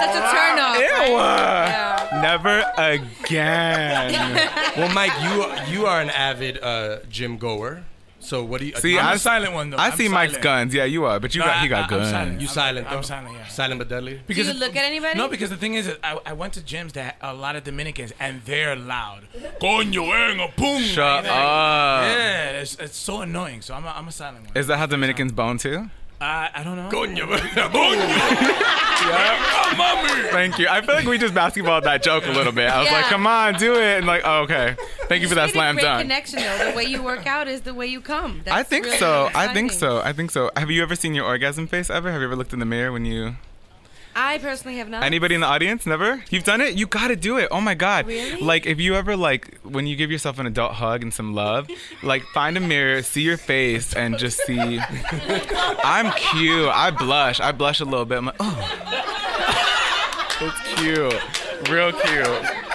[0.00, 0.76] Such a turn off.
[0.78, 1.96] ew, right?
[2.22, 4.12] never again.
[4.76, 7.82] well, Mike, you you are an avid uh, gym goer.
[8.22, 9.78] So what do you See, I'm I the silent one though.
[9.78, 10.74] I I'm see Mike's guns.
[10.74, 12.10] Yeah, you are, but you No, got he got I- I'm guns.
[12.10, 12.40] silent.
[12.40, 13.46] You I'm- silent I'm silent, yeah.
[13.48, 14.20] Silent but deadly.
[14.26, 15.18] Do you look at anybody?
[15.18, 18.12] No, because the thing is, I, I went to gyms that a lot of Dominicans
[18.20, 19.22] and they're loud.
[19.60, 20.82] Coño, venga, boom.
[20.82, 22.02] Shut Like, up.
[22.04, 23.62] Yeah, it's, it's so annoying.
[23.62, 24.56] So I'm a, I'm a silent one.
[24.56, 25.88] Is that how Dominicans bone too?
[26.20, 26.90] Uh, I don't know.
[26.90, 27.26] Coño,
[30.30, 30.68] Thank you.
[30.68, 32.70] I feel like we just basketballed that joke a little bit.
[32.70, 33.98] I was like, come on, do it.
[33.98, 34.76] And like, oh, okay.
[35.08, 36.02] Thank you for that Made a slam great dunk.
[36.02, 36.70] connection though.
[36.70, 38.42] The way you work out is the way you come.
[38.44, 39.30] That's I think really so.
[39.34, 40.02] I think so.
[40.02, 40.50] I think so.
[40.56, 42.12] Have you ever seen your orgasm face ever?
[42.12, 43.36] Have you ever looked in the mirror when you.
[44.14, 45.02] I personally have not.
[45.04, 45.86] Anybody in the audience?
[45.86, 46.22] Never?
[46.30, 46.74] You've done it?
[46.74, 47.48] You gotta do it.
[47.50, 48.06] Oh my God.
[48.06, 48.40] Really?
[48.40, 51.68] Like, if you ever, like, when you give yourself an adult hug and some love,
[52.02, 54.58] like, find a mirror, see your face, and just see.
[54.84, 56.68] I'm cute.
[56.68, 57.40] I blush.
[57.40, 58.18] I blush a little bit.
[58.18, 58.86] I'm like, oh.
[60.42, 61.68] It's cute.
[61.68, 62.69] Real cute.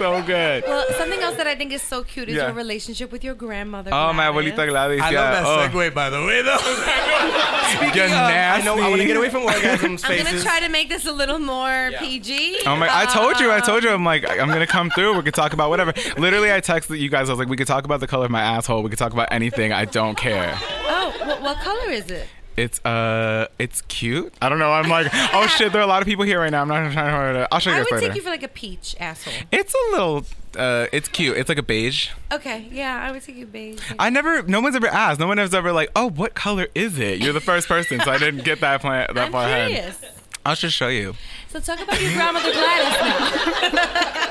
[0.00, 0.64] It's so good.
[0.66, 2.46] Well, something else that I think is so cute is Yeah.
[2.46, 3.90] your relationship with your grandmother.
[3.92, 5.00] Oh, my abuelita Gladys.
[5.00, 5.20] I yeah.
[5.20, 5.78] love that oh.
[5.78, 6.56] segue, by the way, though.
[7.76, 9.06] Speaking You're of, I know I want to nasty.
[9.06, 12.60] get away from orgasm I'm gonna try to make this a little more PG.
[12.66, 12.88] Oh my!
[12.90, 13.52] I told you.
[13.52, 13.94] I told Um, you.
[13.94, 15.16] I'm like, I'm gonna come through.
[15.16, 15.92] We could talk about whatever.
[16.18, 17.28] Literally, I texted you guys.
[17.28, 18.82] I was like, we could talk about the color of my asshole.
[18.82, 19.72] We could talk about anything.
[19.72, 20.54] I don't care.
[20.60, 22.26] Oh, what, what color is it?
[22.60, 24.32] It's uh, it's cute.
[24.42, 24.70] I don't know.
[24.72, 25.72] I'm like, oh shit.
[25.72, 26.62] There are a lot of people here right now.
[26.62, 27.48] I'm not trying to.
[27.50, 28.06] I'll show you I guys would later.
[28.08, 29.32] take you for like a peach asshole.
[29.50, 30.24] it's a little.
[30.56, 31.36] Uh, it's cute.
[31.36, 32.10] It's like a beige.
[32.32, 33.80] Okay, yeah, I would take you beige.
[33.98, 34.42] I never.
[34.42, 35.20] No one's ever asked.
[35.20, 37.20] No one has ever like, oh, what color is it?
[37.20, 39.70] You're the first person, so I didn't get that plan that I'm far ahead.
[39.70, 40.04] curious.
[40.44, 41.14] I'll just show you.
[41.48, 44.16] So talk about your grandmother Gladys now.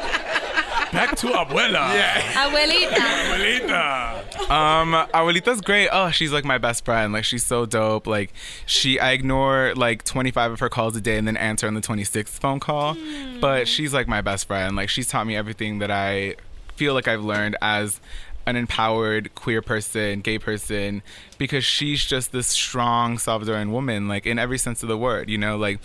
[0.91, 1.93] Back to abuela.
[1.93, 2.19] Yeah.
[2.49, 2.95] Abuelita.
[2.95, 4.49] Abuelita.
[4.49, 5.87] Um, Abuelita's great.
[5.91, 7.13] Oh, she's like my best friend.
[7.13, 8.07] Like she's so dope.
[8.07, 8.33] Like
[8.65, 11.81] she, I ignore like 25 of her calls a day and then answer on the
[11.81, 12.97] 26th phone call.
[13.39, 14.75] But she's like my best friend.
[14.75, 16.35] Like she's taught me everything that I
[16.75, 17.99] feel like I've learned as
[18.49, 21.01] an empowered queer person, gay person,
[21.37, 25.29] because she's just this strong Salvadoran woman, like in every sense of the word.
[25.29, 25.79] You know, like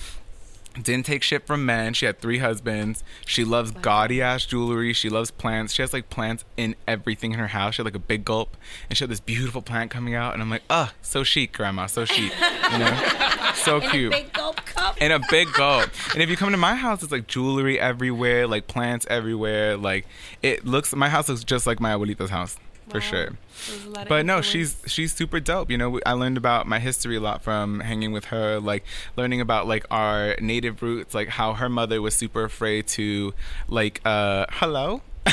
[0.83, 1.95] didn't take shit from men.
[1.95, 3.05] She had three husbands.
[3.27, 4.93] She loves gaudy ass jewelry.
[4.93, 5.72] She loves plants.
[5.75, 7.75] She has like plants in everything in her house.
[7.75, 8.57] She had like a big gulp,
[8.89, 10.33] and she had this beautiful plant coming out.
[10.35, 12.33] And I'm like, ah, so chic, grandma, so chic.
[12.72, 14.12] You know, so In a cute.
[14.12, 15.01] big gulp cup.
[15.01, 15.91] In a big gulp.
[16.12, 19.77] And if you come to my house, it's like jewelry everywhere, like plants everywhere.
[19.77, 20.07] Like
[20.43, 20.95] it looks.
[20.95, 22.57] My house looks just like my abuelita's house
[22.89, 23.30] for sure.
[23.68, 25.70] There's a lot of But no, she's she's super dope.
[25.70, 28.85] You know, I learned about my history a lot from hanging with her, like
[29.16, 33.35] learning about like our native roots, like how her mother was super afraid to
[33.68, 35.03] like uh hello.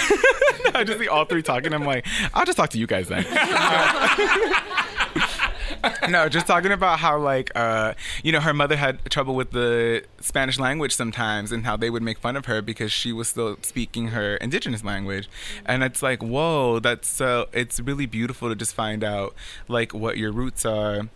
[0.74, 1.74] I just see all three talking.
[1.74, 3.26] I'm like, I'll just talk to you guys then.
[6.09, 10.03] no, just talking about how like uh you know her mother had trouble with the
[10.19, 13.57] Spanish language sometimes and how they would make fun of her because she was still
[13.61, 15.29] speaking her indigenous language.
[15.65, 19.36] And it's like, whoa, that's so it's really beautiful to just find out
[19.67, 21.09] like what your roots are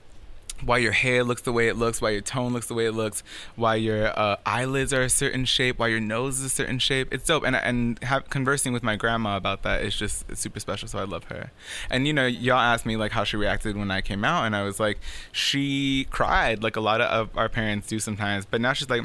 [0.63, 2.93] why your hair looks the way it looks, why your tone looks the way it
[2.93, 3.23] looks,
[3.55, 7.13] why your uh, eyelids are a certain shape, why your nose is a certain shape.
[7.13, 7.43] It's dope.
[7.45, 10.87] And and have, conversing with my grandma about that is just super special.
[10.87, 11.51] So I love her.
[11.89, 14.55] And you know, y'all asked me like how she reacted when I came out, and
[14.55, 14.99] I was like,
[15.31, 18.45] she cried like a lot of our parents do sometimes.
[18.45, 19.03] But now she's like.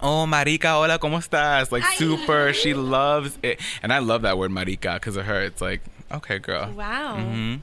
[0.00, 1.70] Oh, marica, hola, ¿cómo estás?
[1.70, 5.42] Like super, she loves it, and I love that word marica because of her.
[5.42, 6.72] It's like, okay, girl.
[6.74, 7.16] Wow.
[7.16, 7.56] hmm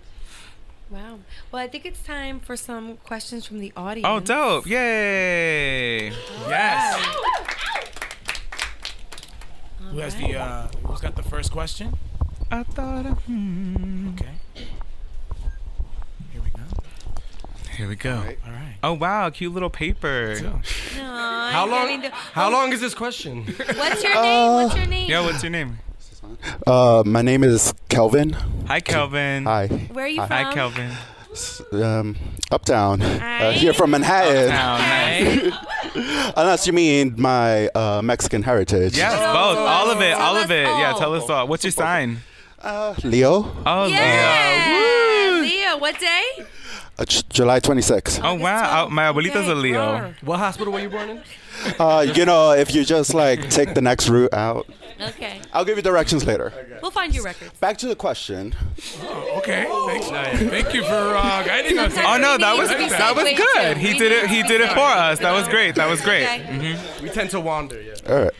[0.89, 1.19] Wow.
[1.51, 4.07] Well, I think it's time for some questions from the audience.
[4.09, 4.65] Oh, dope!
[4.65, 6.09] Yay!
[6.47, 7.05] Yes.
[9.91, 11.93] Who has the uh who's got the first question?
[12.51, 14.33] I thought Okay.
[16.31, 16.63] Here we go.
[17.77, 18.15] Here we go.
[18.15, 18.75] All right.
[18.83, 20.35] Oh wow, cute little paper.
[20.95, 22.01] How long?
[22.33, 23.45] How long is this question?
[23.45, 24.53] What's your name?
[24.53, 25.09] What's your name?
[25.09, 25.79] Yo, what's your name?
[26.65, 28.31] Uh, my name is Kelvin.
[28.67, 29.45] Hi, Kelvin.
[29.45, 29.67] Hi.
[29.67, 30.27] Where are you Hi.
[30.27, 30.37] from?
[30.45, 30.91] Hi, Kelvin.
[31.83, 32.15] Um,
[32.51, 33.01] uptown.
[33.01, 34.49] Uh, here from Manhattan.
[34.51, 36.33] Uptown, right?
[36.37, 38.97] Unless you mean my uh, Mexican heritage.
[38.97, 39.57] Yes, both.
[39.57, 40.13] All of it.
[40.13, 40.65] All of it.
[40.65, 41.47] Yeah, tell us all.
[41.47, 42.19] What's your sign?
[42.61, 43.55] Uh, Leo.
[43.65, 45.39] Oh, Yeah.
[45.41, 46.23] Leo, what day?
[46.97, 48.19] Uh, J- July 26th.
[48.23, 50.13] Oh wow, Uh, my abuelita's a Leo.
[50.21, 51.21] What hospital were you born in?
[51.79, 54.67] Uh, you know, if you just like take the next route out,
[55.01, 55.41] Okay.
[55.53, 56.51] I'll give you directions later.
[56.81, 57.51] We'll find your records.
[57.59, 58.55] Back to the question.
[59.03, 59.65] Oh, okay.
[59.87, 60.39] Thanks.
[60.49, 61.93] Thank you for uh, guiding us.
[61.97, 63.77] Oh no, that was that was good.
[63.77, 64.29] He did it.
[64.29, 65.19] He did it for us.
[65.19, 65.75] That was great.
[65.75, 66.23] That was great.
[66.23, 66.43] Okay.
[66.49, 67.01] Mhm.
[67.01, 67.81] We tend to wander.
[67.81, 67.93] Yeah.
[68.09, 68.33] All right.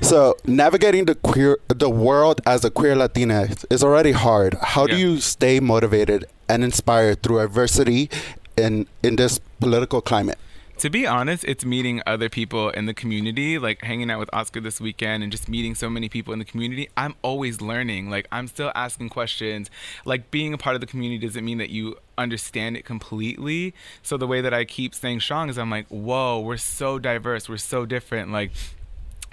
[0.00, 4.54] So navigating the queer the world as a queer Latina is already hard.
[4.62, 8.08] How do you stay motivated and inspired through adversity
[8.56, 10.38] in in this political climate?
[10.80, 14.60] To be honest, it's meeting other people in the community, like hanging out with Oscar
[14.60, 16.90] this weekend and just meeting so many people in the community.
[16.98, 18.10] I'm always learning.
[18.10, 19.70] Like, I'm still asking questions.
[20.04, 23.72] Like, being a part of the community doesn't mean that you understand it completely.
[24.02, 27.48] So, the way that I keep staying strong is I'm like, whoa, we're so diverse,
[27.48, 28.30] we're so different.
[28.30, 28.50] Like,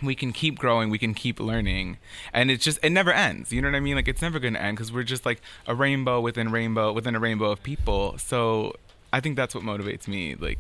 [0.02, 1.98] we can keep growing, we can keep learning.
[2.32, 3.52] And it's just, it never ends.
[3.52, 3.96] You know what I mean?
[3.98, 7.16] Like, it's never going to end because we're just like a rainbow within rainbow, within
[7.16, 8.18] a rainbow of people.
[8.18, 8.78] So,
[9.12, 10.36] I think that's what motivates me.
[10.36, 10.60] Like,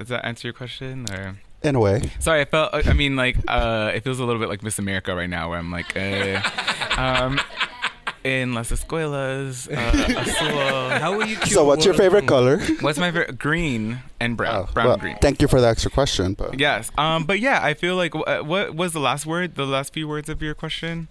[0.00, 1.36] does that answer your question or?
[1.62, 2.10] In a way.
[2.20, 2.74] Sorry, I felt.
[2.86, 5.58] I mean, like, uh, it feels a little bit like Miss America right now, where
[5.58, 6.40] I'm like, uh,
[6.96, 7.38] um,
[8.24, 10.98] in las escuelas, uh, azul.
[10.98, 11.36] How will you?
[11.44, 12.60] So what's your favorite color?
[12.80, 13.38] What's my favorite?
[13.38, 14.68] Green and brown.
[14.68, 15.16] Oh, brown well, and green.
[15.20, 16.90] Thank you for the extra question, but Yes.
[16.96, 17.24] Um.
[17.24, 19.54] But yeah, I feel like what was the last word?
[19.56, 21.08] The last few words of your question?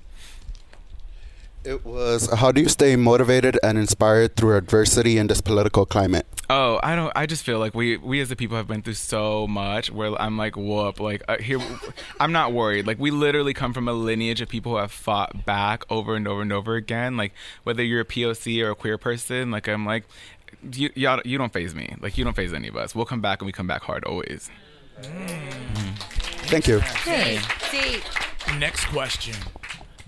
[1.64, 6.26] It was how do you stay motivated and inspired through adversity in this political climate?
[6.50, 7.12] Oh, I don't.
[7.16, 9.92] I just feel like we we as a people have been through so much.
[9.92, 11.00] Where I'm like, whoop.
[11.00, 11.60] Like uh, here,
[12.20, 12.88] I'm not worried.
[12.88, 16.28] Like we literally come from a lineage of people who have fought back over and
[16.28, 17.18] over and over again.
[17.18, 17.34] Like
[17.64, 20.06] whether you're a POC or a queer person, like I'm like,
[20.74, 21.96] you y'all, you don't phase me.
[22.00, 22.96] Like you don't phase any of us.
[22.96, 24.50] We'll come back and we come back hard always.
[26.48, 26.82] Thank you.
[27.04, 27.38] See,
[27.70, 28.02] see.
[28.58, 29.36] Next question.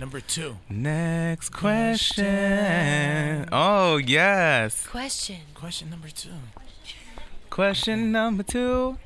[0.02, 0.58] Number two.
[0.68, 3.48] Next question.
[3.52, 4.88] Oh yes.
[4.88, 5.38] Question.
[5.54, 6.30] Question number two.
[7.52, 8.98] Question number two.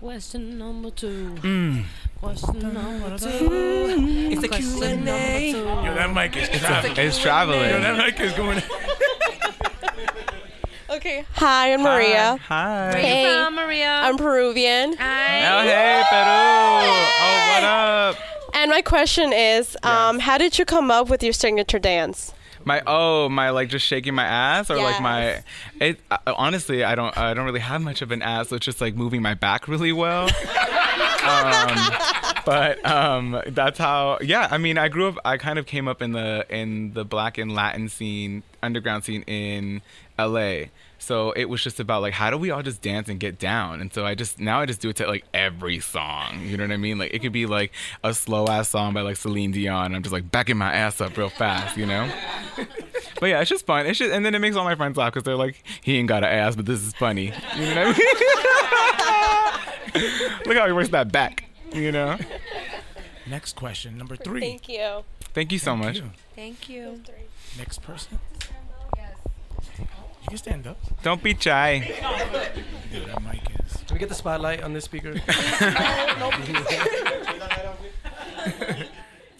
[0.00, 1.34] Question number two.
[1.42, 1.82] Mm.
[2.20, 3.48] Question number two.
[4.30, 5.50] It's a Q&A.
[5.50, 5.64] Yo,
[5.96, 6.96] that mic is traveling.
[6.96, 7.70] It's traveling.
[7.70, 8.62] Yo, that mic is going.
[10.90, 11.24] Okay.
[11.34, 12.38] Hi, I'm Maria.
[12.46, 12.90] Hi.
[12.92, 13.22] Where Hey.
[13.24, 13.88] you from, Maria?
[14.04, 14.94] I'm Peruvian.
[14.96, 15.40] Hi.
[15.50, 16.84] Oh hey Peru.
[17.18, 18.16] Oh what up?
[18.64, 22.32] And my question is, um, how did you come up with your signature dance?
[22.64, 25.42] My oh my like just shaking my ass or like my
[25.82, 28.64] it uh, honestly I don't I don't really have much of an ass so it's
[28.64, 30.22] just like moving my back really well.
[31.26, 31.90] um,
[32.46, 36.00] but um, that's how yeah I mean I grew up I kind of came up
[36.00, 39.82] in the in the black and Latin scene underground scene in
[40.18, 40.70] L.A.
[41.04, 43.80] So it was just about like how do we all just dance and get down
[43.80, 46.64] and so I just now I just do it to like every song you know
[46.64, 49.52] what I mean like it could be like a slow ass song by like Celine
[49.52, 52.10] Dion and I'm just like backing my ass up real fast you know.
[53.20, 53.86] But yeah, it's just fun.
[53.86, 56.08] It's just, and then it makes all my friends laugh because they're like, he ain't
[56.08, 57.32] got an ass, but this is funny.
[57.56, 58.10] You know what I
[59.94, 60.42] mean?
[60.46, 61.44] Look how he works that back.
[61.72, 62.18] You know.
[63.26, 63.96] Next question.
[63.96, 64.40] Number three.
[64.40, 65.04] Thank you.
[65.32, 65.96] Thank you so Thank much.
[65.96, 66.10] you.
[66.34, 67.00] Thank you.
[67.56, 68.18] Next person.
[70.24, 70.78] You can stand up.
[71.02, 71.80] Don't be shy.
[72.90, 73.76] Dude, that mic is.
[73.86, 75.12] Can we get the spotlight on this speaker?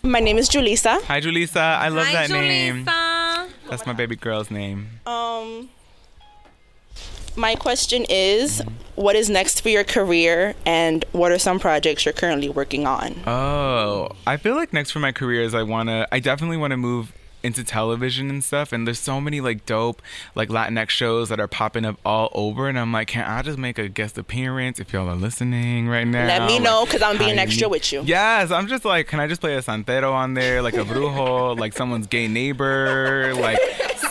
[0.02, 1.02] My name is Julissa.
[1.04, 1.56] Hi, Julissa.
[1.56, 2.84] I love Hi, that name.
[2.84, 4.88] That's my baby girl's name.
[5.06, 5.70] Um,
[7.34, 8.60] my question is,
[8.94, 13.14] what is next for your career, and what are some projects you're currently working on?
[13.26, 16.06] Oh, I feel like next for my career is I wanna.
[16.12, 17.10] I definitely want to move
[17.44, 20.00] into television and stuff, and there's so many like dope
[20.34, 23.58] like Latinx shows that are popping up all over, and I'm like, can I just
[23.58, 26.26] make a guest appearance if y'all are listening right now?
[26.26, 28.02] Let me know, 'cause I'm being extra with you.
[28.04, 31.58] Yes, I'm just like, can I just play a santero on there, like a brujo,
[31.58, 33.58] like someone's gay neighbor, like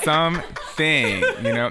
[0.03, 1.69] something, you know?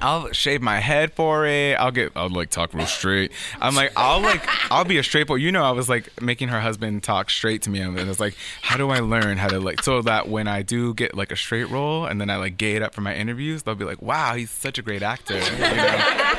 [0.00, 1.74] I'll shave my head for it.
[1.74, 3.32] I'll get, I'll like talk real straight.
[3.60, 5.36] I'm like, I'll like, I'll be a straight boy.
[5.36, 7.80] You know, I was like making her husband talk straight to me.
[7.80, 10.62] And I was like, how do I learn how to like, so that when I
[10.62, 13.14] do get like a straight role and then I like gay it up for my
[13.14, 15.34] interviews, they'll be like, wow, he's such a great actor.
[15.34, 16.34] You know?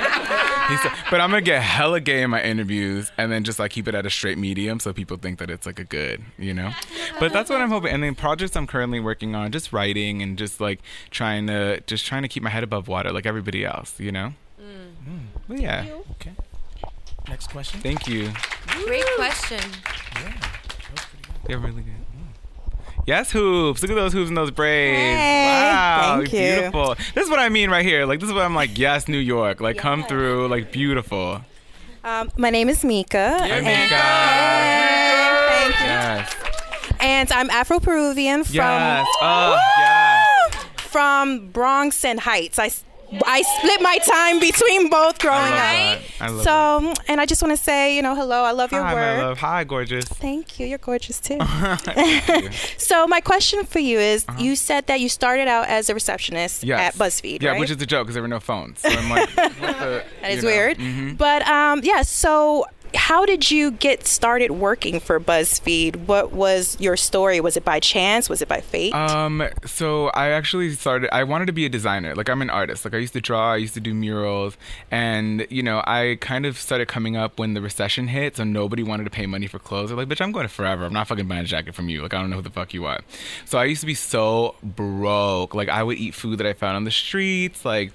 [0.69, 3.87] He's, but I'm gonna get hella gay in my interviews and then just like keep
[3.87, 6.71] it at a straight medium so people think that it's like a good, you know.
[7.19, 7.91] But that's what I'm hoping.
[7.91, 10.79] And then projects I'm currently working on, just writing and just like
[11.11, 14.33] trying to just trying to keep my head above water like everybody else, you know.
[14.61, 15.19] Mm.
[15.47, 15.85] But yeah.
[16.11, 16.31] Okay.
[17.27, 17.79] Next question.
[17.81, 18.31] Thank you.
[18.85, 19.59] Great question.
[20.15, 20.33] Yeah.
[21.45, 22.08] They're really good.
[23.09, 23.81] Yes, hoops.
[23.81, 24.95] Look at those hoops and those braids.
[25.17, 26.39] Hey, wow, thank you.
[26.39, 26.93] beautiful.
[27.15, 28.05] This is what I mean right here.
[28.05, 28.77] Like this is what I'm like.
[28.77, 29.59] Yes, New York.
[29.61, 30.47] Like come through.
[30.47, 31.41] Like beautiful.
[32.03, 33.17] Um, my name is Mika.
[33.41, 34.03] And- Mika.
[35.49, 35.85] Thank you.
[35.87, 36.35] Yes.
[36.99, 39.07] And I'm Afro-Peruvian from Yes.
[39.21, 39.57] Oh,
[40.53, 40.59] Woo!
[40.77, 42.59] from Bronx and Heights.
[42.59, 42.69] I,
[43.25, 45.99] I split my time between both growing I up.
[45.99, 46.21] love that.
[46.21, 46.43] I love
[46.95, 48.43] so, and I just want to say, you know, hello.
[48.43, 49.17] I love your Hi, work.
[49.17, 49.37] my love.
[49.39, 50.05] Hi, gorgeous.
[50.05, 50.67] Thank you.
[50.67, 51.37] You're gorgeous too.
[52.29, 52.49] You.
[52.77, 56.63] so my question for you is: You said that you started out as a receptionist
[56.63, 56.79] Yes.
[56.95, 57.59] at BuzzFeed, Yeah, right?
[57.59, 58.79] which is a joke because there were no phones.
[58.79, 60.49] So I'm like, what the, That is know.
[60.49, 60.77] weird.
[60.77, 61.17] Mhm.
[61.17, 62.03] But um, yeah.
[62.03, 66.07] So, how did you get started working for BuzzFeed?
[66.07, 67.39] What was your story?
[67.39, 68.29] Was it by chance?
[68.29, 68.93] Was it by fate?
[68.93, 71.13] Um, so I actually started.
[71.13, 72.15] I wanted to be a designer.
[72.15, 72.85] Like I'm an artist.
[72.85, 73.53] Like I used to draw.
[73.53, 74.57] I used to do murals,
[74.91, 78.37] and you know, I kind of started coming up when the recession hit.
[78.37, 79.89] So nobody wanted to pay money for clothes.
[79.89, 80.85] They're like, "Bitch, I'm going to Forever.
[80.85, 82.01] I'm not fucking buying a jacket from you.
[82.01, 82.99] Like I don't know who the fuck you are."
[83.45, 85.53] So I used to be so broke.
[85.53, 87.63] Like I would eat food that I found on the streets.
[87.63, 87.93] Like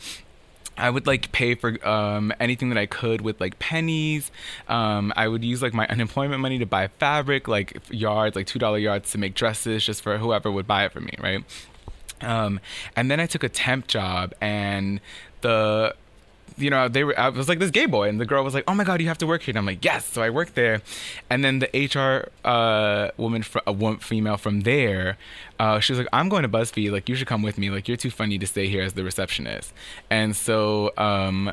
[0.77, 4.31] I would like pay for um, anything that I could with like pennies.
[4.69, 8.59] Um, I would use like my unemployment money to buy fabric, like yards, like two
[8.59, 11.45] dollar yards to make dresses, just for whoever would buy it for me, right?
[12.21, 12.61] Um,
[12.97, 15.01] and then I took a temp job, and
[15.43, 15.95] the
[16.57, 17.19] you know, they were.
[17.19, 19.09] I was like this gay boy, and the girl was like, "Oh my god, you
[19.09, 20.83] have to work here." And I'm like, "Yes." So I worked there,
[21.31, 25.17] and then the HR uh, woman, fr- a woman, female from there,
[25.59, 26.93] uh, she was like, "I'm going to BuzzFeed.
[26.93, 27.71] Like, you should come with me.
[27.71, 29.73] Like, you're too funny to stay here as the receptionist."
[30.11, 31.53] And so, um,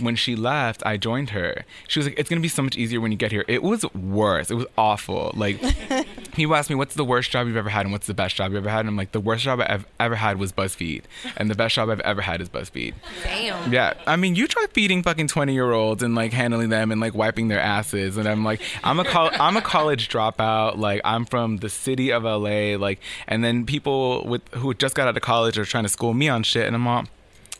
[0.00, 1.64] when she left, I joined her.
[1.88, 3.84] She was like, "It's gonna be so much easier when you get here." It was
[3.94, 4.50] worse.
[4.50, 5.32] It was awful.
[5.34, 5.60] Like,
[6.32, 8.52] people asked me, "What's the worst job you've ever had, and what's the best job
[8.52, 11.02] you ever had?" And I'm like, "The worst job I've ever had was BuzzFeed,
[11.36, 13.72] and the best job I've ever had is BuzzFeed." Damn.
[13.72, 17.00] Yeah, I mean, you try feeding fucking twenty year olds and like handling them and
[17.00, 20.78] like wiping their asses, and I'm like, I'm a col- I'm a college dropout.
[20.78, 22.76] Like, I'm from the city of LA.
[22.76, 26.14] Like, and then people with who just got out of college are trying to school
[26.14, 27.04] me on shit, and I'm all,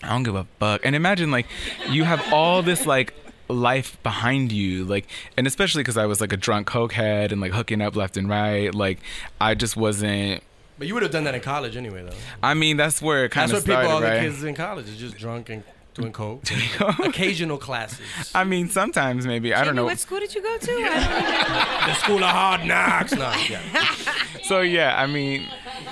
[0.02, 0.80] I don't give a fuck.
[0.84, 1.46] And imagine like
[1.88, 3.14] you have all this like
[3.48, 5.06] life behind you like
[5.36, 8.26] and especially because i was like a drunk cokehead and like hooking up left and
[8.26, 8.98] right like
[9.42, 10.42] i just wasn't
[10.78, 12.16] But you would have done that in college anyway, though.
[12.42, 13.66] i mean that's where it kind of started.
[13.66, 15.64] That's of what people, started all right the kids in college is just drunk and
[15.94, 16.42] doing coke.
[17.00, 18.00] Occasional classes.
[18.34, 20.66] i mean sometimes maybe i don't know What school did you go to?
[21.86, 23.12] the school of hard knocks.
[23.12, 23.60] No, yeah.
[24.44, 25.48] so yeah i mean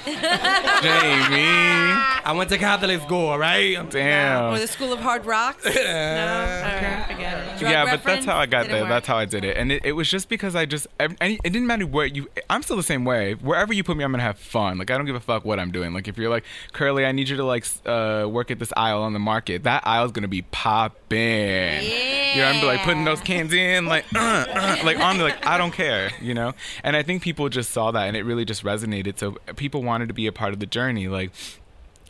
[0.06, 1.90] Jaime
[2.22, 3.88] I went to Catholic school, all right?
[3.90, 5.64] damn or the School of Hard Rocks?
[5.64, 7.04] no, okay.
[7.08, 7.62] forget it.
[7.62, 8.82] Yeah, but that's how I got Didn't there.
[8.82, 8.88] work.
[8.90, 11.34] That's how I did it, and it, it was just because I just ev- any,
[11.44, 12.28] it didn't matter where you.
[12.48, 13.34] I'm still the same way.
[13.34, 14.78] Wherever you put me, I'm gonna have fun.
[14.78, 15.92] Like I don't give a fuck what I'm doing.
[15.92, 19.02] Like if you're like Curly, I need you to like uh, work at this aisle
[19.02, 19.64] on the market.
[19.64, 21.18] That aisle's gonna be popping.
[21.18, 22.34] Yeah.
[22.34, 24.18] You know, I'm like putting those cans in, like uh,
[24.54, 26.10] uh, like on the like I don't care.
[26.20, 26.52] You know,
[26.84, 29.18] and I think people just saw that, and it really just resonated.
[29.18, 31.08] So people wanted to be a part of the journey.
[31.08, 31.32] Like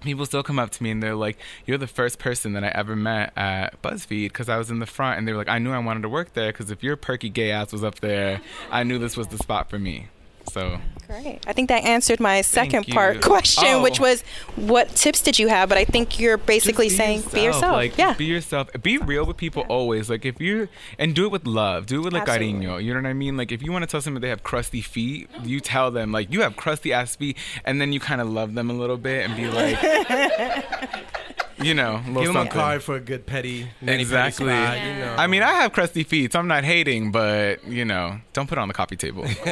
[0.01, 2.69] people still come up to me and they're like, "You're the first person that I
[2.69, 5.59] ever met at BuzzFeed because I was in the front." And they were like, "I
[5.59, 8.40] knew I wanted to work there because if your perky gay ass was up there,
[8.70, 10.09] I knew this was the spot for me."
[10.51, 11.45] So Great.
[11.47, 13.83] I think that answered my second part question, Oh.
[13.83, 14.23] which was,
[14.55, 15.69] what tips did you have?
[15.69, 17.73] But I think you're basically saying be yourself.
[17.73, 18.13] Like, yeah.
[18.15, 18.69] be yourself.
[18.81, 20.09] Be real with people always.
[20.09, 20.69] Like, if you
[21.01, 21.87] and do it with love.
[21.87, 22.65] Do it with like Absolutely.
[22.67, 22.85] cariño.
[22.85, 23.37] You know what I mean?
[23.37, 26.33] Like, if you want to tell somebody they have crusty feet, you tell them like
[26.33, 29.25] you have crusty ass feet, and then you kind of love them a little bit
[29.29, 29.79] and be like,
[31.63, 33.67] you know, a little Give him a card for a good petty.
[33.83, 34.47] mani-pedi Exactly.
[34.49, 35.15] spot, you know.
[35.19, 38.59] I mean, I have crusty feet, so I'm not hating, but you know, don't put
[38.59, 39.25] it on the coffee table.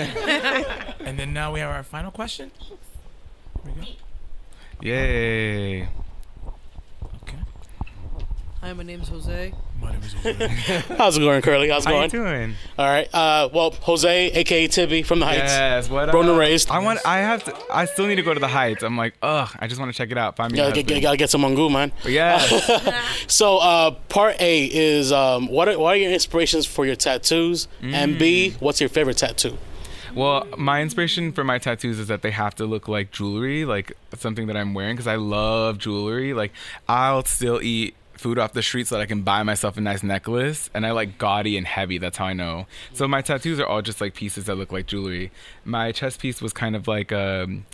[1.09, 2.51] And then now we have our final question.
[2.61, 2.77] Here
[3.65, 3.89] we go.
[4.83, 5.89] Yay.
[8.61, 9.55] Hi, my name's Jose.
[9.81, 10.49] My name is Jose.
[10.99, 11.71] How's it going, Curly?
[11.71, 12.11] How's it going?
[12.11, 12.25] How going?
[12.27, 12.55] you doing?
[12.79, 13.09] All right.
[13.15, 15.45] Uh, well, Jose, aka Tibby from the Heights.
[15.45, 16.31] Yes, what Born up?
[16.33, 16.69] and raised.
[16.71, 16.99] I want.
[17.07, 17.57] I have to.
[17.73, 18.83] I still need to go to the Heights.
[18.83, 19.49] I'm like, ugh.
[19.59, 20.37] I just want to check it out.
[20.37, 20.59] Find me.
[20.59, 21.91] a Gotta get, gotta get some Mangú, man.
[22.05, 22.39] Yeah.
[23.29, 27.67] so, uh, part A is um, what, are, what are your inspirations for your tattoos?
[27.81, 28.61] And B, Mm.
[28.61, 29.57] what's your favorite tattoo?
[30.19, 33.93] Well, my inspiration for my tattoos is that they have to look like jewelry, like
[34.17, 36.35] something that I'm wearing, because I love jewelry.
[36.35, 36.51] Like,
[36.89, 40.03] I'll still eat food off the street so that I can buy myself a nice
[40.03, 41.99] necklace, and I like gaudy and heavy.
[41.99, 42.67] That's how I know.
[42.95, 45.31] So my tattoos are all just like pieces that look like jewelry.
[45.65, 47.65] My chest piece was kind of like um.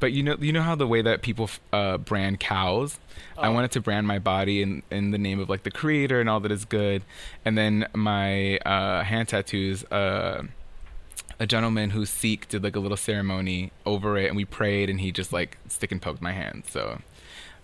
[0.00, 2.98] But you know, you know how the way that people uh, brand cows.
[3.38, 6.28] I wanted to brand my body in in the name of like the creator and
[6.28, 7.04] all that is good,
[7.44, 9.84] and then my uh, hand tattoos.
[9.84, 10.48] Uh,
[11.38, 15.00] a gentleman who's Sikh did like a little ceremony over it, and we prayed, and
[15.00, 16.64] he just like stick and poked my hand.
[16.68, 17.00] So,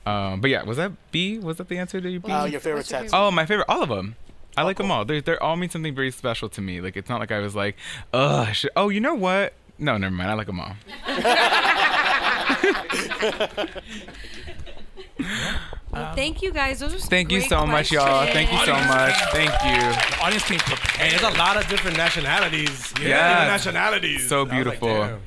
[0.07, 1.39] um, but yeah, was that B?
[1.39, 2.31] Was that the answer to your B?
[2.31, 3.09] Uh, your favorite What's tattoo?
[3.13, 4.17] Oh, my favorite, all of them.
[4.57, 5.05] I like them all.
[5.05, 6.81] They they all mean something very special to me.
[6.81, 7.77] Like it's not like I was like,
[8.13, 8.49] ugh.
[8.49, 9.55] I should- oh, you know what?
[9.79, 10.31] No, never mind.
[10.31, 10.75] I like them all.
[15.93, 16.79] Well, um, thank you guys.
[16.79, 18.27] Those are some Thank you great so much, y'all.
[18.27, 19.15] Thank you so much.
[19.33, 19.81] Thank you.
[19.81, 20.97] The audience came prepared.
[20.97, 22.93] Hey, there's a lot of different nationalities.
[23.03, 23.29] Yeah.
[23.29, 24.29] Different nationalities.
[24.29, 24.89] So I was like, beautiful.
[24.89, 25.21] damn.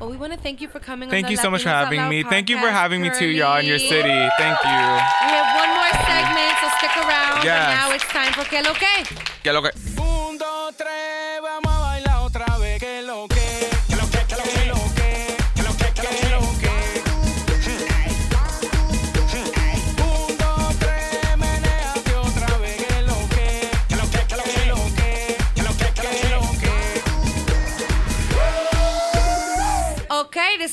[0.00, 1.08] Well, we want to thank you for coming.
[1.08, 2.22] Thank on the you so much for having Loud me.
[2.24, 4.28] Thank you for podcast, having me too, y'all, in your city.
[4.38, 4.82] Thank you.
[5.22, 7.44] We have one more segment, so stick around.
[7.44, 7.68] Yes.
[7.68, 9.04] And now it's time for Que Lo Que.
[9.44, 9.70] Ya lo que.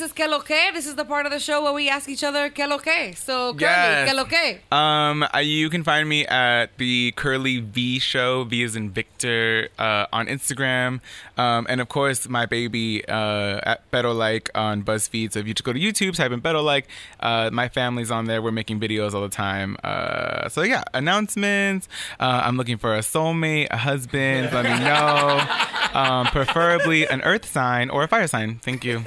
[0.10, 0.72] Is Que Lo Que.
[0.74, 3.14] This is the part of the show where we ask each other Que Lo Que.
[3.14, 4.10] So, Curly, Yes.
[4.10, 4.60] Que Lo Que.
[4.72, 9.70] Um, uh, you can find me at the Curly V Show, V is in Victor,
[9.78, 11.02] uh, on Instagram,
[11.38, 15.34] um, and of course my baby uh, at Pero Like on BuzzFeed.
[15.34, 16.88] So if you just go to YouTube, type in Pero Like,
[17.20, 18.42] uh, my family's on there.
[18.42, 19.78] We're making videos all the time.
[19.84, 21.88] Uh, so yeah, announcements.
[22.20, 24.52] Uh, I'm looking for a soulmate, a husband.
[24.52, 25.40] let me know.
[25.90, 28.60] Um, preferably an Earth sign or a fire sign.
[28.62, 29.04] Thank you.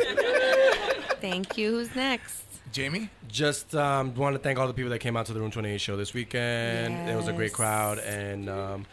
[1.23, 1.71] Thank you.
[1.71, 2.43] Who's next?
[2.75, 3.09] Jaime?
[3.29, 5.81] Just um, want to thank all the people that came out to the Room 28
[5.81, 7.09] show this weekend.
[7.09, 8.01] It was a great crowd.
[8.01, 8.87] And um,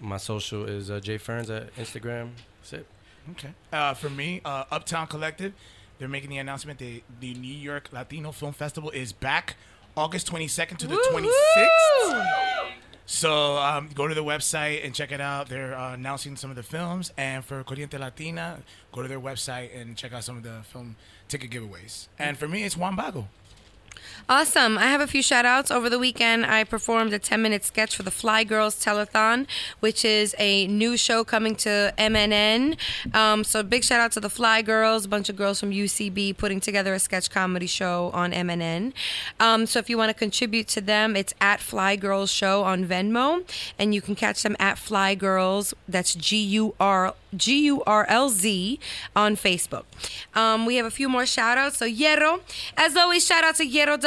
[0.00, 2.30] my social is uh, Jay Ferns at Instagram.
[2.60, 2.86] That's it.
[3.32, 3.50] Okay.
[3.70, 5.52] Uh, for me, uh, Uptown Collective,
[5.98, 9.56] they're making the announcement that the New York Latino Film Festival is back
[9.98, 12.72] August 22nd to the 26th.
[13.04, 15.48] So um, go to the website and check it out.
[15.48, 17.12] They're uh, announcing some of the films.
[17.16, 18.62] And for Corriente Latina,
[18.92, 20.96] go to their website and check out some of the film
[21.28, 22.08] ticket giveaways.
[22.18, 23.26] And for me, it's Juan Bago.
[24.28, 24.76] Awesome.
[24.76, 25.70] I have a few shout outs.
[25.70, 29.46] Over the weekend, I performed a 10 minute sketch for the Fly Girls Telethon,
[29.78, 32.76] which is a new show coming to MNN.
[33.14, 36.36] Um, so, big shout out to the Fly Girls, a bunch of girls from UCB
[36.36, 38.92] putting together a sketch comedy show on MNN.
[39.38, 42.84] Um, so, if you want to contribute to them, it's at Fly Girls Show on
[42.84, 43.48] Venmo,
[43.78, 45.72] and you can catch them at Fly Girls.
[45.86, 48.80] That's G U R G U R L Z
[49.14, 49.84] on Facebook.
[50.34, 51.76] Um, we have a few more shout outs.
[51.76, 52.40] So, Hierro,
[52.76, 53.64] as always, shout out to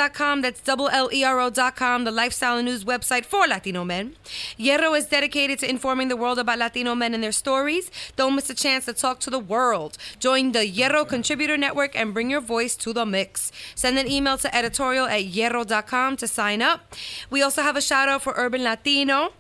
[0.10, 0.42] Hierro.com.
[0.42, 4.16] That's double L E R O.com, the lifestyle and news website for Latino men.
[4.58, 7.92] Hierro is dedicated to informing the world about Latino men and their stories.
[8.16, 9.98] Don't miss a chance to talk to the world.
[10.20, 13.52] Join the Hierro Contributor Network and bring your voice to the mix.
[13.76, 16.96] Send an email to editorial at hierro.com to sign up.
[17.30, 19.34] We also have a shout out for Urban Latino.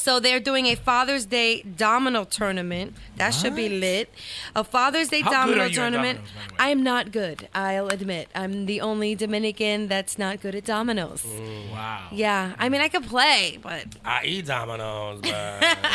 [0.00, 2.94] So they're doing a Father's Day domino tournament.
[3.16, 4.08] That should be lit.
[4.56, 6.18] A Father's Day How domino are you at tournament.
[6.20, 6.56] dominoes, by the way?
[6.58, 7.48] I am not good.
[7.54, 8.28] I'll admit.
[8.34, 11.22] I'm the only Dominican that's not good at dominoes.
[11.70, 12.08] Wow.
[12.12, 15.64] Yeah, I mean I could play, but I eat dominoes, but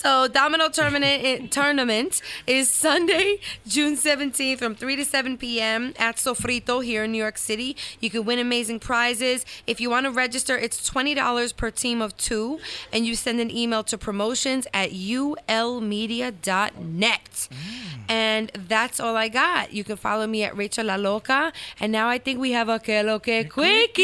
[0.00, 5.92] so domino tournament eh, tournament is Sunday, June 17th from 3 to 7 p.m.
[5.98, 7.76] at Sofrito here in New York City.
[8.00, 9.44] You can win amazing prizes.
[9.66, 12.58] If you want to register, it's $20 per team of 2
[12.92, 16.38] and you send an email to promotions at ulmedia.net.
[18.08, 19.72] And that's all I got.
[19.74, 21.52] You can follow me at Rachel La Loca.
[21.78, 24.00] And now I think we have a Que Lo Que Quickie.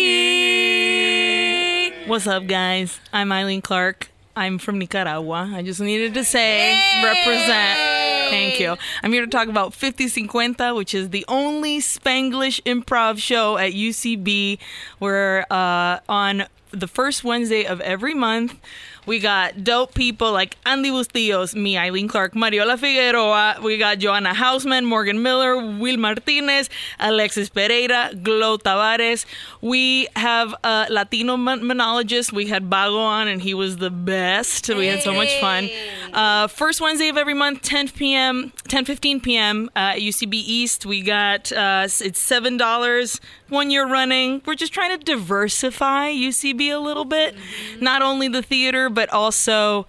[2.06, 3.01] What's up, guys?
[3.12, 4.10] I'm Eileen Clark.
[4.36, 5.50] I'm from Nicaragua.
[5.54, 7.78] I just needed to say, represent.
[8.28, 8.76] Thank you.
[9.02, 14.58] I'm here to talk about 5050, which is the only Spanglish improv show at UCB.
[15.00, 18.60] We're uh, on the first Wednesday of every month.
[19.06, 23.58] We got dope people like Andy Bustillos, me, Eileen Clark, Mariola Figueroa.
[23.62, 26.68] We got Joanna Hausmann, Morgan Miller, Will Martinez,
[26.98, 29.24] Alexis Pereira, Glo Tavares.
[29.60, 32.32] We have a Latino mon- monologist.
[32.32, 34.68] We had Bago on, and he was the best.
[34.68, 35.70] We had so much fun.
[36.12, 39.70] Uh, first Wednesday of every month, 10 p.m., 10 15 p.m.
[39.76, 40.84] Uh, at UCB East.
[40.84, 44.43] We got uh, it's seven dollars one year running.
[44.44, 47.85] We're just trying to diversify UCB a little bit, mm-hmm.
[47.85, 49.86] not only the theater but also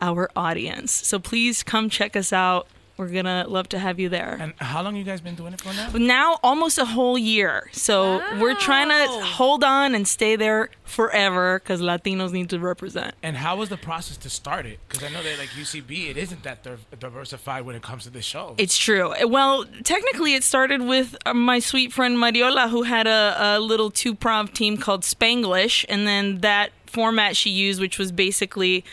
[0.00, 0.92] our audience.
[0.92, 2.68] So please come check us out.
[2.96, 4.38] We're gonna love to have you there.
[4.40, 5.90] And how long you guys been doing it for now?
[5.94, 7.68] Now almost a whole year.
[7.72, 13.14] So we're trying to hold on and stay there forever because Latinos need to represent.
[13.22, 14.78] And how was the process to start it?
[14.88, 18.10] Because I know that like UCB, it isn't that div- diversified when it comes to
[18.10, 18.54] this show.
[18.56, 19.12] It's true.
[19.26, 23.90] Well, technically, it started with uh, my sweet friend Mariola, who had a, a little
[23.90, 28.84] two prov team called Spanglish, and then that format she used, which was basically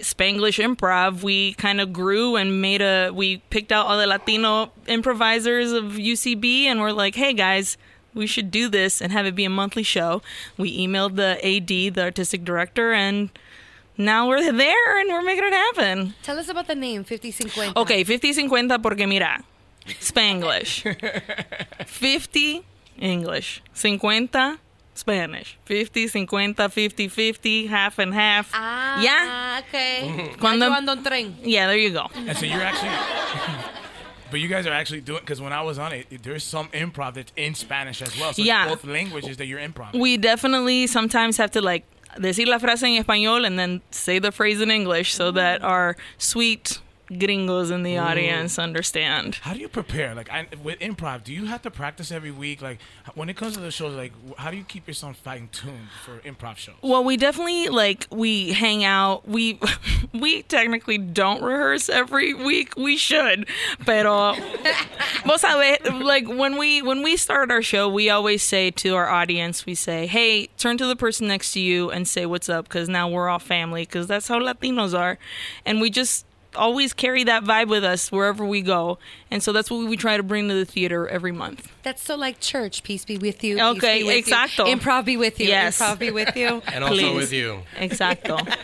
[0.00, 3.10] Spanglish improv, we kind of grew and made a.
[3.10, 7.76] We picked out all the Latino improvisers of UCB, and we're like, hey guys.
[8.14, 10.20] We should do this and have it be a monthly show.
[10.58, 13.30] We emailed the AD, the artistic director, and
[13.96, 16.14] now we're there and we're making it happen.
[16.22, 17.72] Tell us about the name, 5050.
[17.74, 19.42] Okay, 50-50 porque mira,
[19.86, 20.84] Spanglish.
[21.86, 22.62] 50
[22.98, 23.62] English.
[23.72, 24.58] 50
[24.94, 25.56] Spanish.
[25.64, 28.50] 50, 50, 50, 50, half and half.
[28.54, 29.60] Ah, yeah?
[29.68, 30.30] okay.
[30.38, 31.34] Cuando- Ya ando en tren.
[31.42, 32.08] Yeah, there you go.
[32.14, 32.90] And so you're actually,
[34.30, 37.14] but you guys are actually doing because when I was on it, there's some improv
[37.14, 38.32] that's in Spanish as well.
[38.32, 38.68] So Yeah.
[38.68, 39.92] both languages that you're improv.
[39.98, 41.84] We definitely sometimes have to like
[42.18, 45.96] decir la frase en español and then say the phrase in English so that our
[46.18, 46.78] sweet
[47.18, 48.00] gringos in the Ooh.
[48.00, 48.62] audience mm.
[48.62, 49.36] understand.
[49.42, 50.14] How do you prepare?
[50.14, 52.62] Like I, with improv, do you have to practice every week?
[52.62, 52.78] Like
[53.14, 56.18] when it comes to the shows, like how do you keep yourself fine tuned for
[56.18, 56.76] improv shows?
[56.82, 59.28] Well, we definitely like we hang out.
[59.28, 59.58] We
[60.12, 62.76] we technically don't rehearse every week.
[62.76, 63.48] We should,
[63.84, 64.34] pero
[65.26, 69.08] vos sabes, like when we when we start our show, we always say to our
[69.08, 72.68] audience, we say, "Hey, turn to the person next to you and say what's up,"
[72.68, 73.82] because now we're all family.
[73.82, 75.18] Because that's how Latinos are,
[75.64, 76.26] and we just
[76.56, 78.98] always carry that vibe with us wherever we go.
[79.30, 81.70] And so that's what we try to bring to the theater every month.
[81.82, 82.82] That's so like church.
[82.82, 83.60] Peace be with you.
[83.60, 84.68] Okay, peace be with exacto.
[84.68, 84.76] You.
[84.76, 85.48] Improv be with you.
[85.48, 85.78] Yes.
[85.80, 86.62] Improv be with you.
[86.72, 87.16] And also Please.
[87.16, 87.62] with you.
[87.76, 88.38] Exacto.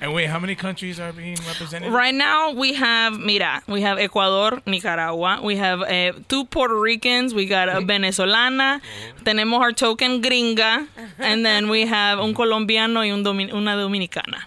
[0.00, 1.92] And wait, how many countries are being represented?
[1.92, 5.40] Right now, we have, mira, we have Ecuador, Nicaragua.
[5.42, 7.34] We have uh, two Puerto Ricans.
[7.34, 8.80] We got a Venezolana.
[9.24, 10.86] Tenemos our token gringa.
[11.18, 14.38] And then we have un colombiano y un domin- una dominicana.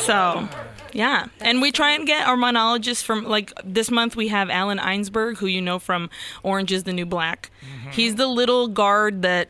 [0.00, 0.48] So,
[0.96, 1.26] yeah.
[1.42, 5.36] And we try and get our monologists from, like, this month we have Alan Aisenberg,
[5.36, 6.08] who you know from
[6.42, 7.50] Orange is the New Black.
[7.60, 7.90] Mm-hmm.
[7.90, 9.48] He's the little guard that.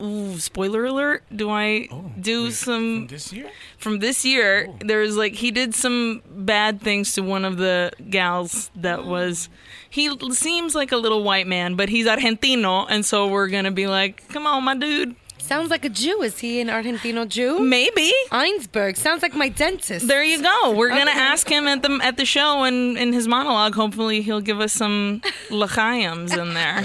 [0.00, 1.24] Ooh, spoiler alert.
[1.34, 3.08] Do I oh, do some.
[3.08, 3.50] this year?
[3.78, 4.76] From this year, oh.
[4.80, 5.34] there was like.
[5.34, 9.06] He did some bad things to one of the gals that oh.
[9.06, 9.48] was.
[9.90, 13.86] He seems like a little white man, but he's Argentino, and so we're gonna be
[13.86, 15.16] like, come on, my dude.
[15.48, 16.20] Sounds like a Jew.
[16.20, 17.58] Is he an Argentino Jew?
[17.58, 18.12] Maybe.
[18.30, 18.98] Aisenberg.
[18.98, 20.06] Sounds like my dentist.
[20.06, 20.74] There you go.
[20.76, 23.74] We're gonna ask him at the at the show and in his monologue.
[23.74, 26.84] Hopefully, he'll give us some lachayams in there.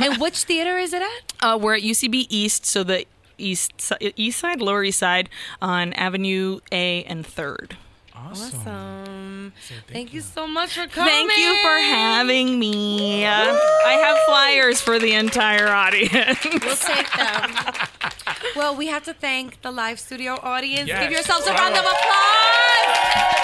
[0.04, 1.32] and which theater is it at?
[1.40, 3.06] Uh, we're at UCB East, so the
[3.38, 5.28] east east side, lower east side,
[5.62, 7.76] on Avenue A and Third.
[8.28, 9.52] Awesome.
[9.88, 11.12] Thank, you so much for coming.
[11.12, 13.24] Thank you for having me.
[13.24, 16.38] Uh, I have flyers for the entire audience.
[16.44, 17.52] We'll take them.
[18.56, 20.88] well, we have to thank the live studio audience.
[20.88, 21.02] Yes.
[21.02, 23.40] Give yourselves a round of applause.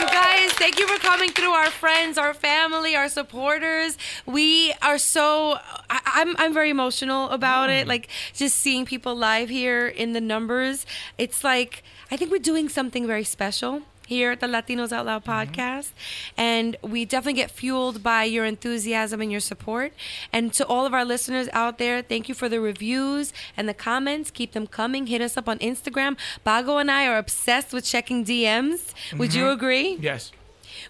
[0.00, 1.50] You guys, thank you for coming through.
[1.52, 3.96] Our friends, our family, our supporters.
[4.26, 5.58] We are so.
[5.90, 7.86] I, I'm I'm very emotional about it.
[7.86, 10.86] Like just seeing people live here in the numbers.
[11.18, 11.82] It's like
[12.12, 15.92] I think we're doing something very special here at the Latinos Out Loud podcast.
[16.36, 19.94] And we definitely get fueled by your enthusiasm and your support.
[20.30, 23.72] And to all of our listeners out there, thank you for the reviews and the
[23.72, 24.30] comments.
[24.30, 25.06] Keep them coming.
[25.06, 26.18] Hit us up on Instagram.
[26.46, 28.92] Bago and I are obsessed with checking DMs.
[29.16, 29.52] Would you Mhm.
[29.54, 29.96] agree?
[29.98, 30.32] Yes.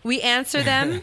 [0.03, 1.03] We answer them.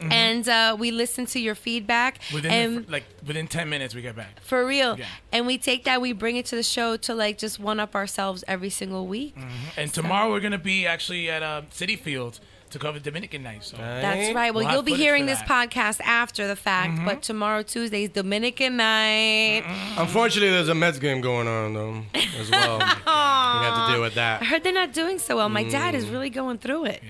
[0.00, 0.12] Mhm.
[0.12, 2.18] And uh, we listen to your feedback.
[2.32, 4.40] Within and the, like within ten minutes, we get back.
[4.40, 4.98] for real.
[4.98, 5.06] Yeah.
[5.32, 7.94] And we take that, we bring it to the show to like just one up
[7.94, 9.34] ourselves every single week.
[9.76, 13.64] And tomorrow we're gonna be actually at uh, Citi Field to cover Dominican night.
[13.64, 14.52] So That's right.
[14.54, 18.76] Well, We'll you'll be hearing this podcast after the fact, but tomorrow, Tuesday, is Dominican
[18.76, 19.64] night.
[19.96, 22.02] Unfortunately, there's a Mets game going on though
[22.38, 22.78] as well.
[22.78, 24.42] we have to deal with that.
[24.42, 25.48] I heard they're not doing so well.
[25.48, 26.12] My dad is Mm.
[26.12, 27.02] really going through it.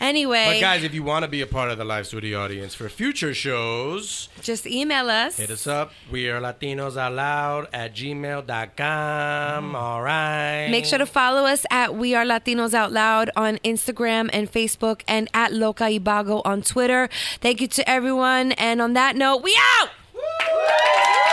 [0.00, 2.74] Anyway, But guys, if you want to be a part of the live studio audience
[2.74, 5.36] for future shows, just email us.
[5.36, 5.92] hit us up.
[6.10, 9.72] We are Latinos Out Loud at gmail.com.
[9.72, 9.74] Mm.
[9.74, 10.68] All right.
[10.70, 15.02] Make sure to follow us at We Are Latinos Out Loud on Instagram and Facebook
[15.08, 17.08] and at Loca Ibago on Twitter.
[17.40, 18.52] Thank you to everyone.
[18.52, 21.27] And on that note, we out!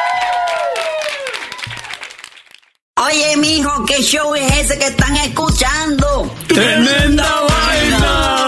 [2.97, 6.33] Oye, mijo, ¿qué show es ese que están escuchando?
[6.47, 8.47] ¡Tremenda vaina!